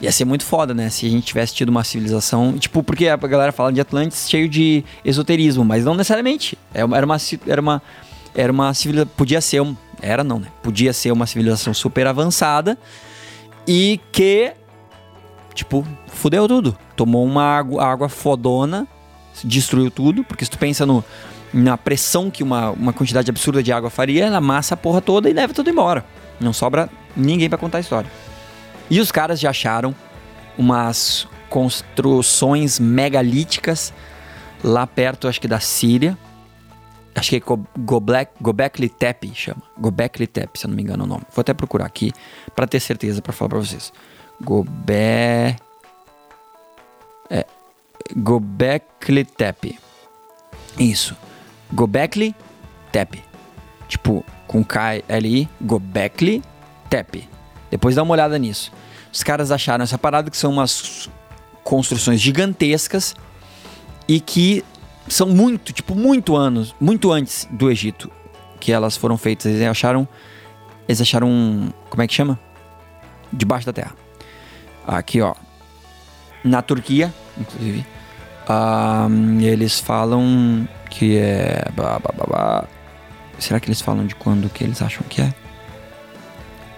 Ia 0.00 0.12
ser 0.12 0.26
muito 0.26 0.44
foda, 0.44 0.74
né? 0.74 0.90
Se 0.90 1.06
a 1.06 1.08
gente 1.08 1.24
tivesse 1.24 1.54
tido 1.54 1.70
uma 1.70 1.82
civilização. 1.82 2.58
Tipo, 2.58 2.82
porque 2.82 3.08
a 3.08 3.16
galera 3.16 3.50
fala 3.50 3.72
de 3.72 3.80
Atlantis 3.80 4.28
cheio 4.28 4.48
de 4.48 4.84
esoterismo, 5.04 5.64
mas 5.64 5.84
não 5.84 5.94
necessariamente. 5.94 6.58
É 6.74 6.80
era 6.80 7.06
uma. 7.06 7.16
Era 7.46 7.60
uma, 7.60 7.82
era 8.34 8.52
uma 8.52 8.74
civilização. 8.74 9.12
Podia 9.16 9.40
ser. 9.40 9.62
Um, 9.62 9.74
era 10.02 10.22
não, 10.22 10.38
né? 10.38 10.48
Podia 10.62 10.92
ser 10.92 11.12
uma 11.12 11.26
civilização 11.26 11.72
super 11.72 12.06
avançada 12.06 12.76
e 13.66 13.98
que 14.12 14.52
tipo, 15.56 15.84
fudeu 16.06 16.46
tudo. 16.46 16.76
Tomou 16.94 17.24
uma 17.24 17.42
água, 17.42 17.84
água 17.84 18.08
fodona, 18.08 18.86
destruiu 19.42 19.90
tudo, 19.90 20.22
porque 20.22 20.44
se 20.44 20.50
tu 20.50 20.58
pensa 20.58 20.86
no, 20.86 21.02
na 21.52 21.76
pressão 21.76 22.30
que 22.30 22.42
uma, 22.42 22.70
uma 22.70 22.92
quantidade 22.92 23.30
absurda 23.30 23.62
de 23.62 23.72
água 23.72 23.90
faria, 23.90 24.26
ela 24.26 24.36
amassa 24.36 24.74
a 24.74 24.76
porra 24.76 25.00
toda 25.00 25.28
e 25.28 25.32
leva 25.32 25.52
tudo 25.52 25.70
embora. 25.70 26.04
Não 26.38 26.52
sobra 26.52 26.88
ninguém 27.16 27.48
para 27.48 27.58
contar 27.58 27.78
a 27.78 27.80
história. 27.80 28.10
E 28.88 29.00
os 29.00 29.10
caras 29.10 29.40
já 29.40 29.50
acharam 29.50 29.94
umas 30.56 31.26
construções 31.48 32.78
megalíticas 32.78 33.92
lá 34.62 34.86
perto, 34.86 35.26
acho 35.26 35.40
que 35.40 35.48
da 35.48 35.60
Síria. 35.60 36.16
Acho 37.14 37.30
que 37.30 37.36
é 37.36 37.40
Gobek, 37.78 38.32
Gobekli 38.38 38.90
Tepe 38.90 39.32
chama. 39.34 39.62
Gobekli 39.78 40.26
Tepe, 40.26 40.58
se 40.58 40.66
eu 40.66 40.68
não 40.68 40.76
me 40.76 40.82
engano 40.82 41.04
o 41.04 41.06
nome. 41.06 41.22
Vou 41.34 41.40
até 41.40 41.54
procurar 41.54 41.86
aqui 41.86 42.12
para 42.54 42.66
ter 42.66 42.78
certeza 42.78 43.22
para 43.22 43.32
falar 43.32 43.48
para 43.48 43.58
vocês. 43.58 43.90
Gobe 44.40 44.92
é 44.92 45.56
Gobekli 48.14 49.24
Tepe. 49.24 49.78
Isso. 50.78 51.16
Gobekli 51.72 52.34
Tepe. 52.92 53.22
Tipo, 53.88 54.24
com 54.46 54.64
K-L-I, 54.64 55.48
Gobekli 55.60 56.42
Tepe. 56.88 57.28
Depois 57.70 57.94
dá 57.94 58.02
uma 58.02 58.12
olhada 58.12 58.38
nisso. 58.38 58.72
Os 59.12 59.22
caras 59.22 59.50
acharam 59.50 59.82
essa 59.82 59.98
parada 59.98 60.30
que 60.30 60.36
são 60.36 60.52
umas 60.52 61.08
construções 61.64 62.20
gigantescas 62.20 63.14
e 64.06 64.20
que 64.20 64.64
são 65.08 65.28
muito, 65.28 65.72
tipo, 65.72 65.94
muito 65.94 66.36
anos, 66.36 66.74
muito 66.80 67.10
antes 67.10 67.48
do 67.50 67.70
Egito 67.70 68.10
que 68.60 68.72
elas 68.72 68.96
foram 68.96 69.16
feitas. 69.16 69.46
Eles 69.46 69.62
acharam, 69.62 70.08
eles 70.88 71.00
acharam, 71.00 71.72
como 71.88 72.02
é 72.02 72.06
que 72.06 72.14
chama? 72.14 72.38
Debaixo 73.32 73.66
da 73.66 73.72
terra. 73.72 73.94
Aqui, 74.86 75.20
ó, 75.20 75.34
na 76.44 76.62
Turquia, 76.62 77.12
inclusive, 77.36 77.84
um, 78.48 79.40
eles 79.40 79.80
falam 79.80 80.68
que 80.88 81.16
é, 81.18 81.68
bah, 81.74 81.98
bah, 81.98 82.26
bah, 82.28 82.64
será 83.38 83.58
que 83.58 83.68
eles 83.68 83.80
falam 83.80 84.06
de 84.06 84.14
quando 84.14 84.48
que 84.48 84.62
eles 84.62 84.80
acham 84.80 85.02
que 85.08 85.22
é? 85.22 85.34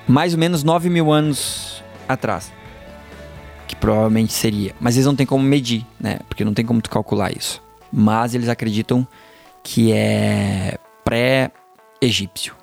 Mais 0.06 0.32
ou 0.32 0.38
menos 0.38 0.62
9 0.62 0.88
mil 0.88 1.12
anos 1.12 1.84
atrás 2.08 2.50
que 3.68 3.76
provavelmente 3.76 4.32
seria. 4.32 4.74
Mas 4.80 4.96
eles 4.96 5.06
não 5.06 5.14
tem 5.14 5.26
como 5.26 5.44
medir, 5.44 5.86
né? 6.00 6.18
Porque 6.26 6.44
não 6.44 6.54
tem 6.54 6.64
como 6.64 6.80
tu 6.80 6.88
calcular 6.88 7.30
isso. 7.36 7.62
Mas 7.92 8.34
eles 8.34 8.48
acreditam 8.48 9.06
que 9.62 9.92
é 9.92 10.78
pré-egípcio. 11.04 12.56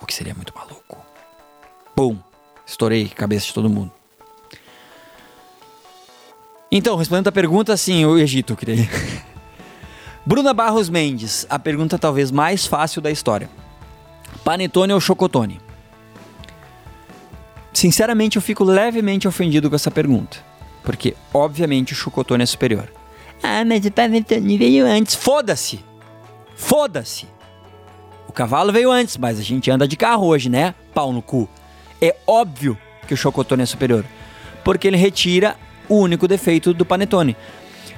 O 0.00 0.06
que 0.06 0.14
seria 0.14 0.34
muito 0.34 0.54
maluco. 0.56 0.98
Pum! 1.94 2.16
Estourei 2.66 3.10
a 3.12 3.14
cabeça 3.14 3.46
de 3.46 3.54
todo 3.54 3.68
mundo. 3.68 3.92
Então, 6.70 6.96
respondendo 6.96 7.28
a 7.28 7.32
pergunta, 7.32 7.76
sim, 7.76 8.04
o 8.04 8.18
Egito, 8.18 8.52
eu 8.52 8.56
queria. 8.56 8.88
Bruna 10.24 10.52
Barros 10.52 10.90
Mendes, 10.90 11.46
a 11.48 11.58
pergunta 11.58 11.98
talvez 11.98 12.30
mais 12.30 12.66
fácil 12.66 13.00
da 13.00 13.10
história. 13.10 13.48
Panetone 14.44 14.92
ou 14.92 15.00
chocotone? 15.00 15.60
Sinceramente, 17.72 18.36
eu 18.36 18.42
fico 18.42 18.64
levemente 18.64 19.26
ofendido 19.26 19.70
com 19.70 19.76
essa 19.76 19.90
pergunta. 19.90 20.38
Porque, 20.82 21.14
obviamente, 21.32 21.94
o 21.94 21.96
chocotone 21.96 22.42
é 22.42 22.46
superior. 22.46 22.92
Ah, 23.42 23.64
mas 23.64 23.86
o 23.86 23.90
panetone 23.90 24.58
veio 24.58 24.86
antes. 24.86 25.14
Foda-se! 25.14 25.82
Foda-se! 26.54 27.26
O 28.26 28.32
cavalo 28.32 28.72
veio 28.72 28.90
antes, 28.90 29.16
mas 29.16 29.38
a 29.38 29.42
gente 29.42 29.70
anda 29.70 29.88
de 29.88 29.96
carro 29.96 30.26
hoje, 30.26 30.50
né? 30.50 30.74
Pau 30.92 31.12
no 31.12 31.22
cu. 31.22 31.48
É 32.00 32.14
óbvio 32.26 32.76
que 33.06 33.14
o 33.14 33.16
chocotone 33.16 33.62
é 33.62 33.66
superior. 33.66 34.04
Porque 34.62 34.86
ele 34.86 34.96
retira 34.98 35.56
o 35.88 35.96
único 35.96 36.28
defeito 36.28 36.74
do 36.74 36.84
panetone. 36.84 37.36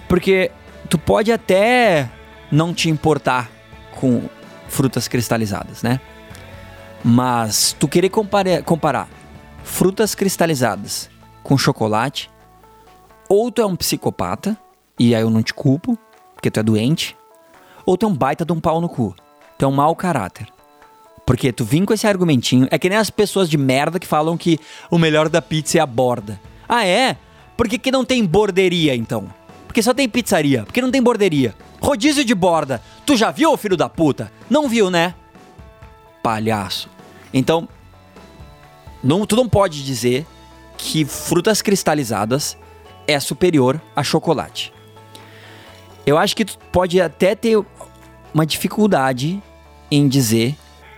Porque 0.09 0.51
tu 0.89 0.99
pode 0.99 1.33
até 1.33 2.09
não 2.51 2.75
te 2.75 2.89
importar 2.89 3.51
com 3.93 4.23
frutas 4.69 5.09
cristalizadas, 5.09 5.83
né? 5.83 6.01
Mas 7.05 7.75
tu 7.79 7.89
querer 7.89 8.09
comparar, 8.09 8.63
comparar 8.63 9.09
frutas 9.65 10.15
cristalizadas 10.15 11.11
com 11.43 11.57
chocolate, 11.57 12.31
ou 13.29 13.51
tu 13.51 13.63
é 13.63 13.67
um 13.67 13.77
psicopata, 13.77 14.57
e 14.99 15.15
aí 15.15 15.23
eu 15.23 15.31
não 15.31 15.43
te 15.43 15.55
culpo, 15.55 15.99
porque 16.35 16.51
tu 16.51 16.61
é 16.61 16.63
doente, 16.63 17.17
ou 17.87 17.97
tu 17.97 18.07
é 18.07 18.09
um 18.09 18.15
baita 18.15 18.45
de 18.45 18.53
um 18.53 18.61
pau 18.61 18.81
no 18.81 18.89
cu. 18.89 19.15
Tu 19.59 19.65
é 19.65 19.69
um 19.69 19.73
mau 19.73 19.95
caráter. 19.95 20.47
Porque 21.27 21.53
tu 21.53 21.65
vim 21.65 21.85
com 21.85 21.93
esse 21.93 22.07
argumentinho. 22.07 22.67
É 22.71 22.79
que 22.79 22.89
nem 22.89 22.99
as 22.99 23.11
pessoas 23.11 23.49
de 23.49 23.57
merda 23.57 24.01
que 24.01 24.07
falam 24.07 24.37
que 24.37 24.59
o 24.91 24.99
melhor 24.99 25.29
da 25.29 25.41
pizza 25.41 25.79
é 25.79 25.81
a 25.81 25.87
borda. 25.87 26.41
Ah, 26.69 26.87
é? 26.87 27.17
Por 27.61 27.69
que, 27.69 27.77
que 27.77 27.93
não 27.93 28.07
tem 28.07 28.25
borderia 28.25 28.97
então? 28.97 29.31
Porque 29.67 29.83
só 29.83 29.93
tem 29.93 30.09
pizzaria. 30.09 30.63
Porque 30.65 30.81
não 30.81 30.91
tem 30.91 31.03
borderia. 31.03 31.55
Rodízio 31.79 32.25
de 32.25 32.35
borda. 32.35 32.81
Tu 33.05 33.19
já 33.19 33.31
viu, 33.31 33.55
filho 33.59 33.77
da 33.77 33.87
puta? 33.87 34.33
Não 34.49 34.67
viu, 34.67 34.91
né? 34.91 35.15
Palhaço. 36.23 36.89
Então, 37.35 37.69
não, 39.05 39.27
tu 39.27 39.37
não 39.37 39.47
pode 39.47 39.85
dizer 39.85 40.27
que 40.79 41.05
frutas 41.05 41.61
cristalizadas 41.61 42.57
é 43.07 43.21
superior 43.21 43.79
a 43.95 44.03
chocolate. 44.03 44.73
Eu 46.07 46.17
acho 46.17 46.35
que 46.35 46.47
tu 46.47 46.57
pode 46.73 46.99
até 46.99 47.35
ter 47.35 47.63
uma 48.33 48.47
dificuldade 48.47 49.39
em 49.91 50.09
dizer 50.09 50.57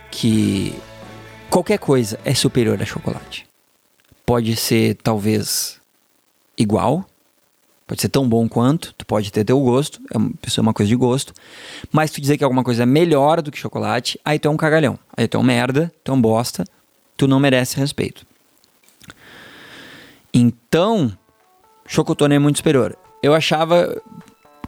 que 0.09 0.73
qualquer 1.49 1.77
coisa 1.77 2.17
é 2.23 2.33
superior 2.33 2.81
a 2.81 2.85
chocolate. 2.85 3.45
Pode 4.25 4.55
ser 4.55 4.95
talvez 5.03 5.82
igual, 6.57 7.05
pode 7.87 8.01
ser 8.01 8.09
tão 8.09 8.27
bom 8.27 8.47
quanto, 8.47 8.93
tu 8.97 9.05
pode 9.05 9.31
ter 9.31 9.43
teu 9.43 9.59
gosto, 9.59 10.01
é 10.13 10.17
uma, 10.17 10.31
é 10.31 10.61
uma 10.61 10.73
coisa 10.73 10.89
de 10.89 10.95
gosto, 10.95 11.33
mas 11.91 12.11
tu 12.11 12.21
dizer 12.21 12.37
que 12.37 12.43
alguma 12.43 12.63
coisa 12.63 12.83
é 12.83 12.85
melhor 12.85 13.41
do 13.41 13.51
que 13.51 13.57
chocolate, 13.57 14.19
aí 14.23 14.39
tu 14.39 14.47
é 14.47 14.51
um 14.51 14.57
cagalhão, 14.57 14.97
aí 15.15 15.27
tu 15.27 15.37
é 15.37 15.39
um 15.39 15.43
merda, 15.43 15.91
tu 16.03 16.11
é 16.11 16.15
um 16.15 16.21
bosta, 16.21 16.63
tu 17.17 17.27
não 17.27 17.39
merece 17.39 17.77
respeito. 17.77 18.25
Então, 20.33 21.15
chocotone 21.85 22.35
é 22.35 22.39
muito 22.39 22.57
superior. 22.57 22.97
Eu 23.21 23.35
achava 23.35 24.01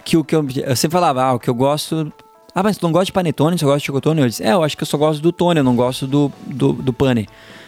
que 0.03 0.15
o 0.15 0.23
que 0.23 0.36
eu, 0.36 0.45
eu 0.63 0.75
sempre 0.75 0.93
falava, 0.93 1.23
ah, 1.23 1.33
o 1.33 1.39
que 1.39 1.49
eu 1.49 1.55
gosto 1.55 2.13
ah, 2.57 2.63
mas 2.63 2.77
tu 2.77 2.83
não 2.83 2.93
gosta 2.93 3.07
de 3.07 3.11
panetone, 3.11 3.59
você 3.59 3.65
gosta 3.65 3.79
de 3.79 3.86
chocotone? 3.86 4.21
Eu 4.21 4.29
disse, 4.29 4.41
é, 4.41 4.53
eu 4.53 4.63
acho 4.63 4.77
que 4.77 4.83
eu 4.83 4.88
só 4.88 4.97
gosto 4.97 5.21
do 5.21 5.33
tone, 5.33 5.59
eu 5.59 5.63
não 5.63 5.75
gosto 5.75 6.07
do, 6.07 6.31
do, 6.47 6.71
do 6.71 6.93
pane. 6.93 7.27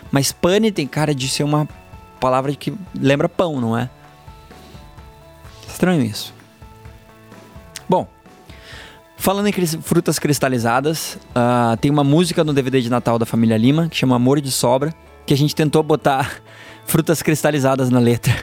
Mas 0.10 0.32
pane 0.32 0.72
tem 0.72 0.88
cara 0.88 1.14
de 1.14 1.28
ser 1.28 1.44
uma 1.44 1.68
palavra 2.22 2.56
que 2.56 2.74
lembra 2.98 3.28
pão, 3.28 3.60
não 3.60 3.78
é? 3.78 3.90
Estranho 5.78 6.02
isso. 6.02 6.34
Bom, 7.88 8.08
falando 9.16 9.46
em 9.46 9.54
frutas 9.80 10.18
cristalizadas, 10.18 11.20
uh, 11.36 11.78
tem 11.78 11.92
uma 11.92 12.04
música 12.04 12.44
no 12.44 12.52
DVD 12.52 12.82
de 12.82 12.90
Natal 12.90 13.20
da 13.20 13.28
família 13.28 13.56
Lima 13.56 13.88
que 13.88 13.96
chama 13.96 14.16
Amor 14.16 14.42
de 14.42 14.50
Sobra, 14.50 14.92
que 15.24 15.36
a 15.36 15.38
gente 15.38 15.56
tentou 15.56 15.84
botar 15.84 16.42
frutas 16.88 17.22
cristalizadas 17.22 17.92
na 17.92 18.00
letra. 18.00 18.34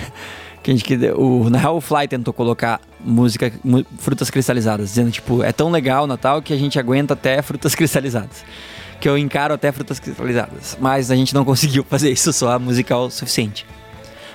que 0.62 0.70
a 0.70 0.76
gente, 0.76 0.94
o, 1.16 1.48
na 1.48 1.56
real, 1.56 1.78
o 1.78 1.80
Fly 1.80 2.06
tentou 2.06 2.34
colocar 2.34 2.78
música, 3.02 3.50
frutas 3.96 4.28
cristalizadas, 4.28 4.90
dizendo, 4.90 5.10
tipo, 5.10 5.42
é 5.42 5.52
tão 5.52 5.70
legal 5.70 6.04
o 6.04 6.06
Natal 6.06 6.42
que 6.42 6.52
a 6.52 6.58
gente 6.58 6.78
aguenta 6.78 7.14
até 7.14 7.40
frutas 7.40 7.72
cristalizadas. 7.74 8.44
Que 9.00 9.08
eu 9.08 9.16
encaro 9.16 9.54
até 9.54 9.72
frutas 9.72 9.98
cristalizadas. 9.98 10.76
Mas 10.78 11.10
a 11.10 11.16
gente 11.16 11.32
não 11.32 11.42
conseguiu 11.42 11.86
fazer 11.88 12.10
isso 12.10 12.30
só 12.34 12.58
musical 12.58 13.06
o 13.06 13.10
suficiente. 13.10 13.64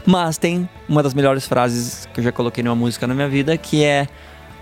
Mas 0.06 0.38
tem 0.38 0.70
uma 0.88 1.02
das 1.02 1.14
melhores 1.14 1.48
frases 1.48 2.08
que 2.14 2.20
eu 2.20 2.24
já 2.24 2.32
coloquei 2.32 2.64
numa 2.64 2.76
música 2.76 3.08
na 3.08 3.14
minha 3.14 3.28
vida, 3.28 3.58
que 3.58 3.84
é 3.84 4.08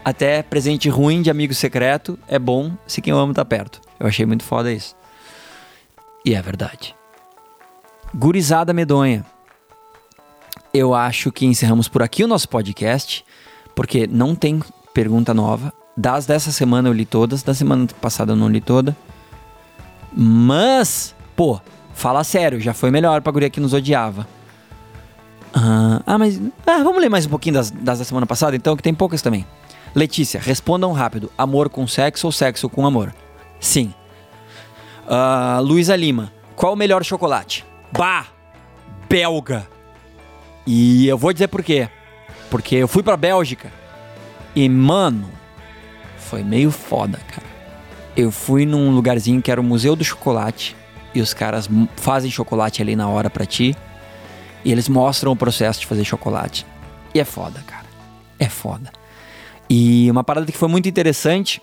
até 0.03 0.41
presente 0.41 0.89
ruim 0.89 1.21
de 1.21 1.29
amigo 1.29 1.53
secreto 1.53 2.17
é 2.27 2.39
bom 2.39 2.71
se 2.87 3.01
quem 3.01 3.11
eu 3.11 3.19
amo 3.19 3.33
tá 3.33 3.43
perto. 3.43 3.81
Eu 3.99 4.07
achei 4.07 4.25
muito 4.25 4.43
foda 4.43 4.71
isso. 4.71 4.95
E 6.25 6.33
é 6.33 6.41
verdade. 6.41 6.95
Gurizada 8.13 8.73
medonha 8.73 9.25
eu 10.73 10.93
acho 10.95 11.31
que 11.31 11.45
encerramos 11.45 11.87
por 11.87 12.01
aqui 12.01 12.23
o 12.23 12.27
nosso 12.27 12.49
podcast, 12.49 13.23
porque 13.75 14.07
não 14.07 14.33
tem 14.33 14.59
pergunta 14.91 15.33
nova. 15.33 15.71
Das 15.95 16.25
dessa 16.25 16.51
semana 16.51 16.89
eu 16.89 16.93
li 16.93 17.05
todas, 17.05 17.43
da 17.43 17.53
semana 17.53 17.85
passada 18.01 18.31
eu 18.31 18.35
não 18.35 18.49
li 18.49 18.59
toda. 18.59 18.97
Mas, 20.11 21.15
pô, 21.35 21.61
fala 21.93 22.23
sério, 22.23 22.59
já 22.59 22.73
foi 22.73 22.89
melhor 22.89 23.21
pra 23.21 23.31
guria 23.31 23.51
que 23.51 23.59
nos 23.59 23.73
odiava. 23.73 24.27
Ah, 25.53 26.01
ah 26.05 26.17
mas. 26.17 26.39
Ah, 26.65 26.83
vamos 26.83 26.99
ler 27.01 27.09
mais 27.09 27.25
um 27.25 27.29
pouquinho 27.29 27.55
das, 27.55 27.69
das 27.69 27.99
da 27.99 28.05
semana 28.05 28.25
passada, 28.25 28.55
então, 28.55 28.75
que 28.75 28.83
tem 28.83 28.93
poucas 28.93 29.21
também. 29.21 29.45
Letícia, 29.93 30.39
respondam 30.39 30.91
rápido: 30.91 31.31
amor 31.37 31.69
com 31.69 31.87
sexo 31.87 32.27
ou 32.27 32.31
sexo 32.31 32.69
com 32.69 32.85
amor? 32.85 33.13
Sim. 33.59 33.93
Uh, 35.05 35.61
Luísa 35.61 35.95
Lima, 35.95 36.31
qual 36.55 36.73
o 36.73 36.75
melhor 36.75 37.03
chocolate? 37.03 37.65
Bah! 37.91 38.25
Belga! 39.09 39.67
E 40.65 41.07
eu 41.07 41.17
vou 41.17 41.33
dizer 41.33 41.47
por 41.47 41.61
quê. 41.61 41.89
Porque 42.49 42.75
eu 42.75 42.87
fui 42.87 43.03
pra 43.03 43.17
Bélgica 43.17 43.71
e, 44.55 44.69
mano, 44.69 45.29
foi 46.17 46.43
meio 46.43 46.71
foda, 46.71 47.19
cara. 47.27 47.47
Eu 48.15 48.31
fui 48.31 48.65
num 48.65 48.91
lugarzinho 48.91 49.41
que 49.41 49.51
era 49.51 49.59
o 49.59 49.63
Museu 49.63 49.95
do 49.95 50.03
Chocolate 50.03 50.75
e 51.13 51.21
os 51.21 51.33
caras 51.33 51.67
fazem 51.95 52.29
chocolate 52.29 52.81
ali 52.81 52.95
na 52.95 53.07
hora 53.07 53.29
pra 53.29 53.45
ti. 53.45 53.75
E 54.63 54.71
eles 54.71 54.87
mostram 54.87 55.31
o 55.31 55.35
processo 55.35 55.79
de 55.81 55.85
fazer 55.85 56.03
chocolate. 56.03 56.65
E 57.13 57.19
é 57.19 57.25
foda, 57.25 57.63
cara. 57.67 57.85
É 58.39 58.49
foda. 58.49 58.91
E 59.69 60.09
uma 60.09 60.23
parada 60.23 60.51
que 60.51 60.57
foi 60.57 60.67
muito 60.67 60.87
interessante 60.87 61.61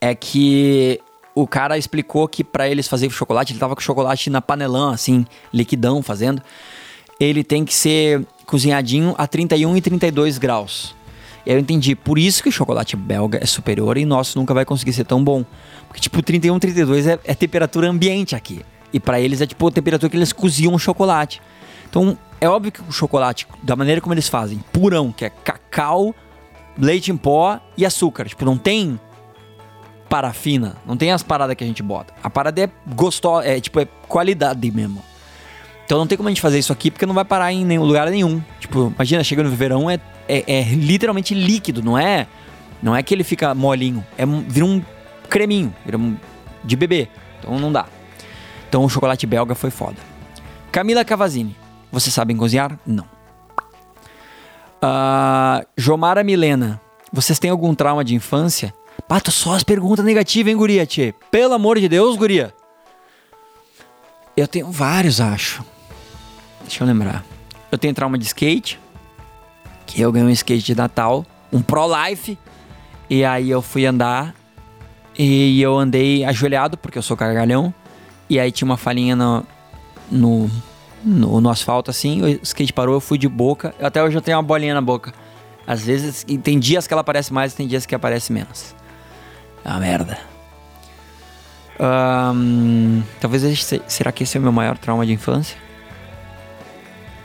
é 0.00 0.14
que 0.14 1.00
o 1.34 1.46
cara 1.46 1.78
explicou 1.78 2.28
que 2.28 2.44
para 2.44 2.68
eles 2.68 2.88
fazerem 2.88 3.10
chocolate, 3.10 3.52
ele 3.52 3.60
tava 3.60 3.74
com 3.74 3.80
chocolate 3.80 4.30
na 4.30 4.40
panelão, 4.40 4.90
assim, 4.90 5.24
liquidão 5.52 6.02
fazendo. 6.02 6.42
Ele 7.18 7.42
tem 7.42 7.64
que 7.64 7.74
ser 7.74 8.26
cozinhadinho 8.46 9.14
a 9.16 9.26
31 9.26 9.76
e 9.76 9.80
32 9.80 10.38
graus. 10.38 10.94
E 11.44 11.50
aí 11.50 11.56
eu 11.56 11.60
entendi, 11.60 11.94
por 11.94 12.18
isso 12.18 12.42
que 12.42 12.48
o 12.48 12.52
chocolate 12.52 12.96
belga 12.96 13.38
é 13.42 13.46
superior 13.46 13.96
e 13.96 14.04
nosso 14.04 14.38
nunca 14.38 14.54
vai 14.54 14.64
conseguir 14.64 14.92
ser 14.92 15.04
tão 15.04 15.22
bom. 15.22 15.44
Porque, 15.88 16.00
tipo, 16.00 16.22
31, 16.22 16.58
32 16.58 17.06
é, 17.06 17.18
é 17.24 17.34
temperatura 17.34 17.88
ambiente 17.88 18.36
aqui. 18.36 18.64
E 18.92 19.00
para 19.00 19.20
eles 19.20 19.40
é, 19.40 19.46
tipo, 19.46 19.66
a 19.66 19.72
temperatura 19.72 20.08
que 20.10 20.16
eles 20.16 20.32
cozinham 20.32 20.74
o 20.74 20.78
chocolate. 20.78 21.40
Então, 21.92 22.16
é 22.40 22.48
óbvio 22.48 22.72
que 22.72 22.80
o 22.80 22.90
chocolate, 22.90 23.46
da 23.62 23.76
maneira 23.76 24.00
como 24.00 24.14
eles 24.14 24.26
fazem, 24.26 24.64
purão, 24.72 25.12
que 25.12 25.26
é 25.26 25.28
cacau, 25.28 26.14
leite 26.78 27.12
em 27.12 27.16
pó 27.18 27.60
e 27.76 27.84
açúcar. 27.84 28.24
Tipo, 28.24 28.46
não 28.46 28.56
tem 28.56 28.98
parafina, 30.08 30.74
não 30.86 30.96
tem 30.96 31.12
as 31.12 31.22
paradas 31.22 31.54
que 31.54 31.62
a 31.62 31.66
gente 31.66 31.82
bota. 31.82 32.14
A 32.22 32.30
parada 32.30 32.62
é 32.62 32.70
gostosa, 32.94 33.46
é 33.46 33.60
tipo, 33.60 33.78
é 33.78 33.86
qualidade 34.08 34.70
mesmo. 34.70 35.02
Então 35.84 35.98
não 35.98 36.06
tem 36.06 36.16
como 36.16 36.30
a 36.30 36.32
gente 36.32 36.40
fazer 36.40 36.58
isso 36.58 36.72
aqui 36.72 36.90
porque 36.90 37.04
não 37.04 37.14
vai 37.14 37.26
parar 37.26 37.52
em 37.52 37.62
nenhum 37.62 37.84
lugar 37.84 38.08
nenhum. 38.08 38.42
Tipo, 38.58 38.90
imagina, 38.94 39.22
chega 39.22 39.42
no 39.42 39.50
verão, 39.50 39.90
é, 39.90 40.00
é, 40.26 40.44
é 40.46 40.62
literalmente 40.72 41.34
líquido, 41.34 41.82
não 41.82 41.98
é? 41.98 42.26
Não 42.82 42.96
é 42.96 43.02
que 43.02 43.12
ele 43.12 43.22
fica 43.22 43.54
molinho, 43.54 44.02
é 44.16 44.24
vira 44.24 44.64
um 44.64 44.82
creminho, 45.28 45.74
vira 45.84 45.98
um 45.98 46.16
de 46.64 46.74
bebê. 46.74 47.06
Então 47.38 47.60
não 47.60 47.70
dá. 47.70 47.84
Então 48.66 48.82
o 48.82 48.88
chocolate 48.88 49.26
belga 49.26 49.54
foi 49.54 49.70
foda. 49.70 49.98
Camila 50.70 51.04
Cavazini, 51.04 51.54
vocês 51.92 52.14
sabem 52.14 52.36
cozinhar? 52.36 52.78
Não. 52.86 53.04
Uh, 54.82 55.64
Jomara 55.76 56.24
Milena, 56.24 56.80
vocês 57.12 57.38
têm 57.38 57.50
algum 57.50 57.74
trauma 57.74 58.02
de 58.02 58.14
infância? 58.14 58.74
Pato, 59.06 59.30
só 59.30 59.54
as 59.54 59.62
perguntas 59.62 60.04
negativas, 60.04 60.50
hein, 60.50 60.56
guria, 60.56 60.86
tchê? 60.86 61.14
Pelo 61.30 61.54
amor 61.54 61.78
de 61.78 61.88
Deus, 61.88 62.16
guria. 62.16 62.54
Eu 64.36 64.48
tenho 64.48 64.70
vários, 64.70 65.20
acho. 65.20 65.62
Deixa 66.62 66.82
eu 66.82 66.86
lembrar. 66.86 67.24
Eu 67.70 67.78
tenho 67.78 67.94
trauma 67.94 68.16
de 68.16 68.24
skate, 68.24 68.80
que 69.86 70.00
eu 70.00 70.10
ganhei 70.10 70.26
um 70.26 70.30
skate 70.30 70.64
de 70.64 70.74
Natal, 70.74 71.24
um 71.52 71.60
Pro 71.60 71.86
Life, 71.86 72.38
e 73.08 73.24
aí 73.24 73.50
eu 73.50 73.60
fui 73.60 73.84
andar 73.84 74.34
e 75.18 75.60
eu 75.60 75.78
andei 75.78 76.24
ajoelhado, 76.24 76.76
porque 76.78 76.96
eu 76.96 77.02
sou 77.02 77.16
cagalhão, 77.16 77.72
e 78.28 78.40
aí 78.40 78.50
tinha 78.50 78.66
uma 78.66 78.78
falinha 78.78 79.14
no, 79.14 79.44
no, 80.10 80.50
no, 81.04 81.40
no 81.40 81.50
asfalto 81.50 81.90
assim, 81.90 82.22
o 82.22 82.28
skate 82.42 82.72
parou, 82.72 82.94
eu 82.94 83.00
fui 83.00 83.18
de 83.18 83.28
boca, 83.28 83.74
até 83.80 84.02
hoje 84.02 84.16
eu 84.16 84.22
tenho 84.22 84.36
uma 84.36 84.42
bolinha 84.42 84.74
na 84.74 84.80
boca. 84.80 85.12
Às 85.66 85.84
vezes, 85.84 86.24
tem 86.42 86.58
dias 86.58 86.86
que 86.86 86.94
ela 86.94 87.02
aparece 87.02 87.32
mais, 87.32 87.54
tem 87.54 87.66
dias 87.66 87.86
que 87.86 87.94
aparece 87.94 88.32
menos. 88.32 88.74
É 89.64 89.68
uma 89.68 89.78
merda. 89.78 90.18
Um, 91.78 93.02
talvez 93.20 93.42
esse, 93.44 93.82
será 93.86 94.12
que 94.12 94.24
esse 94.24 94.36
é 94.36 94.40
o 94.40 94.42
meu 94.42 94.52
maior 94.52 94.76
trauma 94.76 95.06
de 95.06 95.12
infância? 95.12 95.56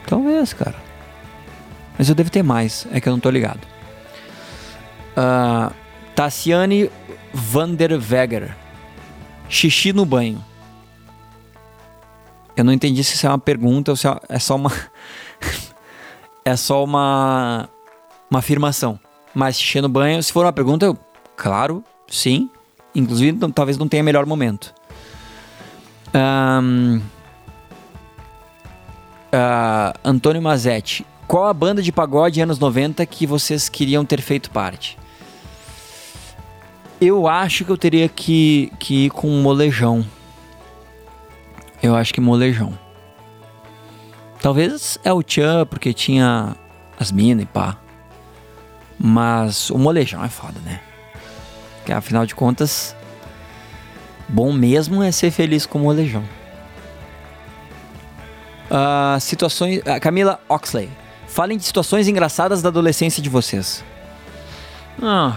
Talvez, 0.06 0.52
cara. 0.52 0.76
Mas 1.98 2.08
eu 2.08 2.14
devo 2.14 2.30
ter 2.30 2.42
mais, 2.42 2.86
é 2.92 3.00
que 3.00 3.08
eu 3.08 3.12
não 3.12 3.20
tô 3.20 3.28
ligado. 3.28 3.60
Uh, 5.16 5.72
Tassiane 6.14 6.90
Vanderweger. 7.32 8.56
Xixi 9.48 9.92
no 9.92 10.04
banho. 10.04 10.44
Eu 12.58 12.64
não 12.64 12.72
entendi 12.72 13.04
se 13.04 13.14
isso 13.14 13.26
é 13.26 13.30
uma 13.30 13.38
pergunta 13.38 13.92
ou 13.92 13.96
se 13.96 14.06
é 14.28 14.38
só 14.38 14.56
uma. 14.56 14.72
é 16.44 16.56
só 16.56 16.82
uma. 16.82 17.68
Uma 18.30 18.40
afirmação. 18.40 18.98
Mas 19.34 19.58
xixi 19.58 19.80
no 19.80 19.88
banho, 19.88 20.22
se 20.22 20.32
for 20.32 20.44
uma 20.44 20.52
pergunta, 20.52 20.84
eu, 20.84 20.98
claro, 21.36 21.84
sim. 22.08 22.50
Inclusive, 22.94 23.38
não, 23.38 23.50
talvez 23.50 23.78
não 23.78 23.86
tenha 23.86 24.02
melhor 24.02 24.26
momento. 24.26 24.74
Um, 26.12 27.00
uh, 29.32 29.98
Antônio 30.04 30.42
Mazetti. 30.42 31.06
Qual 31.28 31.46
a 31.46 31.54
banda 31.54 31.80
de 31.80 31.92
pagode 31.92 32.40
anos 32.40 32.58
90 32.58 33.04
que 33.06 33.26
vocês 33.26 33.68
queriam 33.68 34.04
ter 34.04 34.20
feito 34.20 34.50
parte? 34.50 34.98
Eu 37.00 37.28
acho 37.28 37.64
que 37.64 37.70
eu 37.70 37.76
teria 37.76 38.08
que, 38.08 38.72
que 38.80 39.06
ir 39.06 39.10
com 39.10 39.28
molejão. 39.40 40.04
Eu 41.82 41.94
acho 41.94 42.12
que 42.12 42.20
molejão. 42.20 42.76
Talvez 44.40 44.98
é 45.04 45.12
o 45.12 45.22
Tchan, 45.22 45.66
porque 45.66 45.92
tinha 45.92 46.56
as 46.98 47.10
minas 47.12 47.44
e 47.44 47.46
pá. 47.46 47.76
Mas 48.98 49.70
o 49.70 49.78
molejão 49.78 50.24
é 50.24 50.28
foda, 50.28 50.58
né? 50.64 50.80
Que 51.84 51.92
afinal 51.92 52.26
de 52.26 52.34
contas, 52.34 52.94
bom 54.28 54.52
mesmo 54.52 55.02
é 55.02 55.12
ser 55.12 55.30
feliz 55.30 55.66
com 55.66 55.78
o 55.78 55.82
molejão. 55.82 56.24
Uh, 58.70 59.18
situações. 59.20 59.78
Uh, 59.78 60.00
Camila 60.00 60.40
Oxley. 60.48 60.90
Falem 61.26 61.56
de 61.56 61.64
situações 61.64 62.08
engraçadas 62.08 62.62
da 62.62 62.68
adolescência 62.68 63.22
de 63.22 63.28
vocês. 63.28 63.84
Ah. 65.00 65.36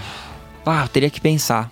Ah, 0.66 0.84
eu 0.84 0.88
teria 0.88 1.10
que 1.10 1.22
pensar. 1.22 1.70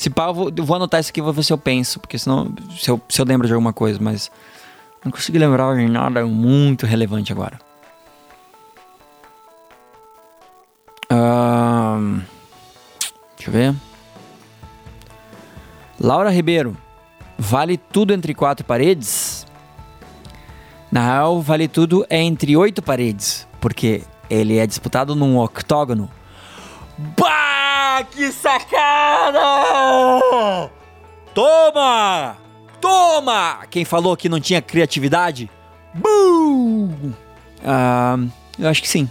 Se 0.00 0.08
pá, 0.08 0.28
eu 0.28 0.32
vou, 0.32 0.50
eu 0.56 0.64
vou 0.64 0.76
anotar 0.76 0.98
isso 0.98 1.10
aqui 1.10 1.20
e 1.20 1.22
vou 1.22 1.30
ver 1.30 1.42
se 1.42 1.52
eu 1.52 1.58
penso, 1.58 2.00
porque 2.00 2.18
senão, 2.18 2.50
se 2.74 2.90
eu, 2.90 2.98
se 3.06 3.20
eu 3.20 3.26
lembro 3.26 3.46
de 3.46 3.52
alguma 3.52 3.70
coisa, 3.70 3.98
mas 4.00 4.30
não 5.04 5.12
consegui 5.12 5.38
lembrar 5.38 5.76
de 5.76 5.86
nada 5.88 6.24
muito 6.24 6.86
relevante 6.86 7.30
agora. 7.30 7.60
Uh, 11.12 12.18
deixa 13.36 13.50
eu 13.50 13.52
ver. 13.52 13.74
Laura 16.00 16.30
Ribeiro. 16.30 16.74
Vale 17.36 17.76
tudo 17.76 18.14
entre 18.14 18.32
quatro 18.32 18.64
paredes? 18.64 19.46
Na 20.90 21.04
real, 21.04 21.42
vale 21.42 21.68
tudo 21.68 22.06
é 22.08 22.22
entre 22.22 22.56
oito 22.56 22.80
paredes, 22.80 23.46
porque 23.60 24.02
ele 24.30 24.56
é 24.56 24.66
disputado 24.66 25.14
num 25.14 25.36
octógono. 25.36 26.10
Bah! 27.18 27.29
Sacada! 28.50 29.40
Toma! 31.32 32.36
Toma! 32.80 33.60
Quem 33.70 33.84
falou 33.84 34.16
que 34.16 34.28
não 34.28 34.40
tinha 34.40 34.60
criatividade? 34.60 35.48
Bum! 35.94 37.12
Ah, 37.64 38.18
eu 38.58 38.68
acho 38.68 38.82
que 38.82 38.88
sim. 38.88 39.08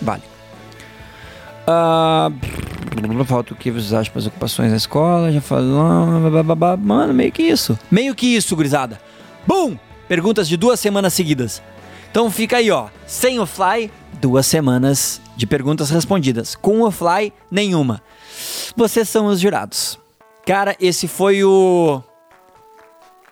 Vale. 0.00 0.22
Ah, 1.66 2.30
falta 3.26 3.52
o 3.52 3.56
que 3.56 3.70
vocês 3.70 3.92
acham 3.92 4.14
das 4.14 4.26
ocupações 4.26 4.70
na 4.70 4.76
escola? 4.76 5.32
Já 5.32 5.40
falou. 5.40 5.84
Mano, 6.78 7.14
meio 7.14 7.32
que 7.32 7.42
isso. 7.42 7.78
Meio 7.90 8.14
que 8.14 8.26
isso, 8.36 8.54
gurizada. 8.54 9.00
Bum! 9.46 9.76
Perguntas 10.06 10.48
de 10.48 10.56
duas 10.56 10.78
semanas 10.78 11.14
seguidas. 11.14 11.62
Então 12.10 12.30
fica 12.30 12.58
aí, 12.58 12.70
ó. 12.70 12.88
Sem 13.06 13.40
o 13.40 13.46
fly, 13.46 13.90
duas 14.22 14.46
semanas 14.46 15.20
de 15.36 15.48
perguntas 15.48 15.90
respondidas. 15.90 16.54
Com 16.54 16.82
o 16.82 16.90
Fly, 16.92 17.32
nenhuma. 17.50 18.00
Vocês 18.76 19.08
são 19.08 19.26
os 19.26 19.40
jurados. 19.40 19.98
Cara, 20.46 20.76
esse 20.80 21.08
foi 21.08 21.42
o 21.42 22.00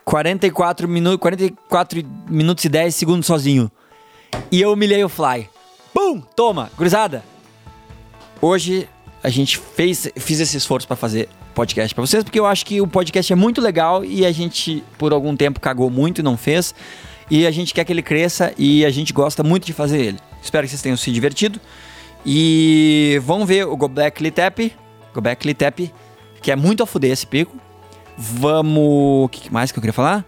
44 0.05 0.89
minutos, 0.89 1.21
44 1.21 2.03
minutos 2.29 2.65
e 2.65 2.69
10 2.69 2.93
segundos 2.93 3.27
sozinho. 3.27 3.71
E 4.51 4.61
eu 4.61 4.73
humilhei 4.73 5.05
o 5.05 5.09
Fly. 5.09 5.49
Bum! 5.95 6.21
Toma, 6.35 6.69
gurizada. 6.77 7.23
Hoje 8.43 8.89
a 9.23 9.29
gente 9.29 9.59
fez 9.59 10.11
fiz 10.17 10.41
esse 10.41 10.57
esforço 10.57 10.89
para 10.89 10.97
fazer 10.97 11.29
podcast 11.55 11.95
para 11.95 12.05
vocês, 12.05 12.25
porque 12.25 12.41
eu 12.41 12.47
acho 12.47 12.67
que 12.67 12.81
o 12.81 12.87
podcast 12.87 13.33
é 13.33 13.37
muito 13.37 13.61
legal 13.61 14.05
e 14.05 14.27
a 14.27 14.33
gente 14.33 14.83
por 14.99 15.13
algum 15.13 15.37
tempo 15.37 15.61
cagou 15.61 15.89
muito 15.89 16.19
e 16.21 16.23
não 16.23 16.37
fez. 16.37 16.75
E 17.31 17.47
a 17.47 17.51
gente 17.51 17.73
quer 17.73 17.85
que 17.85 17.93
ele 17.93 18.03
cresça 18.03 18.53
e 18.59 18.85
a 18.85 18.91
gente 18.91 19.13
gosta 19.13 19.43
muito 19.43 19.65
de 19.65 19.73
fazer 19.73 20.01
ele. 20.01 20.19
Espero 20.43 20.65
que 20.65 20.71
vocês 20.71 20.83
tenham 20.83 20.97
se 20.97 21.13
divertido. 21.13 21.61
E 22.27 23.21
vamos 23.25 23.47
ver 23.47 23.67
o 23.67 23.77
Go 23.77 23.89
Black 23.89 24.23
Litep. 24.23 24.75
Go 25.15 25.21
Black 25.21 25.47
Litep, 25.47 25.93
que 26.43 26.51
é 26.51 26.57
muito 26.57 26.83
a 26.83 26.87
fuder 26.87 27.13
esse 27.13 27.27
pico. 27.27 27.57
Vamos. 28.19 29.25
O 29.25 29.29
que 29.31 29.53
mais 29.53 29.71
que 29.71 29.79
eu 29.79 29.81
queria 29.81 29.93
falar? 29.93 30.25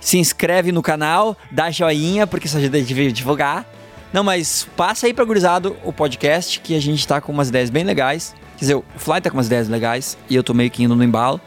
Se 0.00 0.18
inscreve 0.18 0.72
no 0.72 0.82
canal, 0.82 1.36
dá 1.50 1.70
joinha, 1.70 2.26
porque 2.26 2.48
isso 2.48 2.58
ajuda 2.58 2.78
a 2.78 2.80
divulgar. 2.80 3.66
Não, 4.12 4.22
mas 4.24 4.68
passa 4.76 5.06
aí 5.06 5.14
pra 5.14 5.24
gurizado 5.24 5.76
o 5.84 5.92
podcast, 5.92 6.60
que 6.60 6.74
a 6.76 6.80
gente 6.80 7.06
tá 7.06 7.20
com 7.20 7.32
umas 7.32 7.48
ideias 7.48 7.70
bem 7.70 7.84
legais. 7.84 8.34
Quer 8.56 8.60
dizer, 8.60 8.74
o 8.74 8.84
Fly 8.96 9.20
tá 9.20 9.30
com 9.30 9.36
umas 9.36 9.46
ideias 9.46 9.68
legais 9.68 10.18
e 10.28 10.34
eu 10.34 10.42
tô 10.42 10.52
meio 10.52 10.70
que 10.70 10.82
indo 10.82 10.94
no 10.94 11.02
embalo. 11.02 11.40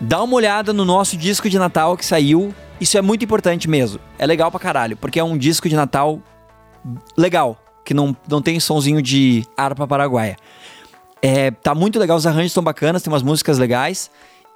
Dá 0.00 0.22
uma 0.22 0.34
olhada 0.34 0.72
no 0.72 0.84
nosso 0.84 1.16
disco 1.16 1.48
de 1.48 1.58
Natal 1.58 1.96
que 1.96 2.04
saiu. 2.04 2.52
Isso 2.84 2.98
é 2.98 3.00
muito 3.00 3.24
importante 3.24 3.66
mesmo. 3.66 3.98
É 4.18 4.26
legal 4.26 4.50
pra 4.50 4.60
caralho, 4.60 4.94
porque 4.94 5.18
é 5.18 5.24
um 5.24 5.38
disco 5.38 5.70
de 5.70 5.74
Natal 5.74 6.20
legal 7.16 7.58
que 7.82 7.94
não, 7.94 8.14
não 8.28 8.42
tem 8.42 8.60
sonzinho 8.60 9.00
de 9.00 9.42
harpa 9.56 9.88
paraguaia. 9.88 10.36
É, 11.22 11.50
tá 11.50 11.74
muito 11.74 11.98
legal, 11.98 12.14
os 12.14 12.26
arranjos 12.26 12.50
estão 12.50 12.62
bacanas, 12.62 13.02
tem 13.02 13.10
umas 13.10 13.22
músicas 13.22 13.56
legais. 13.56 14.10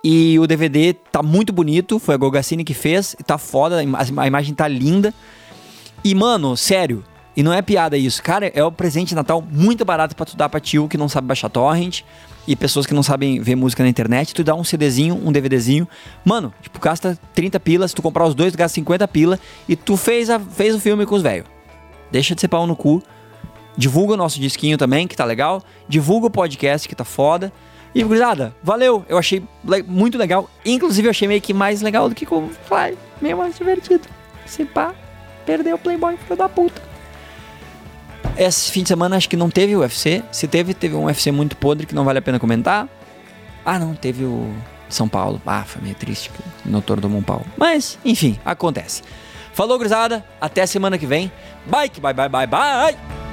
E 0.04 0.38
o 0.38 0.46
DVD 0.46 0.92
tá 0.92 1.22
muito 1.22 1.54
bonito, 1.54 1.98
foi 1.98 2.16
a 2.16 2.18
Golgassini 2.18 2.64
que 2.64 2.74
fez, 2.74 3.16
tá 3.24 3.38
foda, 3.38 3.78
a 3.78 4.26
imagem 4.26 4.54
tá 4.54 4.68
linda. 4.68 5.14
E, 6.04 6.14
mano, 6.14 6.54
sério, 6.54 7.02
e 7.38 7.42
não 7.44 7.52
é 7.52 7.62
piada 7.62 7.96
isso. 7.96 8.20
Cara, 8.20 8.50
é 8.52 8.64
o 8.64 8.72
presente 8.72 9.10
de 9.10 9.14
Natal 9.14 9.40
muito 9.48 9.84
barato 9.84 10.16
pra 10.16 10.26
tu 10.26 10.36
dar 10.36 10.48
pra 10.48 10.58
tio 10.58 10.88
que 10.88 10.98
não 10.98 11.08
sabe 11.08 11.28
baixar 11.28 11.48
torrent 11.48 12.00
e 12.48 12.56
pessoas 12.56 12.84
que 12.84 12.92
não 12.92 13.02
sabem 13.04 13.40
ver 13.40 13.54
música 13.54 13.80
na 13.84 13.88
internet. 13.88 14.34
Tu 14.34 14.42
dá 14.42 14.56
um 14.56 14.64
CDzinho, 14.64 15.14
um 15.24 15.30
DVDzinho. 15.30 15.86
Mano, 16.24 16.52
tipo, 16.60 16.80
gasta 16.80 17.16
30 17.34 17.60
pilas. 17.60 17.92
Tu 17.92 18.02
comprar 18.02 18.26
os 18.26 18.34
dois, 18.34 18.56
gasta 18.56 18.74
50 18.74 19.06
pila. 19.06 19.38
E 19.68 19.76
tu 19.76 19.96
fez, 19.96 20.28
a, 20.30 20.40
fez 20.40 20.74
o 20.74 20.80
filme 20.80 21.06
com 21.06 21.14
os 21.14 21.22
velhos. 21.22 21.46
Deixa 22.10 22.34
de 22.34 22.40
ser 22.40 22.48
pau 22.48 22.66
no 22.66 22.74
cu. 22.74 23.00
Divulga 23.76 24.14
o 24.14 24.16
nosso 24.16 24.40
disquinho 24.40 24.76
também, 24.76 25.06
que 25.06 25.14
tá 25.16 25.24
legal. 25.24 25.62
Divulga 25.88 26.26
o 26.26 26.30
podcast, 26.30 26.88
que 26.88 26.94
tá 26.96 27.04
foda. 27.04 27.52
E, 27.94 28.02
gurizada, 28.02 28.52
valeu. 28.64 29.04
Eu 29.08 29.16
achei 29.16 29.44
le- 29.64 29.84
muito 29.84 30.18
legal. 30.18 30.50
Inclusive, 30.66 31.06
eu 31.06 31.10
achei 31.10 31.28
meio 31.28 31.40
que 31.40 31.54
mais 31.54 31.80
legal 31.82 32.08
do 32.08 32.14
que 32.16 32.26
com 32.26 32.46
o 32.46 32.50
Fly. 32.66 32.98
Meio 33.22 33.38
mais 33.38 33.56
divertido. 33.56 34.08
Se 34.44 34.64
pá, 34.64 34.92
perdeu 35.46 35.76
o 35.76 35.78
Playboy, 35.78 36.16
filho 36.16 36.36
da 36.36 36.48
puta. 36.48 36.87
Esse 38.38 38.70
fim 38.70 38.82
de 38.82 38.88
semana 38.88 39.16
acho 39.16 39.28
que 39.28 39.36
não 39.36 39.50
teve 39.50 39.74
UFC. 39.74 40.22
Se 40.30 40.46
teve, 40.46 40.72
teve 40.72 40.94
um 40.94 41.06
UFC 41.06 41.32
muito 41.32 41.56
podre 41.56 41.84
que 41.86 41.94
não 41.94 42.04
vale 42.04 42.20
a 42.20 42.22
pena 42.22 42.38
comentar. 42.38 42.88
Ah, 43.66 43.80
não, 43.80 43.94
teve 43.94 44.24
o 44.24 44.54
São 44.88 45.08
Paulo. 45.08 45.42
Ah, 45.44 45.64
foi 45.66 45.82
meio 45.82 45.96
triste 45.96 46.30
que 46.30 46.68
o 46.68 46.70
Notor 46.70 47.00
tomou 47.00 47.18
um 47.18 47.22
pau. 47.22 47.44
Mas, 47.56 47.98
enfim, 48.04 48.38
acontece. 48.44 49.02
Falou, 49.52 49.76
gurizada. 49.76 50.24
Até 50.40 50.64
semana 50.66 50.96
que 50.96 51.06
vem. 51.06 51.32
Bye, 51.66 51.90
bye, 52.00 52.14
bye, 52.14 52.28
bye, 52.28 52.46
bye. 52.46 53.27